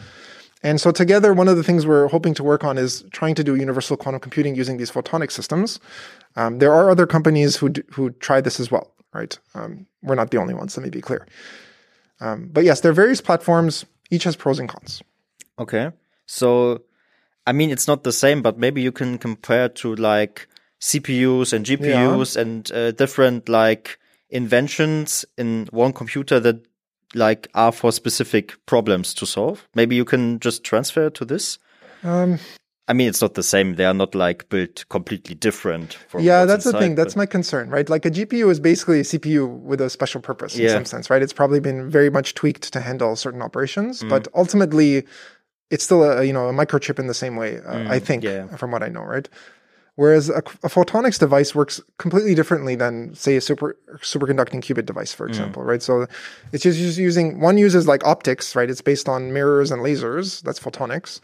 And 0.63 0.81
so 0.81 0.91
together, 0.91 1.33
one 1.33 1.49
of 1.49 1.57
the 1.57 1.63
things 1.63 1.87
we're 1.87 2.09
hoping 2.09 2.35
to 2.35 2.43
work 2.43 2.65
on 2.65 2.79
is 2.79 3.05
trying 3.13 3.35
to 3.37 3.45
do 3.45 3.55
universal 3.55 3.97
quantum 3.97 4.21
computing 4.21 4.55
using 4.55 4.77
these 4.77 4.91
photonic 4.91 5.31
systems. 5.31 5.79
Um, 6.37 6.59
there 6.59 6.73
are 6.73 6.91
other 6.91 7.07
companies 7.07 7.57
who 7.57 7.69
do, 7.71 7.83
who 7.93 8.11
try 8.11 8.41
this 8.41 8.59
as 8.59 8.71
well, 8.71 8.93
right? 9.13 9.39
Um, 9.55 9.87
we're 10.03 10.15
not 10.15 10.31
the 10.31 10.39
only 10.39 10.55
ones. 10.55 10.77
Let 10.77 10.85
me 10.85 10.91
be 10.91 11.01
clear. 11.01 11.27
Um, 12.21 12.51
but 12.53 12.65
yes, 12.65 12.81
there 12.81 12.91
are 12.91 12.95
various 12.95 13.21
platforms. 13.21 13.85
Each 14.11 14.25
has 14.25 14.37
pros 14.37 14.59
and 14.59 14.69
cons. 14.69 15.03
Okay, 15.59 15.91
so 16.27 16.83
I 17.47 17.53
mean, 17.53 17.71
it's 17.71 17.89
not 17.89 18.05
the 18.05 18.13
same, 18.13 18.43
but 18.43 18.59
maybe 18.59 18.83
you 18.83 18.93
can 18.93 19.19
compare 19.19 19.69
to 19.71 19.95
like 19.97 20.49
CPUs 20.81 21.53
and 21.53 21.65
GPUs 21.65 22.37
yeah. 22.37 22.43
and 22.43 22.73
uh, 22.73 22.91
different 22.93 23.49
like 23.49 23.99
inventions 24.31 25.25
in 25.37 25.69
one 25.73 25.93
computer 25.93 26.39
that 26.41 26.65
like 27.15 27.49
are 27.55 27.73
for 27.73 27.93
specific 27.93 28.55
problems 28.67 29.15
to 29.15 29.27
solve? 29.27 29.69
Maybe 29.75 29.97
you 29.97 30.05
can 30.05 30.41
just 30.41 30.65
transfer 30.65 31.11
to 31.11 31.25
this. 31.25 31.59
Um, 32.05 32.39
I 32.89 32.95
mean, 32.95 33.09
it's 33.09 33.21
not 33.21 33.35
the 33.35 33.43
same. 33.43 33.75
They 33.75 33.85
are 33.85 33.93
not 33.93 34.15
like 34.15 34.49
built 34.49 34.87
completely 34.89 35.35
different. 35.35 35.99
yeah, 36.19 36.47
that's 36.47 36.65
inside, 36.65 36.79
the 36.79 36.83
thing. 36.83 36.95
That's 36.95 37.17
my 37.17 37.27
concern, 37.27 37.69
right? 37.69 37.89
Like 37.89 38.07
a 38.07 38.11
GPU 38.11 38.51
is 38.51 38.61
basically 38.61 39.01
a 39.01 39.03
CPU 39.03 39.47
with 39.61 39.83
a 39.83 39.91
special 39.91 40.23
purpose 40.23 40.57
in 40.57 40.63
yeah. 40.63 40.73
some 40.73 40.87
sense, 40.87 41.11
right? 41.11 41.21
It's 41.21 41.35
probably 41.35 41.61
been 41.61 41.91
very 41.91 42.09
much 42.09 42.33
tweaked 42.35 42.73
to 42.73 42.81
handle 42.81 43.15
certain 43.15 43.43
operations, 43.43 44.03
mm. 44.03 44.09
but 44.09 44.27
ultimately, 44.35 45.05
it's 45.71 45.85
still 45.85 46.03
a 46.03 46.25
you 46.25 46.33
know 46.33 46.49
a 46.49 46.53
microchip 46.53 46.99
in 46.99 47.09
the 47.09 47.15
same 47.15 47.37
way. 47.37 47.59
Uh, 47.59 47.75
mm, 47.75 47.91
I 47.91 47.99
think, 47.99 48.25
yeah. 48.25 48.47
from 48.57 48.71
what 48.71 48.83
I 48.83 48.89
know, 48.89 49.03
right? 49.03 49.29
Whereas 49.97 50.31
a, 50.31 50.39
a, 50.39 50.69
photonics 50.69 51.19
device 51.19 51.57
works 51.57 51.81
completely 51.99 52.37
differently 52.37 52.77
than, 52.77 53.17
say, 53.17 53.35
a 53.35 53.41
super 53.41 53.77
superconducting 53.97 54.63
qubit 54.63 54.87
device, 54.87 55.13
for 55.13 55.27
mm. 55.27 55.31
example, 55.31 55.65
mm. 55.65 55.67
right? 55.67 55.83
So 55.83 56.07
it's 56.53 56.63
just 56.63 56.99
using 56.99 57.41
one 57.41 57.59
uses 57.59 57.89
like 57.89 58.07
optics, 58.07 58.55
right? 58.55 58.71
It's 58.71 58.81
based 58.81 59.09
on 59.09 59.33
mirrors 59.33 59.73
and 59.73 59.83
lasers. 59.83 60.41
That's 60.43 60.61
photonics. 60.61 61.21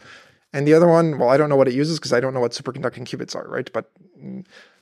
And 0.55 0.65
the 0.65 0.73
other 0.73 0.87
one, 0.87 1.17
well, 1.19 1.27
I 1.27 1.35
don't 1.35 1.49
know 1.49 1.57
what 1.57 1.67
it 1.67 1.73
uses 1.73 1.99
because 1.99 2.13
I 2.13 2.21
don't 2.21 2.33
know 2.33 2.39
what 2.39 2.53
superconducting 2.53 3.03
qubits 3.03 3.35
are, 3.35 3.45
right? 3.45 3.69
But 3.73 3.91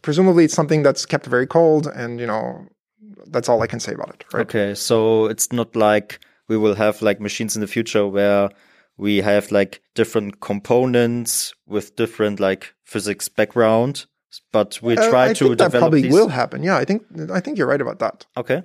presumably 0.04 0.46
it's 0.46 0.54
something 0.54 0.84
that's 0.84 1.04
kept 1.04 1.26
very 1.26 1.48
cold, 1.48 1.88
and 1.88 2.20
you 2.20 2.28
know, 2.28 2.68
that's 3.26 3.50
all 3.50 3.60
I 3.64 3.66
can 3.66 3.80
say 3.80 3.94
about 3.94 4.10
it, 4.10 4.24
right? 4.32 4.42
Okay, 4.42 4.76
so 4.76 5.26
it's 5.26 5.52
not 5.52 5.76
like 5.76 6.20
we 6.48 6.58
will 6.58 6.76
have 6.76 7.02
like 7.02 7.20
machines 7.20 7.56
in 7.56 7.62
the 7.62 7.68
future 7.68 8.06
where 8.08 8.52
we 8.98 9.18
have 9.18 9.52
like 9.52 9.82
different 9.96 10.42
components 10.42 11.56
with 11.66 11.96
different 11.96 12.40
like 12.40 12.76
physics 12.84 13.28
background, 13.28 14.06
but 14.52 14.80
we 14.84 14.96
uh, 14.96 15.10
try 15.10 15.32
uh, 15.32 15.34
to 15.34 15.46
think 15.46 15.58
that 15.58 15.72
probably 15.72 16.04
these... 16.04 16.14
will 16.14 16.30
happen. 16.30 16.62
Yeah, 16.62 16.78
I 16.78 16.86
think 16.86 17.04
I 17.32 17.40
think 17.40 17.58
you're 17.58 17.66
right 17.66 17.82
about 17.82 17.98
that. 17.98 18.28
Okay. 18.38 18.62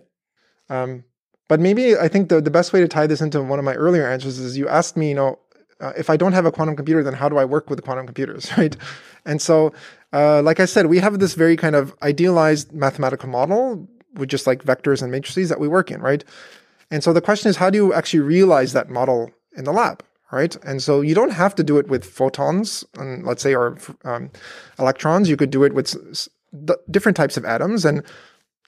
Um, 0.68 1.04
but 1.48 1.58
maybe 1.58 1.96
I 1.96 2.08
think 2.08 2.28
the 2.28 2.42
the 2.42 2.50
best 2.50 2.74
way 2.74 2.80
to 2.80 2.88
tie 2.88 3.06
this 3.06 3.22
into 3.22 3.42
one 3.42 3.58
of 3.58 3.64
my 3.64 3.76
earlier 3.76 4.06
answers 4.06 4.38
is 4.38 4.58
you 4.58 4.68
asked 4.68 4.94
me, 4.94 5.08
you 5.08 5.14
know, 5.14 5.38
uh, 5.80 5.92
if 5.96 6.10
I 6.10 6.16
don't 6.16 6.32
have 6.32 6.46
a 6.46 6.52
quantum 6.52 6.76
computer, 6.76 7.02
then 7.02 7.14
how 7.14 7.28
do 7.28 7.38
I 7.38 7.44
work 7.44 7.70
with 7.70 7.78
the 7.78 7.82
quantum 7.82 8.06
computers, 8.06 8.50
right? 8.58 8.76
And 9.24 9.40
so, 9.40 9.72
uh, 10.12 10.42
like 10.42 10.60
I 10.60 10.64
said, 10.64 10.86
we 10.86 10.98
have 10.98 11.18
this 11.18 11.34
very 11.34 11.56
kind 11.56 11.76
of 11.76 11.94
idealized 12.02 12.72
mathematical 12.72 13.28
model 13.28 13.88
with 14.14 14.28
just 14.28 14.46
like 14.46 14.64
vectors 14.64 15.02
and 15.02 15.12
matrices 15.12 15.48
that 15.48 15.60
we 15.60 15.68
work 15.68 15.90
in, 15.90 16.00
right? 16.00 16.24
And 16.90 17.04
so 17.04 17.12
the 17.12 17.20
question 17.20 17.50
is, 17.50 17.56
how 17.56 17.70
do 17.70 17.76
you 17.76 17.92
actually 17.92 18.20
realize 18.20 18.72
that 18.72 18.88
model 18.88 19.30
in 19.56 19.64
the 19.64 19.72
lab? 19.72 20.02
right? 20.30 20.56
And 20.64 20.82
so 20.82 21.00
you 21.00 21.14
don't 21.14 21.30
have 21.30 21.54
to 21.54 21.64
do 21.64 21.78
it 21.78 21.88
with 21.88 22.04
photons, 22.04 22.84
and 22.98 23.24
let's 23.24 23.42
say, 23.42 23.54
or 23.54 23.78
um, 24.04 24.30
electrons. 24.78 25.28
You 25.28 25.36
could 25.36 25.50
do 25.50 25.64
it 25.64 25.74
with 25.74 25.96
s- 26.10 26.28
different 26.90 27.16
types 27.16 27.36
of 27.36 27.44
atoms, 27.44 27.84
and 27.84 28.02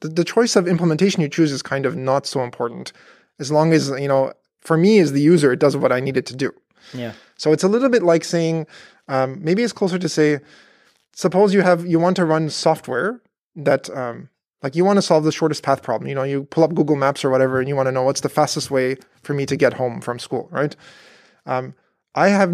the, 0.00 0.08
the 0.08 0.24
choice 0.24 0.56
of 0.56 0.66
implementation 0.66 1.20
you 1.20 1.28
choose 1.28 1.52
is 1.52 1.62
kind 1.62 1.86
of 1.86 1.96
not 1.96 2.26
so 2.26 2.42
important, 2.42 2.92
as 3.38 3.52
long 3.52 3.72
as 3.72 3.90
you 3.90 4.08
know. 4.08 4.32
For 4.62 4.76
me, 4.76 4.98
as 4.98 5.12
the 5.12 5.22
user, 5.22 5.52
it 5.52 5.58
does 5.58 5.74
what 5.74 5.90
I 5.90 6.00
need 6.00 6.18
it 6.18 6.26
to 6.26 6.36
do. 6.36 6.52
Yeah. 6.94 7.12
So 7.36 7.52
it's 7.52 7.64
a 7.64 7.68
little 7.68 7.88
bit 7.88 8.02
like 8.02 8.24
saying, 8.24 8.66
um, 9.08 9.42
maybe 9.42 9.62
it's 9.62 9.72
closer 9.72 9.98
to 9.98 10.08
say, 10.08 10.40
suppose 11.12 11.52
you 11.52 11.62
have 11.62 11.86
you 11.86 11.98
want 11.98 12.16
to 12.16 12.24
run 12.24 12.50
software 12.50 13.20
that 13.56 13.90
um, 13.90 14.28
like 14.62 14.76
you 14.76 14.84
want 14.84 14.96
to 14.98 15.02
solve 15.02 15.24
the 15.24 15.32
shortest 15.32 15.62
path 15.62 15.82
problem. 15.82 16.08
You 16.08 16.14
know, 16.14 16.22
you 16.22 16.44
pull 16.44 16.64
up 16.64 16.74
Google 16.74 16.96
Maps 16.96 17.24
or 17.24 17.30
whatever, 17.30 17.58
and 17.58 17.68
you 17.68 17.76
want 17.76 17.86
to 17.86 17.92
know 17.92 18.02
what's 18.02 18.20
the 18.20 18.28
fastest 18.28 18.70
way 18.70 18.96
for 19.22 19.34
me 19.34 19.46
to 19.46 19.56
get 19.56 19.74
home 19.74 20.00
from 20.00 20.18
school, 20.18 20.48
right? 20.50 20.74
Um, 21.46 21.74
I 22.14 22.28
have 22.28 22.52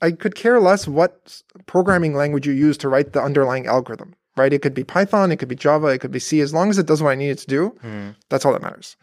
I 0.00 0.12
could 0.12 0.34
care 0.34 0.60
less 0.60 0.86
what 0.86 1.42
programming 1.66 2.14
language 2.14 2.46
you 2.46 2.52
use 2.52 2.76
to 2.78 2.88
write 2.88 3.12
the 3.12 3.22
underlying 3.22 3.66
algorithm. 3.66 4.14
Right? 4.36 4.52
It 4.52 4.62
could 4.62 4.74
be 4.74 4.82
Python, 4.82 5.30
it 5.30 5.36
could 5.36 5.46
be 5.48 5.54
Java, 5.54 5.86
it 5.88 6.00
could 6.00 6.10
be 6.10 6.18
C. 6.18 6.40
As 6.40 6.52
long 6.52 6.68
as 6.68 6.76
it 6.76 6.86
does 6.86 7.00
what 7.00 7.10
I 7.10 7.14
need 7.14 7.30
it 7.30 7.38
to 7.38 7.46
do, 7.46 7.78
mm. 7.84 8.16
that's 8.30 8.44
all 8.44 8.52
that 8.52 8.62
matters. 8.62 8.96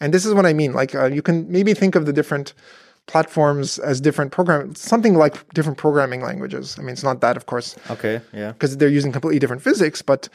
And 0.00 0.14
this 0.14 0.24
is 0.24 0.32
what 0.32 0.46
I 0.46 0.52
mean. 0.52 0.74
Like 0.74 0.94
uh, 0.94 1.06
you 1.06 1.22
can 1.22 1.50
maybe 1.50 1.74
think 1.74 1.96
of 1.96 2.06
the 2.06 2.12
different 2.12 2.54
platforms 3.06 3.78
as 3.78 4.00
different 4.00 4.32
program 4.32 4.74
something 4.74 5.14
like 5.14 5.48
different 5.54 5.78
programming 5.78 6.22
languages. 6.22 6.76
I 6.78 6.82
mean, 6.82 6.90
it's 6.90 7.04
not 7.04 7.20
that, 7.20 7.36
of 7.36 7.46
course. 7.46 7.76
Okay. 7.90 8.20
Yeah. 8.32 8.52
Because 8.52 8.76
they're 8.76 8.88
using 8.88 9.12
completely 9.12 9.38
different 9.38 9.62
physics, 9.62 10.02
but 10.02 10.28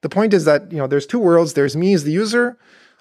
the 0.00 0.08
point 0.08 0.34
is 0.34 0.44
that 0.44 0.70
you 0.70 0.78
know 0.78 0.86
there's 0.86 1.06
two 1.06 1.18
worlds. 1.18 1.54
There's 1.54 1.76
me 1.76 1.94
as 1.94 2.04
the 2.04 2.12
user. 2.12 2.58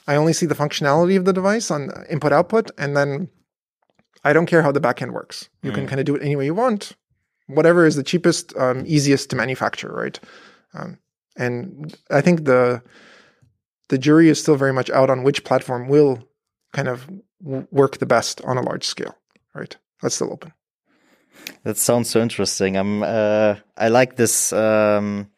I 0.08 0.16
only 0.16 0.34
see 0.34 0.46
the 0.46 0.56
functionality 0.56 1.18
of 1.18 1.26
the 1.26 1.34
device 1.34 1.72
on 1.72 1.90
input 2.10 2.34
output, 2.34 2.72
and 2.78 2.96
then 2.96 3.30
I 4.24 4.34
don't 4.34 4.46
care 4.46 4.62
how 4.62 4.72
the 4.72 4.82
backend 4.82 5.12
works. 5.12 5.50
You 5.62 5.72
mm. 5.72 5.76
can 5.76 5.88
kind 5.88 6.00
of 6.00 6.06
do 6.06 6.16
it 6.16 6.22
any 6.22 6.36
way 6.36 6.46
you 6.46 6.54
want, 6.54 6.94
whatever 7.48 7.86
is 7.86 7.96
the 7.96 8.04
cheapest, 8.04 8.56
um, 8.58 8.84
easiest 8.86 9.30
to 9.30 9.36
manufacture, 9.36 9.92
right? 9.94 10.20
Um, 10.74 10.98
and 11.36 11.96
I 12.10 12.22
think 12.22 12.46
the 12.46 12.82
the 13.90 13.98
jury 13.98 14.30
is 14.30 14.40
still 14.40 14.56
very 14.56 14.74
much 14.74 14.90
out 14.90 15.10
on 15.10 15.24
which 15.24 15.44
platform 15.44 15.88
will 15.88 16.24
kind 16.72 16.88
of 16.88 17.10
work 17.44 17.98
the 17.98 18.06
best 18.06 18.42
on 18.42 18.58
a 18.58 18.62
large 18.62 18.86
scale, 18.86 19.16
right? 19.54 19.76
That's 20.02 20.16
still 20.16 20.32
open. 20.32 20.54
That 21.64 21.78
sounds 21.78 22.10
so 22.10 22.22
interesting. 22.22 22.78
I'm 22.78 23.04
uh, 23.04 23.56
I 23.78 23.90
like 23.90 24.16
this 24.16 24.54
um, 24.54 25.30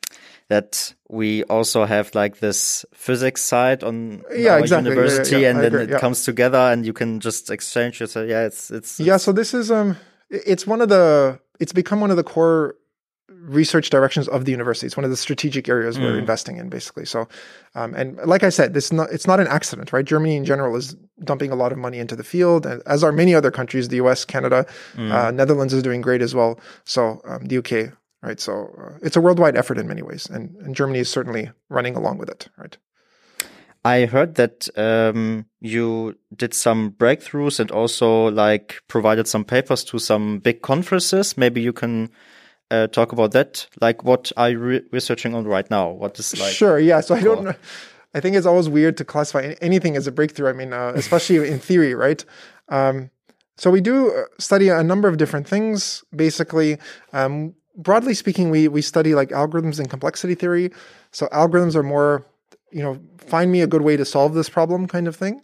that 0.50 0.94
we 1.10 1.44
also 1.44 1.86
have 1.86 2.14
like 2.14 2.40
this 2.40 2.86
physics 2.94 3.42
side 3.42 3.84
on 3.84 4.24
Yeah, 4.36 4.58
exactly. 4.58 4.66
Yeah, 4.66 4.72
yeah, 4.72 4.84
university, 4.90 5.38
yeah, 5.38 5.50
and 5.50 5.60
then 5.60 5.76
agree, 5.76 5.96
it 5.96 6.00
comes 6.00 6.24
together, 6.24 6.58
and 6.58 6.86
you 6.86 6.94
can 6.94 7.20
just 7.20 7.50
exchange. 7.50 8.02
So 8.08 8.24
yeah, 8.24 8.46
it's 8.46 8.72
it's 8.72 9.00
Yeah, 9.00 9.18
so 9.18 9.32
this 9.32 9.54
is 9.54 9.72
um 9.72 9.98
it's 10.30 10.68
one 10.68 10.82
of 10.82 10.90
the 10.90 11.40
it's 11.60 11.74
become 11.74 12.02
one 12.02 12.12
of 12.12 12.18
the 12.18 12.24
core 12.24 12.76
research 13.46 13.90
directions 13.90 14.28
of 14.28 14.46
the 14.46 14.52
university. 14.52 14.88
It's 14.88 14.98
one 14.98 15.04
of 15.04 15.10
the 15.10 15.18
strategic 15.18 15.70
areas 15.70 16.00
we're 16.00 16.18
investing 16.18 16.58
in 16.58 16.70
basically. 16.70 17.06
So 17.06 17.28
um 17.76 17.94
and 17.94 18.18
like 18.26 18.44
I 18.44 18.50
said, 18.50 18.74
this 18.74 18.86
is 18.86 18.94
not 18.94 19.12
it's 19.12 19.28
not 19.28 19.40
an 19.40 19.48
accident, 19.48 19.94
right? 19.94 20.06
Germany 20.06 20.36
in 20.36 20.46
general 20.46 20.76
is 20.76 20.96
dumping 21.24 21.52
a 21.52 21.56
lot 21.56 21.72
of 21.72 21.78
money 21.78 22.00
into 22.00 22.16
the 22.16 22.24
field 22.24 22.66
as 22.66 23.04
are 23.04 23.12
many 23.12 23.36
other 23.36 23.52
countries, 23.52 23.90
the 23.90 23.98
US, 23.98 24.26
Canada, 24.26 24.66
uh, 24.98 25.32
Netherlands 25.32 25.74
is 25.74 25.84
doing 25.84 26.02
great 26.02 26.22
as 26.22 26.34
well. 26.34 26.60
So 26.84 27.22
um, 27.26 27.46
the 27.46 27.58
UK, 27.58 27.94
right? 28.22 28.40
So 28.40 28.54
uh, 28.78 28.98
it's 29.02 29.16
a 29.16 29.22
worldwide 29.22 29.56
effort 29.56 29.78
in 29.78 29.88
many 29.88 30.02
ways 30.02 30.28
and, 30.30 30.56
and 30.58 30.76
Germany 30.76 31.00
is 31.00 31.10
certainly 31.10 31.52
running 31.70 31.96
along 31.96 32.18
with 32.18 32.30
it, 32.30 32.48
right? 32.58 32.78
I 33.86 34.08
heard 34.08 34.34
that 34.36 34.68
um, 34.78 35.46
you 35.62 36.16
did 36.36 36.56
some 36.56 36.90
breakthroughs 36.90 37.60
and 37.60 37.70
also 37.70 38.32
like 38.32 38.82
provided 38.88 39.28
some 39.28 39.46
papers 39.46 39.84
to 39.86 40.00
some 40.00 40.40
big 40.40 40.64
conferences. 40.64 41.38
Maybe 41.38 41.62
you 41.62 41.72
can 41.72 42.10
uh, 42.72 42.88
talk 42.88 43.12
about 43.12 43.32
that. 43.32 43.68
Like, 43.82 44.04
what 44.04 44.32
are 44.38 44.50
you 44.50 44.60
re- 44.60 44.82
researching 44.92 45.36
on 45.36 45.46
right 45.46 45.70
now? 45.70 45.90
What 45.92 46.18
is 46.20 46.40
like? 46.40 46.54
sure 46.54 46.80
yeah 46.80 47.00
so 47.02 47.16
i 47.16 47.22
don't 47.22 47.44
know 47.44 47.54
i 48.14 48.20
think 48.20 48.36
it's 48.36 48.46
always 48.46 48.68
weird 48.70 48.98
to 48.98 49.06
classify 49.06 49.54
anything 49.62 49.96
as 49.96 50.08
a 50.08 50.12
breakthrough 50.12 50.50
i 50.50 50.54
mean 50.54 50.74
uh, 50.74 50.94
especially 51.04 51.48
in 51.50 51.60
theory 51.60 51.94
right 51.94 52.26
um, 52.70 53.10
so 53.58 53.70
we 53.72 53.82
do 53.82 54.12
uh, 54.12 54.24
study 54.40 54.70
a 54.70 54.84
number 54.84 55.08
of 55.08 55.18
different 55.18 55.48
things 55.48 56.04
basically 56.16 56.78
um, 57.14 57.54
broadly 57.78 58.14
speaking 58.14 58.50
we 58.50 58.68
we 58.68 58.82
study 58.82 59.14
like 59.16 59.30
algorithms 59.30 59.80
and 59.80 59.90
complexity 59.90 60.36
theory 60.36 60.72
so 61.12 61.28
algorithms 61.28 61.76
are 61.76 61.84
more 61.84 62.26
you 62.72 62.82
know 62.82 63.00
find 63.18 63.52
me 63.52 63.62
a 63.62 63.68
good 63.68 63.82
way 63.82 63.96
to 63.98 64.06
solve 64.06 64.34
this 64.34 64.50
problem 64.50 64.88
kind 64.88 65.08
of 65.08 65.16
thing 65.16 65.42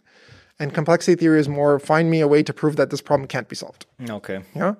and 0.58 0.74
complexity 0.74 1.14
theory 1.14 1.38
is 1.40 1.48
more 1.48 1.78
find 1.78 2.10
me 2.10 2.20
a 2.20 2.28
way 2.28 2.42
to 2.42 2.52
prove 2.52 2.76
that 2.76 2.90
this 2.90 3.00
problem 3.02 3.26
can't 3.28 3.48
be 3.48 3.56
solved 3.56 3.86
Okay. 4.10 4.42
yeah. 4.56 4.74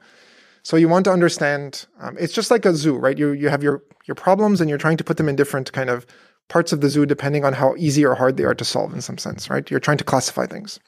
So 0.62 0.76
you 0.76 0.88
want 0.88 1.04
to 1.06 1.12
understand. 1.12 1.86
Um, 2.00 2.16
it's 2.18 2.32
just 2.32 2.50
like 2.50 2.64
a 2.64 2.74
zoo, 2.74 2.96
right? 2.96 3.18
You 3.18 3.32
you 3.32 3.48
have 3.48 3.62
your 3.62 3.82
your 4.06 4.14
problems, 4.14 4.60
and 4.60 4.68
you're 4.68 4.78
trying 4.78 4.96
to 4.96 5.04
put 5.04 5.16
them 5.16 5.28
in 5.28 5.36
different 5.36 5.72
kind 5.72 5.90
of 5.90 6.06
parts 6.48 6.72
of 6.72 6.80
the 6.80 6.88
zoo, 6.88 7.06
depending 7.06 7.44
on 7.44 7.52
how 7.52 7.74
easy 7.76 8.04
or 8.04 8.14
hard 8.14 8.36
they 8.36 8.44
are 8.44 8.54
to 8.54 8.64
solve. 8.64 8.94
In 8.94 9.00
some 9.00 9.18
sense, 9.18 9.50
right? 9.50 9.68
You're 9.70 9.80
trying 9.80 9.98
to 9.98 10.04
classify 10.04 10.46
things. 10.46 10.78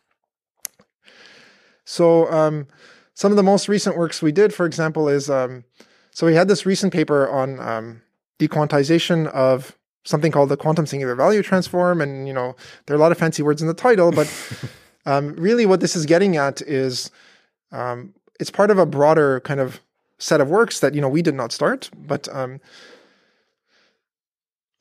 So 1.84 2.30
um, 2.32 2.66
some 3.14 3.32
of 3.32 3.36
the 3.36 3.42
most 3.42 3.68
recent 3.68 3.96
works 3.96 4.22
we 4.22 4.32
did, 4.32 4.54
for 4.54 4.64
example, 4.66 5.08
is 5.08 5.28
um, 5.28 5.64
so 6.10 6.26
we 6.26 6.34
had 6.34 6.48
this 6.48 6.64
recent 6.64 6.92
paper 6.92 7.28
on 7.28 7.58
um, 7.60 8.02
dequantization 8.38 9.26
of 9.28 9.76
something 10.04 10.30
called 10.30 10.50
the 10.50 10.56
quantum 10.56 10.86
singular 10.86 11.14
value 11.14 11.42
transform, 11.42 12.00
and 12.00 12.28
you 12.28 12.34
know 12.34 12.54
there 12.86 12.94
are 12.94 12.98
a 12.98 13.02
lot 13.02 13.12
of 13.12 13.18
fancy 13.18 13.42
words 13.42 13.60
in 13.60 13.68
the 13.68 13.74
title, 13.74 14.12
but 14.12 14.32
um, 15.06 15.34
really 15.34 15.66
what 15.66 15.80
this 15.80 15.96
is 15.96 16.06
getting 16.06 16.36
at 16.36 16.62
is 16.62 17.10
um, 17.72 18.14
it's 18.40 18.50
part 18.50 18.70
of 18.70 18.78
a 18.78 18.86
broader 18.86 19.40
kind 19.40 19.60
of 19.60 19.80
set 20.18 20.40
of 20.40 20.48
works 20.48 20.80
that 20.80 20.94
you 20.94 21.00
know 21.00 21.08
we 21.08 21.22
did 21.22 21.34
not 21.34 21.52
start 21.52 21.90
but 21.96 22.28
um 22.34 22.60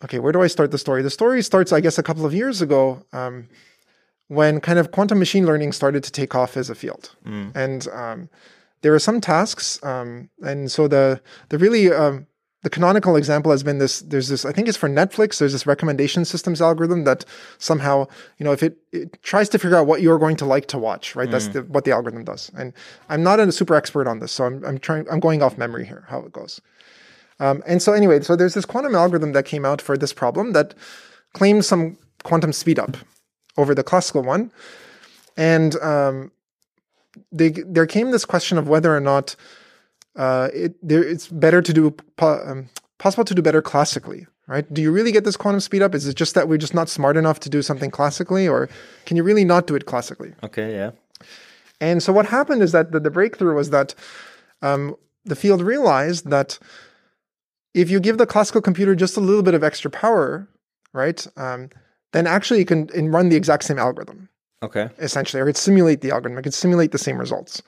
okay 0.03 0.19
where 0.19 0.31
do 0.31 0.41
i 0.41 0.47
start 0.47 0.71
the 0.71 0.77
story? 0.77 1.01
The 1.01 1.09
story 1.09 1.41
starts 1.41 1.71
i 1.71 1.79
guess 1.81 1.97
a 1.97 2.03
couple 2.03 2.25
of 2.25 2.33
years 2.33 2.61
ago 2.61 3.05
um 3.13 3.47
when 4.27 4.59
kind 4.61 4.79
of 4.79 4.91
quantum 4.91 5.19
machine 5.19 5.45
learning 5.45 5.71
started 5.73 6.03
to 6.03 6.11
take 6.11 6.33
off 6.33 6.57
as 6.57 6.69
a 6.69 6.75
field. 6.75 7.15
And 7.55 7.87
um 7.89 8.29
there 8.81 8.93
are 8.93 8.99
some 8.99 9.21
tasks 9.21 9.79
um 9.83 10.29
and 10.41 10.71
so 10.71 10.87
the 10.87 11.21
the 11.49 11.57
really 11.57 11.91
um 11.91 12.27
the 12.63 12.69
canonical 12.69 13.15
example 13.15 13.51
has 13.51 13.63
been 13.63 13.77
this 13.77 13.99
there's 14.01 14.27
this 14.27 14.45
i 14.45 14.51
think 14.51 14.67
it's 14.67 14.77
for 14.77 14.89
netflix 14.89 15.37
there's 15.37 15.51
this 15.51 15.67
recommendation 15.67 16.25
systems 16.25 16.61
algorithm 16.61 17.03
that 17.03 17.23
somehow 17.57 18.05
you 18.37 18.43
know 18.43 18.51
if 18.51 18.63
it, 18.63 18.77
it 18.91 19.21
tries 19.21 19.47
to 19.49 19.59
figure 19.59 19.77
out 19.77 19.87
what 19.87 20.01
you're 20.01 20.19
going 20.19 20.35
to 20.35 20.45
like 20.45 20.67
to 20.67 20.77
watch 20.77 21.15
right? 21.15 21.29
That's 21.29 21.47
the, 21.49 21.61
what 21.63 21.85
the 21.85 21.91
algorithm 21.91 22.23
does. 22.23 22.51
And 22.57 22.73
i'm 23.09 23.23
not 23.23 23.39
a 23.39 23.51
super 23.51 23.75
expert 23.75 24.07
on 24.07 24.19
this 24.19 24.31
so 24.31 24.45
i'm, 24.45 24.65
I'm 24.65 24.79
trying 24.79 25.05
i'm 25.11 25.19
going 25.19 25.43
off 25.43 25.57
memory 25.57 25.85
here 25.85 26.05
how 26.09 26.19
it 26.19 26.31
goes. 26.31 26.59
Um, 27.39 27.63
and 27.67 27.81
so 27.81 27.93
anyway 27.93 28.21
so 28.21 28.35
there's 28.35 28.53
this 28.53 28.65
quantum 28.65 28.95
algorithm 28.95 29.33
that 29.33 29.45
came 29.45 29.65
out 29.65 29.81
for 29.81 29.97
this 29.97 30.13
problem 30.13 30.53
that 30.53 30.73
claims 31.33 31.67
some 31.67 31.97
quantum 32.23 32.53
speed 32.53 32.79
up 32.79 32.97
over 33.57 33.75
the 33.75 33.83
classical 33.83 34.23
one. 34.23 34.51
And 35.37 35.75
um, 35.77 36.31
they, 37.31 37.49
there 37.49 37.85
came 37.85 38.11
this 38.11 38.25
question 38.25 38.57
of 38.57 38.67
whether 38.67 38.95
or 38.95 38.99
not 38.99 39.35
uh, 40.15 40.49
it, 40.53 40.75
there, 40.87 41.03
it's 41.03 41.27
better 41.27 41.61
to 41.61 41.73
do 41.73 41.91
po- 42.17 42.41
um, 42.45 42.69
possible 42.97 43.25
to 43.25 43.33
do 43.35 43.41
better 43.41 43.61
classically, 43.61 44.27
right? 44.47 44.71
Do 44.73 44.81
you 44.81 44.91
really 44.91 45.11
get 45.11 45.23
this 45.23 45.35
quantum 45.37 45.59
speed 45.59 45.81
up? 45.81 45.95
Is 45.95 46.07
it 46.07 46.15
just 46.15 46.35
that 46.35 46.47
we're 46.47 46.57
just 46.57 46.73
not 46.73 46.89
smart 46.89 47.17
enough 47.17 47.39
to 47.41 47.49
do 47.49 47.61
something 47.61 47.91
classically, 47.91 48.47
or 48.47 48.69
can 49.05 49.17
you 49.17 49.23
really 49.23 49.43
not 49.45 49.67
do 49.67 49.75
it 49.75 49.85
classically? 49.85 50.33
Okay. 50.43 50.73
Yeah. 50.73 50.91
And 51.81 52.01
so 52.01 52.13
what 52.13 52.27
happened 52.27 52.61
is 52.61 52.71
that 52.71 52.91
the, 52.91 52.99
the 52.99 53.09
breakthrough 53.11 53.55
was 53.55 53.69
that 53.71 53.93
um, 54.61 54.95
the 55.25 55.35
field 55.35 55.61
realized 55.61 56.29
that 56.29 56.57
if 57.73 57.89
you 57.89 57.99
give 57.99 58.17
the 58.17 58.25
classical 58.27 58.61
computer 58.61 58.95
just 58.95 59.17
a 59.17 59.19
little 59.19 59.43
bit 59.43 59.53
of 59.55 59.63
extra 59.63 59.89
power, 59.91 60.47
right, 60.93 61.25
um, 61.35 61.69
then 62.11 62.27
actually 62.27 62.61
it 62.61 62.67
can 62.67 62.87
run 63.11 63.29
the 63.29 63.35
exact 63.35 63.63
same 63.63 63.79
algorithm 63.79 64.29
Okay. 64.61 64.89
essentially, 64.99 65.41
or 65.41 65.45
it 65.45 65.47
could 65.47 65.57
simulate 65.57 66.01
the 66.01 66.11
algorithm. 66.11 66.37
It 66.37 66.43
could 66.43 66.53
simulate 66.53 66.91
the 66.91 66.97
same 66.99 67.17
results. 67.17 67.61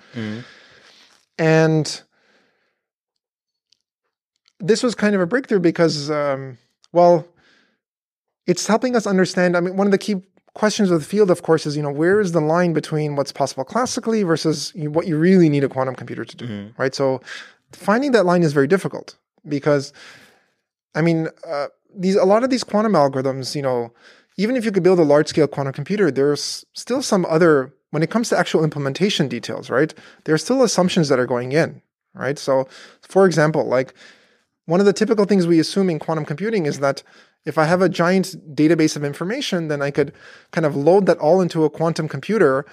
And 1.37 2.01
this 4.67 4.83
was 4.83 4.95
kind 4.95 5.15
of 5.15 5.21
a 5.21 5.27
breakthrough 5.27 5.59
because, 5.59 6.09
um, 6.09 6.57
well, 6.91 7.27
it's 8.47 8.67
helping 8.67 8.95
us 8.95 9.07
understand. 9.07 9.55
I 9.55 9.59
mean, 9.59 9.75
one 9.77 9.87
of 9.87 9.91
the 9.91 9.97
key 9.97 10.15
questions 10.53 10.89
of 10.89 10.99
the 10.99 11.05
field, 11.05 11.29
of 11.29 11.43
course, 11.43 11.65
is 11.65 11.75
you 11.75 11.83
know 11.83 11.91
where 11.91 12.19
is 12.19 12.31
the 12.31 12.41
line 12.41 12.73
between 12.73 13.15
what's 13.15 13.31
possible 13.31 13.63
classically 13.63 14.23
versus 14.23 14.73
what 14.75 15.07
you 15.07 15.17
really 15.17 15.49
need 15.49 15.63
a 15.63 15.69
quantum 15.69 15.95
computer 15.95 16.25
to 16.25 16.35
do, 16.35 16.45
right? 16.77 16.95
So 16.95 17.21
finding 17.73 18.11
that 18.13 18.25
line 18.25 18.43
is 18.43 18.53
very 18.53 18.67
difficult 18.67 19.17
because, 19.47 19.93
I 20.95 21.01
mean, 21.01 21.27
uh, 21.47 21.67
these 21.95 22.15
a 22.15 22.25
lot 22.25 22.43
of 22.43 22.49
these 22.49 22.63
quantum 22.63 22.93
algorithms, 22.93 23.55
you 23.55 23.61
know, 23.61 23.91
even 24.37 24.55
if 24.55 24.65
you 24.65 24.71
could 24.71 24.83
build 24.83 24.99
a 24.99 25.03
large 25.03 25.27
scale 25.27 25.47
quantum 25.47 25.73
computer, 25.73 26.11
there's 26.11 26.65
still 26.73 27.01
some 27.01 27.25
other 27.25 27.73
when 27.91 28.03
it 28.03 28.09
comes 28.09 28.29
to 28.29 28.37
actual 28.37 28.63
implementation 28.63 29.27
details, 29.27 29.69
right? 29.69 29.93
There 30.23 30.35
are 30.35 30.39
still 30.39 30.63
assumptions 30.63 31.07
that 31.09 31.19
are 31.19 31.25
going 31.25 31.51
in, 31.53 31.81
right? 32.13 32.37
So, 32.37 32.67
for 33.01 33.25
example, 33.25 33.65
like 33.65 33.93
one 34.65 34.79
of 34.79 34.85
the 34.85 34.93
typical 34.93 35.25
things 35.25 35.45
we 35.45 35.59
assume 35.59 35.89
in 35.89 35.99
quantum 35.99 36.25
computing 36.25 36.65
is 36.65 36.79
that 36.79 37.03
if 37.45 37.57
I 37.57 37.65
have 37.65 37.81
a 37.81 37.89
giant 37.89 38.55
database 38.55 38.95
of 38.95 39.03
information, 39.03 39.67
then 39.67 39.81
I 39.81 39.91
could 39.91 40.11
kind 40.51 40.65
of 40.65 40.75
load 40.75 41.05
that 41.05 41.19
all 41.19 41.41
into 41.41 41.63
a 41.63 41.69
quantum 41.69 42.07
computer 42.07 42.65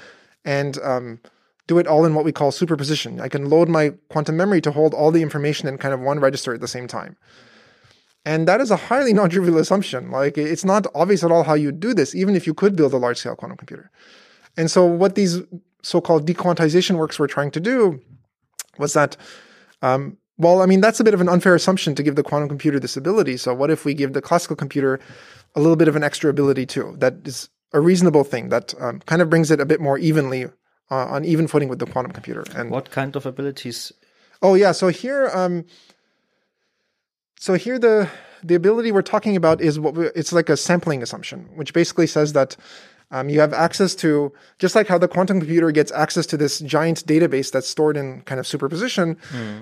and 0.45 0.79
um, 0.83 1.21
do 1.67 1.79
it 1.79 1.87
all 1.87 2.05
in 2.05 2.15
what 2.15 2.25
we 2.25 2.33
call 2.33 2.51
superposition. 2.51 3.21
I 3.21 3.29
can 3.29 3.49
load 3.49 3.69
my 3.69 3.91
quantum 4.09 4.37
memory 4.37 4.61
to 4.63 4.73
hold 4.73 4.95
all 4.95 5.11
the 5.11 5.23
information 5.23 5.69
in 5.69 5.77
kind 5.77 5.93
of 5.93 6.01
one 6.01 6.21
register 6.21 6.55
at 6.55 6.61
the 6.61 6.69
same 6.69 6.89
time. 6.89 7.17
And 8.25 8.49
that 8.49 8.61
is 8.61 8.71
a 8.71 8.77
highly 8.77 9.13
non-trivial 9.19 9.59
assumption. 9.59 10.11
Like 10.11 10.39
it's 10.39 10.65
not 10.65 10.87
obvious 10.95 11.23
at 11.23 11.31
all 11.31 11.43
how 11.43 11.55
you 11.55 11.71
do 11.71 11.93
this, 11.93 12.15
even 12.15 12.35
if 12.35 12.47
you 12.47 12.55
could 12.55 12.75
build 12.75 12.95
a 12.95 12.99
large-scale 12.99 13.37
quantum 13.37 13.59
computer. 13.59 13.91
And 14.57 14.71
so 14.71 14.85
what 14.87 15.15
these 15.15 15.43
so-called 15.83 16.27
dequantization 16.27 16.97
works 16.97 17.19
were 17.19 17.27
trying 17.27 17.51
to 17.51 17.61
do 17.61 18.01
was 18.79 18.95
that 18.95 19.17
um, 19.83 20.17
well, 20.43 20.61
I 20.63 20.67
mean, 20.67 20.81
that's 20.81 21.01
a 21.01 21.05
bit 21.05 21.15
of 21.15 21.21
an 21.21 21.29
unfair 21.29 21.55
assumption 21.55 21.95
to 21.95 22.03
give 22.03 22.17
the 22.17 22.23
quantum 22.23 22.49
computer 22.49 22.79
this 22.81 22.97
ability. 22.97 23.37
So, 23.37 23.55
what 23.55 23.71
if 23.71 23.85
we 23.85 23.95
give 23.95 24.13
the 24.13 24.23
classical 24.23 24.57
computer 24.57 25.01
a 25.55 25.61
little 25.61 25.77
bit 25.77 25.89
of 25.89 25.97
an 25.97 26.03
extra 26.05 26.29
ability 26.31 26.67
too? 26.67 26.95
That 26.99 27.15
is 27.25 27.49
a 27.73 27.81
reasonable 27.81 28.25
thing 28.25 28.49
that 28.51 28.75
um, 28.81 29.01
kind 29.01 29.23
of 29.23 29.31
brings 29.31 29.51
it 29.51 29.61
a 29.61 29.65
bit 29.67 29.81
more 29.81 29.99
evenly 29.99 30.45
uh, 30.91 31.07
on 31.07 31.25
even 31.25 31.47
footing 31.49 31.69
with 31.69 31.79
the 31.79 31.87
quantum 31.87 32.13
computer. 32.13 32.45
And 32.55 32.71
What 32.71 32.91
kind 32.91 33.17
of 33.17 33.25
abilities? 33.27 33.93
oh 34.43 34.55
yeah, 34.55 34.73
so 34.73 34.89
here, 34.89 35.31
um, 35.33 35.65
so 37.39 37.55
here 37.55 37.79
the 37.79 38.11
the 38.45 38.55
ability 38.57 38.91
we're 38.91 39.03
talking 39.03 39.37
about 39.37 39.61
is 39.61 39.79
what 39.79 39.95
we, 39.95 40.07
it's 40.17 40.33
like 40.33 40.49
a 40.49 40.57
sampling 40.57 41.03
assumption, 41.03 41.49
which 41.55 41.73
basically 41.73 42.09
says 42.09 42.33
that 42.33 42.57
um, 43.13 43.29
you 43.29 43.39
have 43.41 43.53
access 43.53 43.95
to 43.97 44.33
just 44.59 44.75
like 44.75 44.89
how 44.89 44.99
the 44.99 45.07
quantum 45.07 45.39
computer 45.39 45.71
gets 45.71 45.93
access 45.93 46.27
to 46.27 46.37
this 46.37 46.59
giant 46.61 47.07
database 47.07 47.53
that's 47.53 47.69
stored 47.69 47.97
in 47.97 48.23
kind 48.23 48.41
of 48.41 48.47
superposition. 48.47 49.17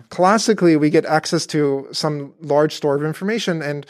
Classically, 0.08 0.76
we 0.76 0.88
get 0.88 1.04
access 1.04 1.46
to 1.46 1.88
some 1.92 2.32
large 2.40 2.72
store 2.72 2.94
of 2.94 3.04
information, 3.04 3.60
and 3.60 3.86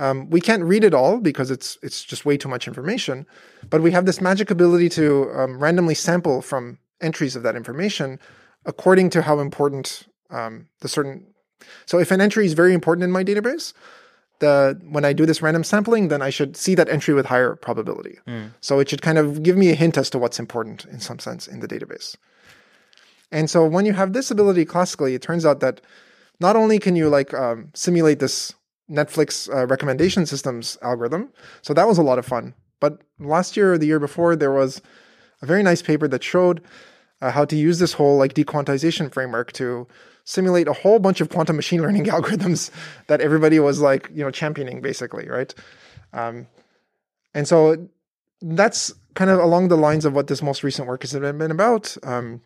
um, 0.00 0.28
we 0.30 0.40
can't 0.40 0.64
read 0.64 0.82
it 0.82 0.92
all 0.92 1.18
because 1.18 1.52
it's 1.52 1.78
it's 1.80 2.02
just 2.02 2.26
way 2.26 2.36
too 2.36 2.48
much 2.48 2.66
information. 2.66 3.24
But 3.70 3.80
we 3.82 3.92
have 3.92 4.04
this 4.04 4.20
magic 4.20 4.50
ability 4.50 4.88
to 4.90 5.30
um, 5.32 5.58
randomly 5.58 5.94
sample 5.94 6.42
from 6.42 6.78
entries 7.00 7.36
of 7.36 7.44
that 7.44 7.56
information 7.56 8.18
according 8.66 9.10
to 9.10 9.22
how 9.22 9.38
important 9.40 10.08
um, 10.30 10.66
the 10.80 10.88
certain. 10.88 11.26
So 11.86 11.98
if 11.98 12.10
an 12.10 12.20
entry 12.20 12.46
is 12.46 12.54
very 12.54 12.74
important 12.74 13.04
in 13.04 13.12
my 13.12 13.22
database, 13.22 13.72
the 14.44 14.54
when 14.94 15.04
I 15.10 15.12
do 15.20 15.24
this 15.26 15.40
random 15.46 15.64
sampling, 15.72 16.08
then 16.08 16.22
I 16.28 16.30
should 16.36 16.52
see 16.64 16.74
that 16.78 16.88
entry 16.88 17.14
with 17.18 17.26
higher 17.34 17.52
probability. 17.66 18.16
So 18.60 18.72
it 18.80 18.86
should 18.88 19.02
kind 19.08 19.18
of 19.22 19.26
give 19.46 19.56
me 19.62 19.68
a 19.70 19.76
hint 19.82 19.96
as 20.02 20.08
to 20.10 20.18
what's 20.22 20.38
important 20.46 20.78
in 20.94 21.00
some 21.08 21.18
sense 21.26 21.42
in 21.52 21.58
the 21.60 21.68
database. 21.74 22.08
And 23.30 23.46
so 23.52 23.58
when 23.74 23.84
you 23.88 23.94
have 24.00 24.12
this 24.12 24.30
ability 24.30 24.64
classically, 24.74 25.14
it 25.14 25.22
turns 25.28 25.44
out 25.48 25.58
that 25.60 25.80
not 26.46 26.54
only 26.56 26.78
can 26.78 26.94
you 26.96 27.08
like 27.18 27.30
um, 27.34 27.58
simulate 27.74 28.18
this 28.18 28.54
Netflix 28.90 29.52
uh, 29.52 29.66
recommendation 29.66 30.26
systems 30.26 30.78
algorithm. 30.82 31.30
So 31.62 31.74
that 31.74 31.88
was 31.88 31.98
a 31.98 32.02
lot 32.02 32.18
of 32.18 32.26
fun. 32.26 32.54
But 32.80 33.00
last 33.18 33.56
year 33.56 33.72
or 33.72 33.78
the 33.78 33.86
year 33.86 34.00
before, 34.00 34.36
there 34.36 34.52
was 34.52 34.82
a 35.42 35.46
very 35.46 35.62
nice 35.62 35.82
paper 35.82 36.08
that 36.08 36.22
showed 36.22 36.60
uh, 37.20 37.30
how 37.30 37.44
to 37.46 37.56
use 37.56 37.78
this 37.78 37.94
whole 37.94 38.16
like 38.18 38.34
dequantization 38.34 39.12
framework 39.12 39.52
to 39.52 39.86
simulate 40.24 40.66
a 40.68 40.72
whole 40.72 40.98
bunch 40.98 41.20
of 41.20 41.28
quantum 41.28 41.56
machine 41.56 41.82
learning 41.82 42.04
algorithms 42.16 42.70
that 43.06 43.20
everybody 43.20 43.60
was 43.60 43.80
like 43.80 44.10
you 44.12 44.24
know 44.24 44.30
championing 44.30 44.80
basically 44.80 45.28
right? 45.28 45.54
Um, 46.12 46.46
and 47.34 47.46
so 47.48 47.88
that's 48.40 48.92
kind 49.14 49.30
of 49.30 49.38
along 49.38 49.68
the 49.68 49.76
lines 49.76 50.04
of 50.04 50.14
what 50.14 50.26
this 50.26 50.42
most 50.42 50.62
recent 50.62 50.88
work 50.88 51.02
has 51.02 51.12
been 51.12 51.50
about. 51.50 51.96
Um, 52.02 52.40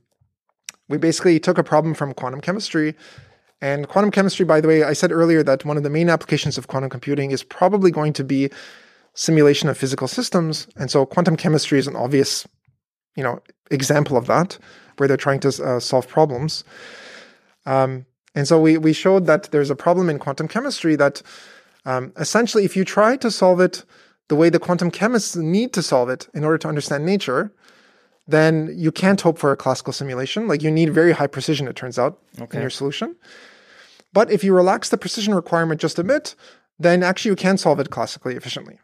we 0.88 0.96
basically 0.96 1.38
took 1.38 1.58
a 1.58 1.64
problem 1.64 1.94
from 1.94 2.14
quantum 2.14 2.40
chemistry. 2.40 2.94
And 3.60 3.88
quantum 3.88 4.12
chemistry 4.12 4.44
by 4.44 4.60
the 4.60 4.68
way 4.68 4.84
i 4.84 4.92
said 4.92 5.10
earlier 5.10 5.42
that 5.42 5.64
one 5.64 5.76
of 5.76 5.82
the 5.82 5.90
main 5.90 6.08
applications 6.08 6.58
of 6.58 6.68
quantum 6.68 6.90
computing 6.90 7.32
is 7.32 7.42
probably 7.42 7.90
going 7.90 8.12
to 8.12 8.24
be 8.24 8.50
simulation 9.14 9.68
of 9.68 9.76
physical 9.76 10.06
systems. 10.06 10.68
And 10.76 10.92
so 10.92 11.04
quantum 11.04 11.36
chemistry 11.36 11.78
is 11.78 11.88
an 11.88 11.96
obvious 11.96 12.46
you 13.16 13.22
know 13.22 13.40
example 13.70 14.16
of 14.16 14.26
that 14.26 14.58
where 14.96 15.08
they're 15.08 15.16
trying 15.16 15.40
to 15.40 15.48
uh, 15.48 15.80
solve 15.80 16.08
problems 16.08 16.64
um, 17.68 18.06
and 18.34 18.48
so 18.48 18.58
we, 18.60 18.78
we 18.78 18.92
showed 18.92 19.26
that 19.26 19.50
there's 19.52 19.70
a 19.70 19.76
problem 19.76 20.08
in 20.08 20.18
quantum 20.18 20.48
chemistry 20.48 20.96
that 20.96 21.22
um, 21.84 22.12
essentially, 22.16 22.64
if 22.64 22.76
you 22.76 22.84
try 22.84 23.16
to 23.16 23.30
solve 23.30 23.60
it 23.60 23.84
the 24.28 24.36
way 24.36 24.48
the 24.50 24.58
quantum 24.58 24.90
chemists 24.90 25.36
need 25.36 25.72
to 25.74 25.82
solve 25.82 26.08
it 26.08 26.28
in 26.34 26.44
order 26.44 26.58
to 26.58 26.68
understand 26.68 27.04
nature, 27.04 27.52
then 28.26 28.74
you 28.76 28.90
can't 28.90 29.20
hope 29.20 29.38
for 29.38 29.52
a 29.52 29.56
classical 29.56 29.92
simulation. 29.92 30.48
Like 30.48 30.62
you 30.62 30.70
need 30.70 30.92
very 30.92 31.12
high 31.12 31.26
precision, 31.26 31.68
it 31.68 31.76
turns 31.76 31.98
out, 31.98 32.18
okay. 32.40 32.56
in 32.56 32.60
your 32.62 32.70
solution. 32.70 33.16
But 34.12 34.30
if 34.30 34.42
you 34.42 34.54
relax 34.54 34.88
the 34.88 34.98
precision 34.98 35.34
requirement 35.34 35.80
just 35.80 35.98
a 35.98 36.04
bit, 36.04 36.34
then 36.78 37.02
actually 37.02 37.30
you 37.30 37.36
can 37.36 37.58
solve 37.58 37.80
it 37.80 37.90
classically 37.90 38.34
efficiently. 38.34 38.78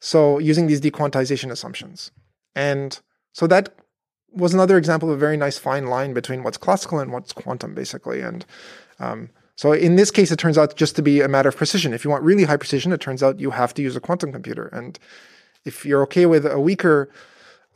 So 0.00 0.38
using 0.38 0.66
these 0.66 0.80
dequantization 0.80 1.50
assumptions. 1.50 2.10
And 2.54 3.00
so 3.32 3.46
that 3.46 3.74
was 4.34 4.54
another 4.54 4.76
example 4.78 5.10
of 5.10 5.16
a 5.16 5.18
very 5.18 5.36
nice 5.36 5.58
fine 5.58 5.86
line 5.86 6.14
between 6.14 6.42
what's 6.42 6.56
classical 6.56 6.98
and 6.98 7.12
what's 7.12 7.32
quantum, 7.32 7.74
basically. 7.74 8.20
And 8.20 8.44
um, 8.98 9.30
so 9.56 9.72
in 9.72 9.96
this 9.96 10.10
case, 10.10 10.30
it 10.30 10.38
turns 10.38 10.58
out 10.58 10.76
just 10.76 10.96
to 10.96 11.02
be 11.02 11.20
a 11.20 11.28
matter 11.28 11.48
of 11.48 11.56
precision. 11.56 11.92
If 11.92 12.04
you 12.04 12.10
want 12.10 12.24
really 12.24 12.44
high 12.44 12.56
precision, 12.56 12.92
it 12.92 13.00
turns 13.00 13.22
out 13.22 13.40
you 13.40 13.50
have 13.50 13.74
to 13.74 13.82
use 13.82 13.96
a 13.96 14.00
quantum 14.00 14.32
computer. 14.32 14.66
And 14.68 14.98
if 15.64 15.84
you're 15.84 16.02
okay 16.02 16.26
with 16.26 16.46
a 16.46 16.58
weaker 16.58 17.10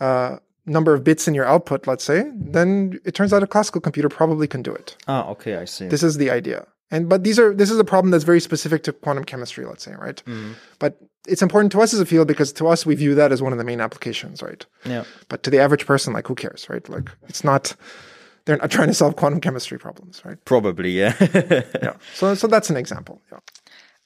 uh, 0.01 0.39
number 0.65 0.95
of 0.95 1.05
bits 1.05 1.29
in 1.29 1.35
your 1.35 1.45
output, 1.45 1.87
let's 1.87 2.05
say, 2.05 2.31
then 2.35 2.99
it 3.05 3.15
turns 3.15 3.33
out 3.33 3.43
a 3.43 3.47
classical 3.47 3.81
computer 3.81 4.09
probably 4.09 4.47
can 4.47 4.63
do 4.63 4.75
it. 4.75 4.97
Ah, 5.07 5.29
okay, 5.29 5.57
I 5.57 5.65
see. 5.65 5.89
This 5.89 6.03
is 6.03 6.17
the 6.17 6.31
idea. 6.31 6.67
And 6.91 7.09
but 7.09 7.25
these 7.25 7.39
are 7.39 7.53
this 7.53 7.71
is 7.71 7.79
a 7.79 7.85
problem 7.85 8.13
that's 8.13 8.25
very 8.25 8.41
specific 8.41 8.85
to 8.85 8.93
quantum 8.93 9.25
chemistry, 9.25 9.65
let's 9.65 9.83
say, 9.83 9.95
right? 9.95 10.23
Mm. 10.25 10.55
But 10.79 11.01
it's 11.29 11.43
important 11.43 11.73
to 11.73 11.81
us 11.81 11.95
as 11.95 12.01
a 12.01 12.07
field 12.07 12.29
because 12.29 12.53
to 12.55 12.69
us 12.69 12.87
we 12.87 12.95
view 12.95 13.15
that 13.15 13.33
as 13.33 13.43
one 13.43 13.53
of 13.53 13.59
the 13.59 13.65
main 13.65 13.81
applications, 13.81 14.43
right? 14.43 14.65
Yeah. 14.85 15.05
But 15.29 15.43
to 15.45 15.51
the 15.51 15.59
average 15.59 15.87
person, 15.87 16.13
like 16.13 16.27
who 16.27 16.35
cares, 16.35 16.69
right? 16.69 16.87
Like 16.89 17.11
it's 17.29 17.45
not 17.45 17.75
they're 18.45 18.57
not 18.59 18.71
trying 18.71 18.89
to 18.89 18.95
solve 18.95 19.17
quantum 19.17 19.41
chemistry 19.41 19.79
problems, 19.79 20.25
right? 20.25 20.43
Probably, 20.45 20.91
yeah. 20.91 21.15
yeah. 21.83 21.97
So 22.15 22.35
so 22.35 22.47
that's 22.47 22.71
an 22.71 22.77
example. 22.77 23.23
Yeah. 23.31 23.41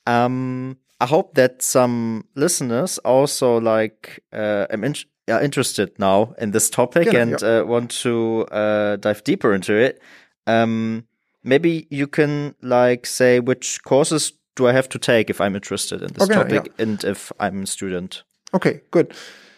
Um 0.07 0.79
I 1.01 1.07
hope 1.07 1.35
that 1.35 1.62
some 1.62 2.27
listeners 2.35 2.99
also 2.99 3.59
like 3.59 4.23
uh, 4.33 4.66
am 4.71 4.85
in- 4.85 4.95
are 5.29 5.41
interested 5.43 5.99
now 5.99 6.35
in 6.39 6.51
this 6.51 6.68
topic 6.68 7.12
yeah, 7.12 7.23
and 7.23 7.41
yeah. 7.41 7.61
Uh, 7.61 7.64
want 7.64 7.91
to 8.03 8.47
uh, 8.51 8.97
dive 8.97 9.25
deeper 9.25 9.55
into 9.55 9.75
it. 9.75 10.01
Um, 10.47 11.07
maybe 11.43 11.87
you 11.91 12.07
can 12.07 12.55
like 12.61 13.07
say 13.07 13.41
which 13.41 13.83
courses 13.83 14.33
do 14.61 14.69
I 14.69 14.73
have 14.73 14.89
to 14.91 14.99
take 14.99 15.31
if 15.31 15.41
I'm 15.41 15.55
interested 15.55 16.03
in 16.03 16.13
this 16.13 16.25
okay, 16.25 16.35
topic 16.35 16.67
yeah. 16.67 16.83
and 16.83 17.05
if 17.05 17.33
I'm 17.41 17.63
a 17.63 17.67
student. 17.67 18.23
Okay, 18.55 18.81
good. 18.91 19.13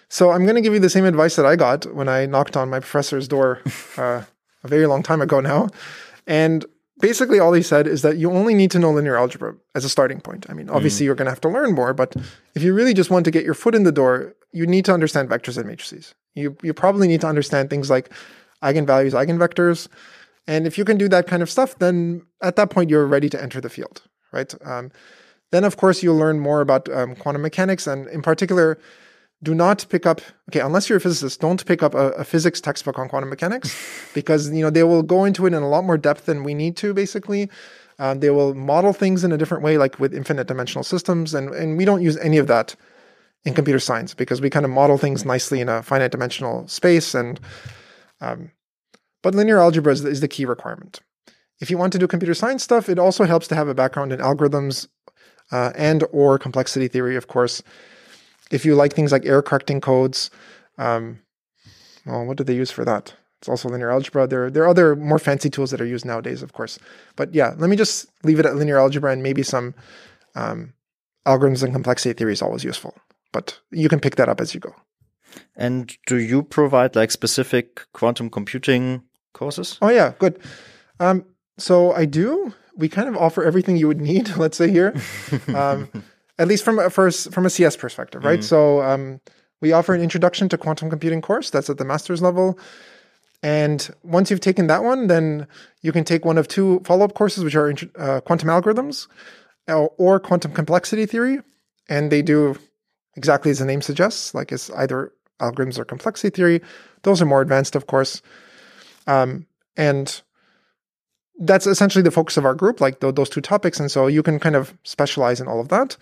So 0.09 0.31
I'm 0.31 0.45
going 0.45 0.57
to 0.57 0.61
give 0.61 0.75
you 0.75 0.81
the 0.81 0.91
same 0.91 1.05
advice 1.05 1.37
that 1.37 1.47
I 1.47 1.57
got 1.57 1.87
when 1.95 2.09
I 2.09 2.27
knocked 2.27 2.57
on 2.57 2.71
my 2.71 2.81
professor's 2.81 3.27
door 3.29 3.61
uh, 3.97 4.23
a 4.63 4.69
very 4.69 4.87
long 4.87 5.03
time 5.03 5.21
ago 5.21 5.41
now. 5.41 5.69
And 6.27 6.65
basically, 7.01 7.39
all 7.41 7.53
he 7.53 7.63
said 7.63 7.87
is 7.87 8.03
that 8.03 8.17
you 8.17 8.31
only 8.31 8.55
need 8.55 8.71
to 8.73 8.79
know 8.79 8.93
linear 8.93 9.17
algebra 9.17 9.55
as 9.75 9.85
a 9.85 9.89
starting 9.89 10.21
point. 10.21 10.47
I 10.49 10.53
mean, 10.55 10.69
obviously, 10.71 11.05
mm. 11.05 11.07
you're 11.07 11.15
going 11.15 11.27
to 11.27 11.33
have 11.33 11.41
to 11.43 11.49
learn 11.49 11.75
more, 11.75 11.95
but 11.95 12.15
if 12.55 12.63
you 12.63 12.75
really 12.75 12.95
just 12.95 13.11
want 13.11 13.25
to 13.25 13.31
get 13.31 13.45
your 13.45 13.55
foot 13.55 13.75
in 13.75 13.85
the 13.85 13.93
door, 13.93 14.35
you 14.53 14.67
need 14.67 14.85
to 14.85 14.93
understand 14.93 15.29
vectors 15.29 15.57
and 15.57 15.67
matrices. 15.67 16.15
You, 16.35 16.57
you 16.63 16.75
probably 16.75 17.09
need 17.09 17.23
to 17.23 17.27
understand 17.27 17.71
things 17.71 17.91
like 17.91 18.11
eigenvalues, 18.63 19.13
eigenvectors, 19.13 19.89
and 20.47 20.67
if 20.67 20.77
you 20.77 20.85
can 20.85 20.99
do 20.99 21.09
that 21.09 21.27
kind 21.27 21.43
of 21.43 21.51
stuff, 21.51 21.79
then 21.79 22.23
at 22.41 22.57
that 22.57 22.71
point 22.71 22.91
you're 22.91 23.07
ready 23.07 23.29
to 23.31 23.41
enter 23.41 23.61
the 23.61 23.71
field, 23.71 24.03
right? 24.33 24.53
Um, 24.65 24.91
then, 25.51 25.65
of 25.65 25.77
course, 25.77 26.03
you'll 26.03 26.17
learn 26.17 26.41
more 26.41 26.61
about 26.61 26.89
um, 26.89 27.15
quantum 27.15 27.43
mechanics, 27.43 27.87
and 27.87 28.07
in 28.09 28.23
particular, 28.23 28.79
do 29.43 29.55
not 29.55 29.85
pick 29.89 30.07
up. 30.07 30.21
Okay, 30.51 30.61
unless 30.61 30.89
you're 30.89 30.99
a 30.99 31.01
physicist, 31.01 31.41
don't 31.41 31.65
pick 31.67 31.83
up 31.83 31.95
a, 31.95 32.11
a 32.13 32.25
physics 32.25 32.61
textbook 32.61 32.99
on 32.99 33.09
quantum 33.09 33.29
mechanics 33.29 33.77
because 34.15 34.51
you 34.51 34.63
know 34.63 34.71
they 34.71 34.83
will 34.83 35.03
go 35.03 35.25
into 35.25 35.47
it 35.47 35.55
in 35.55 35.63
a 35.63 35.69
lot 35.69 35.85
more 35.85 35.99
depth 35.99 36.27
than 36.27 36.43
we 36.43 36.55
need 36.55 36.77
to. 36.79 36.95
Basically, 36.95 37.51
uh, 37.99 38.15
they 38.15 38.31
will 38.31 38.55
model 38.55 38.93
things 38.93 39.25
in 39.25 39.33
a 39.33 39.39
different 39.39 39.63
way, 39.63 39.79
like 39.79 40.01
with 40.01 40.15
infinite 40.15 40.47
dimensional 40.47 40.85
systems, 40.85 41.35
and 41.35 41.51
and 41.51 41.77
we 41.77 41.85
don't 41.85 42.03
use 42.03 42.17
any 42.19 42.39
of 42.39 42.47
that 42.47 42.75
in 43.45 43.55
computer 43.55 43.81
science 43.81 44.15
because 44.15 44.41
we 44.41 44.49
kind 44.49 44.65
of 44.65 44.71
model 44.71 44.97
things 44.97 45.25
nicely 45.25 45.61
in 45.61 45.69
a 45.69 45.83
finite 45.83 46.13
dimensional 46.13 46.67
space 46.69 47.15
and 47.15 47.41
um, 48.21 48.53
but 49.23 49.35
linear 49.35 49.61
algebra 49.61 49.93
is, 49.93 50.05
is 50.05 50.21
the 50.21 50.29
key 50.29 50.45
requirement. 50.45 51.01
If 51.63 51.71
you 51.71 51.79
want 51.79 51.93
to 51.93 51.99
do 51.99 52.09
computer 52.09 52.35
science 52.35 52.65
stuff, 52.65 52.89
it 52.89 52.99
also 52.99 53.23
helps 53.23 53.47
to 53.47 53.55
have 53.55 53.69
a 53.69 53.75
background 53.75 54.13
in 54.13 54.19
algorithms 54.19 54.89
uh, 55.53 55.71
and 55.77 56.03
or 56.11 56.37
complexity 56.37 56.89
theory, 56.89 57.15
of 57.15 57.29
course. 57.29 57.63
If 58.51 58.65
you 58.65 58.75
like 58.75 58.95
things 58.95 59.13
like 59.13 59.25
error 59.25 59.43
correcting 59.43 59.81
codes, 59.81 60.29
um, 60.77 61.21
well, 62.05 62.27
what 62.27 62.37
do 62.37 62.43
they 62.43 62.57
use 62.57 62.73
for 62.73 62.85
that? 62.85 63.15
It's 63.39 63.49
also 63.49 63.69
linear 63.69 63.93
algebra. 63.93 64.27
There, 64.27 64.51
there 64.51 64.65
are 64.65 64.69
other 64.69 64.97
more 64.97 65.21
fancy 65.21 65.49
tools 65.49 65.71
that 65.71 65.81
are 65.81 65.87
used 65.87 66.05
nowadays, 66.05 66.43
of 66.43 66.53
course. 66.53 66.81
But 67.15 67.33
yeah, 67.33 67.55
let 67.57 67.71
me 67.71 67.77
just 67.77 68.11
leave 68.25 68.41
it 68.41 68.47
at 68.47 68.57
linear 68.57 68.79
algebra 68.79 69.13
and 69.13 69.23
maybe 69.23 69.45
some 69.45 69.73
um, 70.35 70.73
algorithms 71.27 71.63
and 71.63 71.73
complexity 71.73 72.13
theory 72.13 72.33
is 72.33 72.43
always 72.43 72.65
useful. 72.65 72.93
But 73.31 73.61
you 73.71 73.89
can 73.89 74.01
pick 74.01 74.17
that 74.17 74.29
up 74.29 74.41
as 74.41 74.53
you 74.53 74.59
go. 74.59 74.75
And 75.55 75.97
do 76.07 76.17
you 76.17 76.43
provide 76.43 76.97
like 76.97 77.13
specific 77.13 77.87
quantum 77.93 78.31
computing 78.31 79.05
courses? 79.33 79.79
Oh 79.81 79.91
yeah, 79.91 80.15
good. 80.19 80.41
Um, 80.99 81.25
so 81.63 81.93
I 81.93 82.05
do. 82.07 82.53
We 82.77 82.89
kind 82.89 83.09
of 83.09 83.17
offer 83.17 83.45
everything 83.45 83.77
you 83.77 83.87
would 83.87 84.01
need. 84.01 84.29
Let's 84.37 84.57
say 84.57 84.71
here, 84.71 84.95
um, 85.55 85.89
at 86.39 86.49
least 86.49 86.65
from 86.65 86.79
a 86.79 86.91
first 86.91 87.33
from 87.33 87.47
a 87.47 87.51
CS 87.51 87.77
perspective, 87.77 88.25
right? 88.25 88.41
Mm-hmm. 88.41 88.47
So 88.47 88.83
um, 88.83 89.21
we 89.61 89.73
offer 89.73 89.95
an 89.95 90.01
introduction 90.01 90.49
to 90.51 90.59
quantum 90.59 90.91
computing 90.91 91.23
course. 91.23 91.51
That's 91.51 91.71
at 91.71 91.79
the 91.79 91.85
master's 91.85 92.21
level. 92.21 92.59
And 93.45 93.91
once 94.03 94.31
you've 94.31 94.41
taken 94.41 94.69
that 94.69 94.85
one, 94.85 95.09
then 95.09 95.47
you 95.83 95.93
can 95.93 96.05
take 96.05 96.25
one 96.25 96.39
of 96.39 96.47
two 96.47 96.81
follow 96.85 97.05
up 97.05 97.15
courses, 97.15 97.43
which 97.43 97.57
are 97.57 97.75
uh, 97.97 98.21
quantum 98.21 98.49
algorithms 98.49 99.09
or, 99.67 99.93
or 99.99 100.21
quantum 100.21 100.53
complexity 100.53 101.07
theory. 101.07 101.41
And 101.89 102.13
they 102.13 102.23
do 102.23 102.57
exactly 103.17 103.51
as 103.51 103.59
the 103.59 103.65
name 103.65 103.83
suggests, 103.83 104.33
like 104.33 104.53
it's 104.53 104.71
either 104.71 105.13
algorithms 105.41 105.79
or 105.79 105.85
complexity 105.85 106.35
theory. 106.35 106.61
Those 107.03 107.21
are 107.21 107.27
more 107.27 107.41
advanced, 107.41 107.75
of 107.75 107.89
course. 107.89 108.23
Um, 109.09 109.47
and 109.77 110.23
that's 111.39 111.67
essentially 111.67 112.03
the 112.03 112.11
focus 112.11 112.37
of 112.37 112.45
our 112.45 112.55
group, 112.55 112.81
like 112.81 113.01
th- 113.01 113.15
those 113.15 113.29
two 113.29 113.41
topics. 113.41 113.81
And 113.81 113.91
so 113.91 114.07
you 114.07 114.23
can 114.23 114.39
kind 114.39 114.57
of 114.57 114.77
specialize 114.85 115.41
in 115.41 115.49
all 115.49 115.61
of 115.61 115.69
that. 115.69 115.97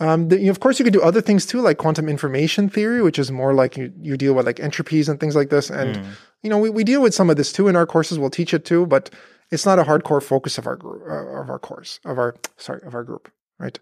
Um, 0.00 0.28
the, 0.28 0.48
of 0.48 0.60
course, 0.60 0.78
you 0.78 0.84
could 0.84 0.92
do 0.92 1.02
other 1.02 1.20
things 1.20 1.44
too, 1.44 1.60
like 1.60 1.78
quantum 1.78 2.08
information 2.08 2.68
theory, 2.68 3.02
which 3.02 3.18
is 3.18 3.32
more 3.32 3.52
like 3.52 3.76
you, 3.76 3.92
you 4.00 4.16
deal 4.16 4.34
with 4.34 4.46
like 4.46 4.56
entropies 4.56 5.08
and 5.08 5.18
things 5.18 5.34
like 5.34 5.50
this. 5.50 5.70
And, 5.70 5.96
mm. 5.96 6.06
you 6.42 6.50
know, 6.50 6.58
we, 6.58 6.70
we 6.70 6.84
deal 6.84 7.02
with 7.02 7.14
some 7.14 7.30
of 7.30 7.36
this 7.36 7.52
too 7.52 7.66
in 7.68 7.74
our 7.74 7.86
courses. 7.86 8.18
We'll 8.18 8.30
teach 8.30 8.54
it 8.54 8.64
too, 8.64 8.86
but 8.86 9.10
it's 9.50 9.66
not 9.66 9.78
a 9.78 9.84
hardcore 9.84 10.22
focus 10.22 10.56
of 10.56 10.66
our 10.66 10.76
group, 10.76 11.02
uh, 11.08 11.40
of 11.40 11.50
our 11.50 11.58
course, 11.58 11.98
of 12.04 12.18
our, 12.18 12.36
sorry, 12.58 12.80
of 12.84 12.94
our 12.94 13.02
group, 13.02 13.32
right? 13.58 13.78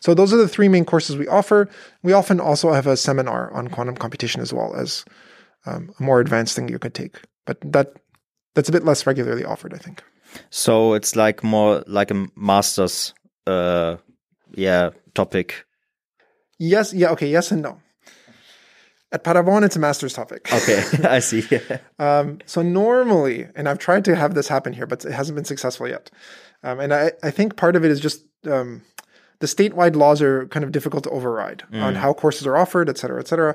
So 0.00 0.14
those 0.14 0.32
are 0.32 0.36
the 0.36 0.48
three 0.48 0.68
main 0.68 0.84
courses 0.84 1.16
we 1.16 1.28
offer. 1.28 1.68
We 2.02 2.12
often 2.12 2.40
also 2.40 2.72
have 2.72 2.86
a 2.86 2.96
seminar 2.96 3.52
on 3.52 3.68
quantum 3.68 3.96
computation 3.96 4.40
as 4.40 4.52
well 4.52 4.74
as 4.74 5.04
um, 5.64 5.94
a 5.98 6.02
more 6.02 6.20
advanced 6.20 6.56
thing 6.56 6.68
you 6.68 6.78
could 6.78 6.94
take 6.94 7.20
but 7.46 7.58
that 7.72 7.94
that's 8.56 8.70
a 8.70 8.72
bit 8.72 8.84
less 8.84 9.06
regularly 9.06 9.44
offered, 9.44 9.74
I 9.74 9.76
think. 9.76 10.02
So 10.50 10.94
it's 10.94 11.14
like 11.14 11.44
more 11.44 11.84
like 11.86 12.10
a 12.10 12.26
master's, 12.34 13.14
uh, 13.46 13.96
yeah, 14.54 14.90
topic. 15.14 15.66
Yes, 16.58 16.92
yeah, 16.92 17.10
okay, 17.10 17.28
yes 17.28 17.52
and 17.52 17.62
no. 17.62 17.80
At 19.12 19.22
Paderborn, 19.22 19.62
it's 19.62 19.76
a 19.76 19.78
master's 19.78 20.14
topic. 20.14 20.48
Okay, 20.52 20.82
I 21.04 21.20
see. 21.20 21.46
um, 21.98 22.38
so 22.46 22.62
normally, 22.62 23.46
and 23.54 23.68
I've 23.68 23.78
tried 23.78 24.04
to 24.06 24.16
have 24.16 24.34
this 24.34 24.48
happen 24.48 24.72
here, 24.72 24.86
but 24.86 25.04
it 25.04 25.12
hasn't 25.12 25.36
been 25.36 25.44
successful 25.44 25.86
yet. 25.86 26.10
Um, 26.64 26.80
and 26.80 26.92
I, 26.92 27.12
I 27.22 27.30
think 27.30 27.56
part 27.56 27.76
of 27.76 27.84
it 27.84 27.90
is 27.90 28.00
just 28.00 28.24
um, 28.50 28.82
the 29.40 29.46
statewide 29.46 29.96
laws 29.96 30.22
are 30.22 30.46
kind 30.48 30.64
of 30.64 30.72
difficult 30.72 31.04
to 31.04 31.10
override 31.10 31.62
mm. 31.70 31.82
on 31.82 31.94
how 31.94 32.14
courses 32.14 32.46
are 32.46 32.56
offered, 32.56 32.88
et 32.88 32.96
cetera, 32.96 33.20
et 33.20 33.28
cetera. 33.28 33.54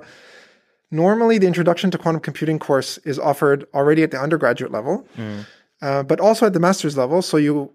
Normally, 0.91 1.37
the 1.37 1.47
Introduction 1.47 1.89
to 1.91 1.97
Quantum 1.97 2.21
Computing 2.21 2.59
course 2.59 2.97
is 2.99 3.17
offered 3.17 3.65
already 3.73 4.03
at 4.03 4.11
the 4.11 4.19
undergraduate 4.19 4.71
level, 4.71 5.07
mm. 5.17 5.45
uh, 5.81 6.03
but 6.03 6.19
also 6.19 6.45
at 6.45 6.53
the 6.53 6.59
master's 6.59 6.97
level. 6.97 7.21
So 7.21 7.37
you 7.37 7.73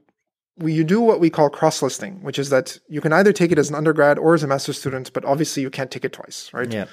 we, 0.58 0.72
you 0.72 0.84
do 0.84 1.00
what 1.00 1.20
we 1.20 1.30
call 1.30 1.50
cross 1.50 1.82
listing, 1.82 2.22
which 2.22 2.38
is 2.38 2.50
that 2.50 2.78
you 2.88 3.00
can 3.00 3.12
either 3.12 3.32
take 3.32 3.52
it 3.52 3.58
as 3.58 3.68
an 3.68 3.74
undergrad 3.74 4.18
or 4.18 4.34
as 4.34 4.42
a 4.42 4.46
master's 4.46 4.78
student, 4.78 5.12
but 5.12 5.24
obviously 5.24 5.62
you 5.62 5.70
can't 5.70 5.90
take 5.90 6.04
it 6.04 6.12
twice, 6.12 6.50
right? 6.52 6.72
Yeah. 6.72 6.86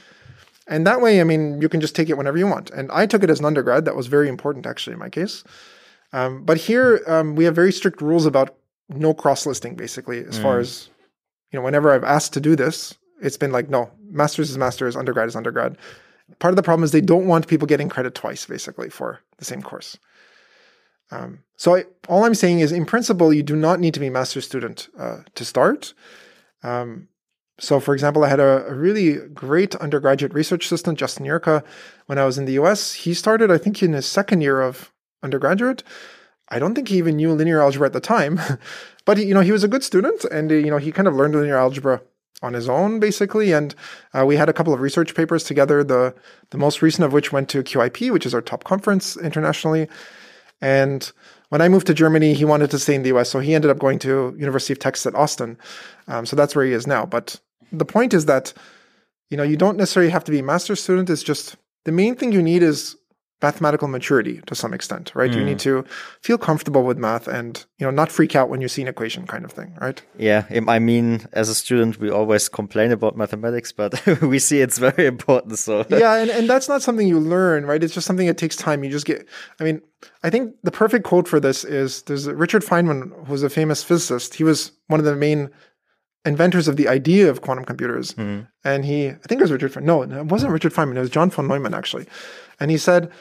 And 0.67 0.87
that 0.87 1.01
way, 1.01 1.19
I 1.19 1.23
mean, 1.23 1.61
you 1.61 1.69
can 1.69 1.81
just 1.81 1.95
take 1.95 2.09
it 2.09 2.17
whenever 2.17 2.37
you 2.37 2.47
want. 2.47 2.71
And 2.71 2.91
I 2.91 3.05
took 3.05 3.23
it 3.23 3.29
as 3.29 3.39
an 3.39 3.45
undergrad. 3.45 3.85
That 3.85 3.95
was 3.95 4.07
very 4.07 4.29
important, 4.29 4.65
actually, 4.65 4.93
in 4.93 4.99
my 4.99 5.09
case. 5.09 5.43
Um, 6.13 6.43
but 6.43 6.57
here, 6.57 7.01
um, 7.07 7.35
we 7.35 7.43
have 7.45 7.55
very 7.55 7.71
strict 7.71 8.01
rules 8.01 8.25
about 8.25 8.55
no 8.89 9.13
cross 9.13 9.45
listing, 9.45 9.75
basically, 9.75 10.23
as 10.23 10.37
far 10.37 10.59
as, 10.59 10.89
you 11.51 11.59
know, 11.59 11.65
whenever 11.65 11.91
I've 11.91 12.03
asked 12.03 12.33
to 12.33 12.41
do 12.41 12.55
this, 12.55 12.95
it's 13.21 13.37
been 13.37 13.51
like, 13.51 13.69
no, 13.69 13.89
master's 14.09 14.51
is 14.51 14.57
master's, 14.57 14.95
undergrad 14.95 15.27
is 15.27 15.35
undergrad. 15.35 15.77
Part 16.39 16.51
of 16.51 16.55
the 16.55 16.63
problem 16.63 16.83
is 16.83 16.91
they 16.91 17.01
don't 17.01 17.27
want 17.27 17.47
people 17.47 17.67
getting 17.67 17.89
credit 17.89 18.15
twice, 18.15 18.45
basically, 18.45 18.89
for 18.89 19.19
the 19.37 19.45
same 19.45 19.61
course. 19.61 19.97
Um, 21.11 21.43
so 21.57 21.75
I, 21.75 21.85
all 22.07 22.23
I'm 22.23 22.35
saying 22.35 22.59
is, 22.59 22.71
in 22.71 22.85
principle, 22.85 23.33
you 23.33 23.43
do 23.43 23.55
not 23.55 23.79
need 23.79 23.93
to 23.93 23.99
be 23.99 24.07
a 24.07 24.11
master's 24.11 24.45
student 24.45 24.89
uh, 24.97 25.19
to 25.35 25.45
start. 25.45 25.93
Um, 26.63 27.09
so, 27.59 27.79
for 27.79 27.93
example, 27.93 28.23
I 28.23 28.29
had 28.29 28.39
a, 28.39 28.65
a, 28.67 28.73
really 28.73 29.17
great 29.29 29.75
undergraduate 29.75 30.33
research 30.33 30.65
assistant, 30.65 30.97
Justin 30.97 31.25
Yirka, 31.25 31.63
when 32.07 32.17
I 32.17 32.25
was 32.25 32.37
in 32.37 32.45
the 32.45 32.53
US. 32.53 32.93
He 32.93 33.13
started, 33.13 33.51
I 33.51 33.57
think, 33.57 33.83
in 33.83 33.93
his 33.93 34.07
second 34.07 34.41
year 34.41 34.61
of 34.61 34.91
undergraduate. 35.21 35.83
I 36.49 36.59
don't 36.59 36.73
think 36.73 36.87
he 36.87 36.97
even 36.97 37.17
knew 37.17 37.31
linear 37.31 37.61
algebra 37.61 37.87
at 37.87 37.93
the 37.93 37.99
time, 37.99 38.39
but 39.05 39.17
he, 39.17 39.25
you 39.25 39.33
know, 39.33 39.41
he 39.41 39.51
was 39.51 39.63
a 39.63 39.67
good 39.67 39.83
student, 39.83 40.23
and 40.25 40.49
you 40.49 40.71
know, 40.71 40.77
he 40.77 40.91
kind 40.91 41.07
of 41.07 41.15
learned 41.15 41.35
linear 41.35 41.57
algebra 41.57 42.01
on 42.41 42.53
his 42.53 42.67
own, 42.67 42.99
basically. 42.99 43.51
And 43.51 43.73
uh, 44.13 44.25
we 44.25 44.35
had 44.35 44.49
a 44.49 44.53
couple 44.53 44.73
of 44.73 44.81
research 44.81 45.15
papers 45.15 45.43
together. 45.43 45.83
The 45.83 46.13
the 46.49 46.57
most 46.57 46.81
recent 46.81 47.05
of 47.05 47.13
which 47.13 47.31
went 47.31 47.49
to 47.49 47.63
QIP, 47.63 48.11
which 48.11 48.25
is 48.25 48.33
our 48.33 48.41
top 48.41 48.63
conference 48.63 49.17
internationally. 49.17 49.87
And 50.61 51.11
when 51.49 51.61
I 51.61 51.69
moved 51.69 51.87
to 51.87 51.93
Germany, 51.93 52.33
he 52.33 52.45
wanted 52.45 52.71
to 52.71 52.79
stay 52.79 52.95
in 52.95 53.03
the 53.03 53.15
US, 53.15 53.29
so 53.29 53.39
he 53.39 53.53
ended 53.53 53.69
up 53.69 53.79
going 53.79 53.99
to 53.99 54.35
University 54.37 54.73
of 54.73 54.79
Texas 54.79 55.05
at 55.05 55.15
Austin. 55.15 55.57
Um, 56.07 56.25
so 56.25 56.35
that's 56.35 56.55
where 56.55 56.65
he 56.65 56.73
is 56.73 56.87
now. 56.87 57.05
But 57.05 57.39
the 57.71 57.85
point 57.85 58.13
is 58.13 58.25
that 58.25 58.53
you 59.29 59.37
know 59.37 59.43
you 59.43 59.57
don't 59.57 59.77
necessarily 59.77 60.11
have 60.11 60.23
to 60.25 60.31
be 60.31 60.39
a 60.39 60.43
master's 60.43 60.81
student. 60.81 61.09
It's 61.09 61.23
just 61.23 61.55
the 61.85 61.91
main 61.91 62.15
thing 62.15 62.31
you 62.31 62.41
need 62.41 62.63
is 62.63 62.95
mathematical 63.43 63.87
maturity 63.89 64.41
to 64.47 64.55
some 64.55 64.73
extent, 64.73 65.11
right? 65.13 65.29
Mm. 65.29 65.35
You 65.35 65.45
need 65.45 65.59
to 65.59 65.83
feel 66.21 66.37
comfortable 66.37 66.83
with 66.83 66.97
math 66.97 67.27
and, 67.27 67.63
you 67.77 67.85
know, 67.85 67.91
not 67.91 68.09
freak 68.11 68.35
out 68.35 68.49
when 68.49 68.61
you 68.61 68.69
see 68.69 68.81
an 68.81 68.87
equation 68.87 69.27
kind 69.27 69.43
of 69.43 69.51
thing, 69.51 69.75
right? 69.79 70.01
Yeah. 70.17 70.45
I 70.67 70.79
mean, 70.79 71.27
as 71.33 71.49
a 71.49 71.55
student, 71.55 71.99
we 71.99 72.09
always 72.09 72.47
complain 72.47 72.91
about 72.91 73.17
mathematics, 73.17 73.73
but 73.73 73.93
we 74.21 74.39
see 74.39 74.61
it's 74.61 74.77
very 74.77 75.05
important. 75.05 75.59
So 75.59 75.85
yeah. 75.89 76.15
And, 76.15 76.31
and 76.31 76.49
that's 76.49 76.69
not 76.69 76.81
something 76.81 77.07
you 77.07 77.19
learn, 77.19 77.65
right? 77.65 77.83
It's 77.83 77.93
just 77.93 78.07
something 78.07 78.27
that 78.27 78.37
takes 78.37 78.55
time. 78.55 78.83
You 78.83 78.89
just 78.89 79.05
get, 79.05 79.27
I 79.59 79.63
mean, 79.65 79.81
I 80.23 80.29
think 80.29 80.55
the 80.63 80.71
perfect 80.71 81.05
quote 81.05 81.27
for 81.27 81.39
this 81.39 81.65
is 81.65 82.03
there's 82.03 82.27
Richard 82.27 82.63
Feynman, 82.63 83.27
who's 83.27 83.43
a 83.43 83.49
famous 83.49 83.83
physicist. 83.83 84.35
He 84.35 84.43
was 84.43 84.71
one 84.87 84.99
of 84.99 85.05
the 85.05 85.15
main 85.15 85.49
inventors 86.25 86.69
of 86.69 86.77
the 86.77 86.87
idea 86.87 87.29
of 87.29 87.41
quantum 87.41 87.65
computers. 87.65 88.13
Mm. 88.13 88.47
And 88.63 88.85
he, 88.85 89.09
I 89.09 89.25
think 89.27 89.41
it 89.41 89.43
was 89.43 89.51
Richard 89.51 89.73
Feynman. 89.73 89.83
No, 89.83 90.01
it 90.03 90.25
wasn't 90.27 90.53
Richard 90.53 90.73
Feynman. 90.73 90.95
It 90.95 91.01
was 91.01 91.09
John 91.09 91.29
von 91.29 91.47
Neumann, 91.47 91.73
actually. 91.73 92.07
And 92.59 92.71
he 92.71 92.77
said, 92.77 93.11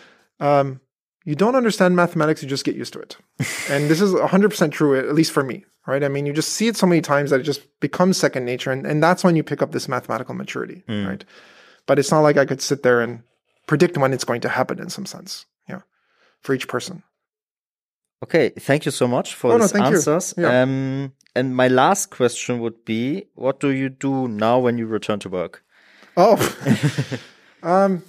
um, 0.42 0.80
you 1.24 1.36
don't 1.36 1.54
understand 1.54 1.94
mathematics, 1.94 2.42
you 2.42 2.48
just 2.48 2.64
get 2.64 2.74
used 2.74 2.92
to 2.94 3.00
it. 3.00 3.16
and 3.70 3.88
this 3.88 4.00
is 4.00 4.12
100% 4.12 4.72
true, 4.72 4.98
at 4.98 5.14
least 5.14 5.32
for 5.32 5.44
me, 5.44 5.64
right? 5.86 6.02
I 6.02 6.08
mean, 6.08 6.26
you 6.26 6.32
just 6.32 6.50
see 6.50 6.66
it 6.66 6.76
so 6.76 6.86
many 6.86 7.00
times 7.00 7.30
that 7.30 7.40
it 7.40 7.44
just 7.44 7.62
becomes 7.80 8.16
second 8.16 8.44
nature. 8.44 8.72
And, 8.72 8.84
and 8.86 9.02
that's 9.02 9.22
when 9.22 9.36
you 9.36 9.44
pick 9.44 9.62
up 9.62 9.70
this 9.70 9.88
mathematical 9.88 10.34
maturity, 10.34 10.82
mm. 10.88 11.06
right? 11.06 11.24
But 11.86 11.98
it's 11.98 12.10
not 12.10 12.20
like 12.20 12.36
I 12.36 12.44
could 12.44 12.60
sit 12.60 12.82
there 12.82 13.00
and 13.00 13.22
predict 13.68 13.96
when 13.96 14.12
it's 14.12 14.24
going 14.24 14.40
to 14.40 14.48
happen 14.48 14.80
in 14.80 14.90
some 14.90 15.06
sense, 15.06 15.46
yeah, 15.68 15.82
for 16.40 16.54
each 16.54 16.66
person. 16.66 17.04
Okay, 18.24 18.50
thank 18.50 18.84
you 18.84 18.92
so 18.92 19.08
much 19.08 19.34
for 19.34 19.52
oh, 19.52 19.58
these 19.58 19.74
no, 19.74 19.84
answers. 19.84 20.34
Yeah. 20.36 20.62
Um, 20.62 21.12
and 21.34 21.56
my 21.56 21.68
last 21.68 22.10
question 22.10 22.60
would 22.60 22.84
be, 22.84 23.26
what 23.34 23.58
do 23.60 23.70
you 23.70 23.88
do 23.88 24.28
now 24.28 24.58
when 24.58 24.78
you 24.78 24.86
return 24.86 25.18
to 25.20 25.28
work? 25.28 25.64
Oh, 26.16 26.36
um, 27.62 28.02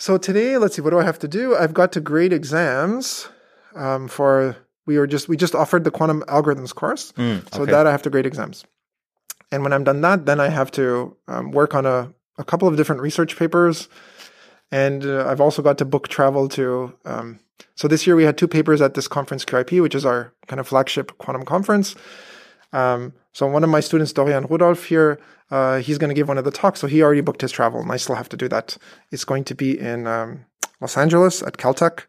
so 0.00 0.16
today, 0.16 0.56
let's 0.56 0.76
see, 0.76 0.80
what 0.80 0.90
do 0.90 0.98
I 0.98 1.04
have 1.04 1.18
to 1.18 1.28
do? 1.28 1.54
I've 1.54 1.74
got 1.74 1.92
to 1.92 2.00
grade 2.00 2.32
exams 2.32 3.28
um, 3.76 4.08
for 4.08 4.56
we 4.86 4.98
were 4.98 5.06
just 5.06 5.28
we 5.28 5.36
just 5.36 5.54
offered 5.54 5.84
the 5.84 5.90
quantum 5.90 6.22
algorithms 6.22 6.74
course, 6.74 7.12
mm, 7.12 7.38
okay. 7.38 7.48
so 7.52 7.66
that 7.66 7.86
I 7.86 7.90
have 7.90 8.00
to 8.02 8.10
grade 8.10 8.24
exams. 8.24 8.64
And 9.52 9.62
when 9.62 9.74
I'm 9.74 9.84
done 9.84 10.00
that, 10.00 10.24
then 10.24 10.40
I 10.40 10.48
have 10.48 10.70
to 10.72 11.14
um, 11.28 11.50
work 11.50 11.74
on 11.74 11.84
a, 11.84 12.12
a 12.38 12.44
couple 12.44 12.66
of 12.66 12.78
different 12.78 13.02
research 13.02 13.36
papers, 13.36 13.88
and 14.72 15.04
uh, 15.04 15.28
I've 15.28 15.40
also 15.40 15.60
got 15.60 15.76
to 15.78 15.84
book 15.84 16.08
travel 16.08 16.48
to. 16.50 16.94
Um, 17.04 17.40
so 17.74 17.86
this 17.86 18.06
year 18.06 18.16
we 18.16 18.24
had 18.24 18.38
two 18.38 18.48
papers 18.48 18.80
at 18.80 18.94
this 18.94 19.06
conference 19.06 19.44
QIP, 19.44 19.82
which 19.82 19.94
is 19.94 20.06
our 20.06 20.32
kind 20.46 20.60
of 20.60 20.66
flagship 20.66 21.18
quantum 21.18 21.44
conference. 21.44 21.94
Um, 22.72 23.12
so 23.32 23.46
one 23.46 23.64
of 23.64 23.70
my 23.70 23.80
students, 23.80 24.12
Dorian 24.12 24.46
Rudolph 24.46 24.84
here, 24.84 25.18
uh, 25.50 25.78
he's 25.78 25.98
going 25.98 26.08
to 26.08 26.14
give 26.14 26.28
one 26.28 26.38
of 26.38 26.44
the 26.44 26.50
talks. 26.50 26.80
So 26.80 26.86
he 26.86 27.02
already 27.02 27.20
booked 27.20 27.40
his 27.40 27.52
travel, 27.52 27.80
and 27.80 27.90
I 27.90 27.96
still 27.96 28.14
have 28.14 28.28
to 28.30 28.36
do 28.36 28.48
that. 28.48 28.76
It's 29.10 29.24
going 29.24 29.44
to 29.44 29.54
be 29.54 29.78
in 29.78 30.06
um, 30.06 30.46
Los 30.80 30.96
Angeles 30.96 31.42
at 31.42 31.56
Caltech. 31.56 32.04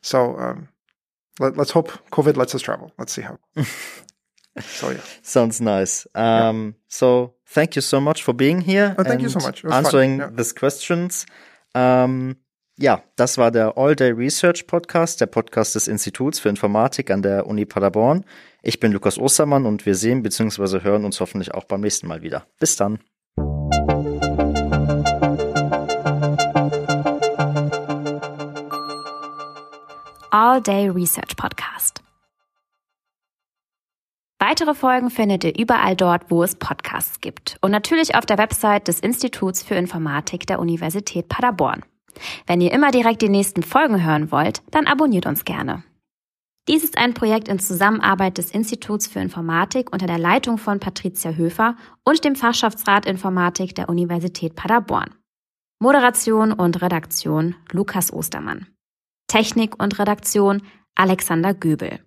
So 0.00 0.36
um, 0.38 0.68
let, 1.38 1.58
us 1.58 1.70
hope 1.70 1.90
COVID 2.10 2.36
lets 2.36 2.54
us 2.54 2.62
travel. 2.62 2.92
Let's 2.98 3.12
see 3.12 3.22
how. 3.22 3.38
so 4.60 4.90
yeah, 4.90 5.00
sounds 5.22 5.60
nice. 5.60 6.06
Um, 6.14 6.66
yeah. 6.66 6.72
So 6.88 7.34
thank 7.46 7.76
you 7.76 7.82
so 7.82 8.00
much 8.00 8.22
for 8.22 8.32
being 8.32 8.60
here. 8.60 8.94
Oh, 8.98 9.04
thank 9.04 9.22
you 9.22 9.28
so 9.28 9.40
much. 9.40 9.64
Answering 9.64 10.18
yeah. 10.18 10.30
these 10.32 10.52
questions. 10.52 11.26
Um, 11.74 12.36
ja, 12.78 13.02
das 13.16 13.38
war 13.38 13.50
der 13.50 13.76
All 13.76 13.94
Day 13.94 14.10
Research 14.10 14.66
Podcast, 14.66 15.20
der 15.20 15.26
Podcast 15.26 15.74
des 15.74 15.88
Instituts 15.88 16.40
für 16.40 16.48
Informatik 16.48 17.10
an 17.10 17.22
der 17.22 17.46
Uni 17.46 17.66
Paderborn. 17.66 18.24
Ich 18.62 18.80
bin 18.80 18.92
Lukas 18.92 19.18
Ostermann 19.18 19.66
und 19.66 19.84
wir 19.86 19.94
sehen 19.94 20.22
bzw. 20.22 20.80
hören 20.82 21.04
uns 21.04 21.20
hoffentlich 21.20 21.52
auch 21.54 21.64
beim 21.64 21.82
nächsten 21.82 22.06
Mal 22.06 22.22
wieder. 22.22 22.46
Bis 22.58 22.76
dann. 22.76 22.98
All 30.30 30.62
Day 30.62 30.88
Research 30.88 31.36
Podcast. 31.36 32.02
Weitere 34.38 34.74
Folgen 34.74 35.10
findet 35.10 35.44
ihr 35.44 35.56
überall 35.56 35.94
dort, 35.94 36.30
wo 36.30 36.42
es 36.42 36.56
Podcasts 36.56 37.20
gibt 37.20 37.58
und 37.60 37.70
natürlich 37.70 38.16
auf 38.16 38.26
der 38.26 38.38
Website 38.38 38.88
des 38.88 38.98
Instituts 38.98 39.62
für 39.62 39.74
Informatik 39.74 40.46
der 40.46 40.58
Universität 40.58 41.28
Paderborn. 41.28 41.84
Wenn 42.46 42.60
ihr 42.60 42.72
immer 42.72 42.90
direkt 42.90 43.22
die 43.22 43.28
nächsten 43.28 43.62
Folgen 43.62 44.04
hören 44.04 44.30
wollt, 44.30 44.62
dann 44.70 44.86
abonniert 44.86 45.26
uns 45.26 45.44
gerne. 45.44 45.84
Dies 46.68 46.84
ist 46.84 46.96
ein 46.96 47.14
Projekt 47.14 47.48
in 47.48 47.58
Zusammenarbeit 47.58 48.38
des 48.38 48.52
Instituts 48.52 49.08
für 49.08 49.18
Informatik 49.18 49.92
unter 49.92 50.06
der 50.06 50.18
Leitung 50.18 50.58
von 50.58 50.78
Patricia 50.78 51.32
Höfer 51.32 51.76
und 52.04 52.24
dem 52.24 52.36
Fachschaftsrat 52.36 53.04
Informatik 53.04 53.74
der 53.74 53.88
Universität 53.88 54.54
Paderborn. 54.54 55.14
Moderation 55.80 56.52
und 56.52 56.80
Redaktion 56.80 57.56
Lukas 57.72 58.12
Ostermann. 58.12 58.68
Technik 59.26 59.82
und 59.82 59.98
Redaktion 59.98 60.62
Alexander 60.94 61.52
Göbel. 61.52 61.98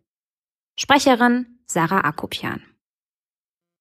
Sprecherin 0.80 1.60
Sarah 1.66 2.02
Akopian. 2.02 2.62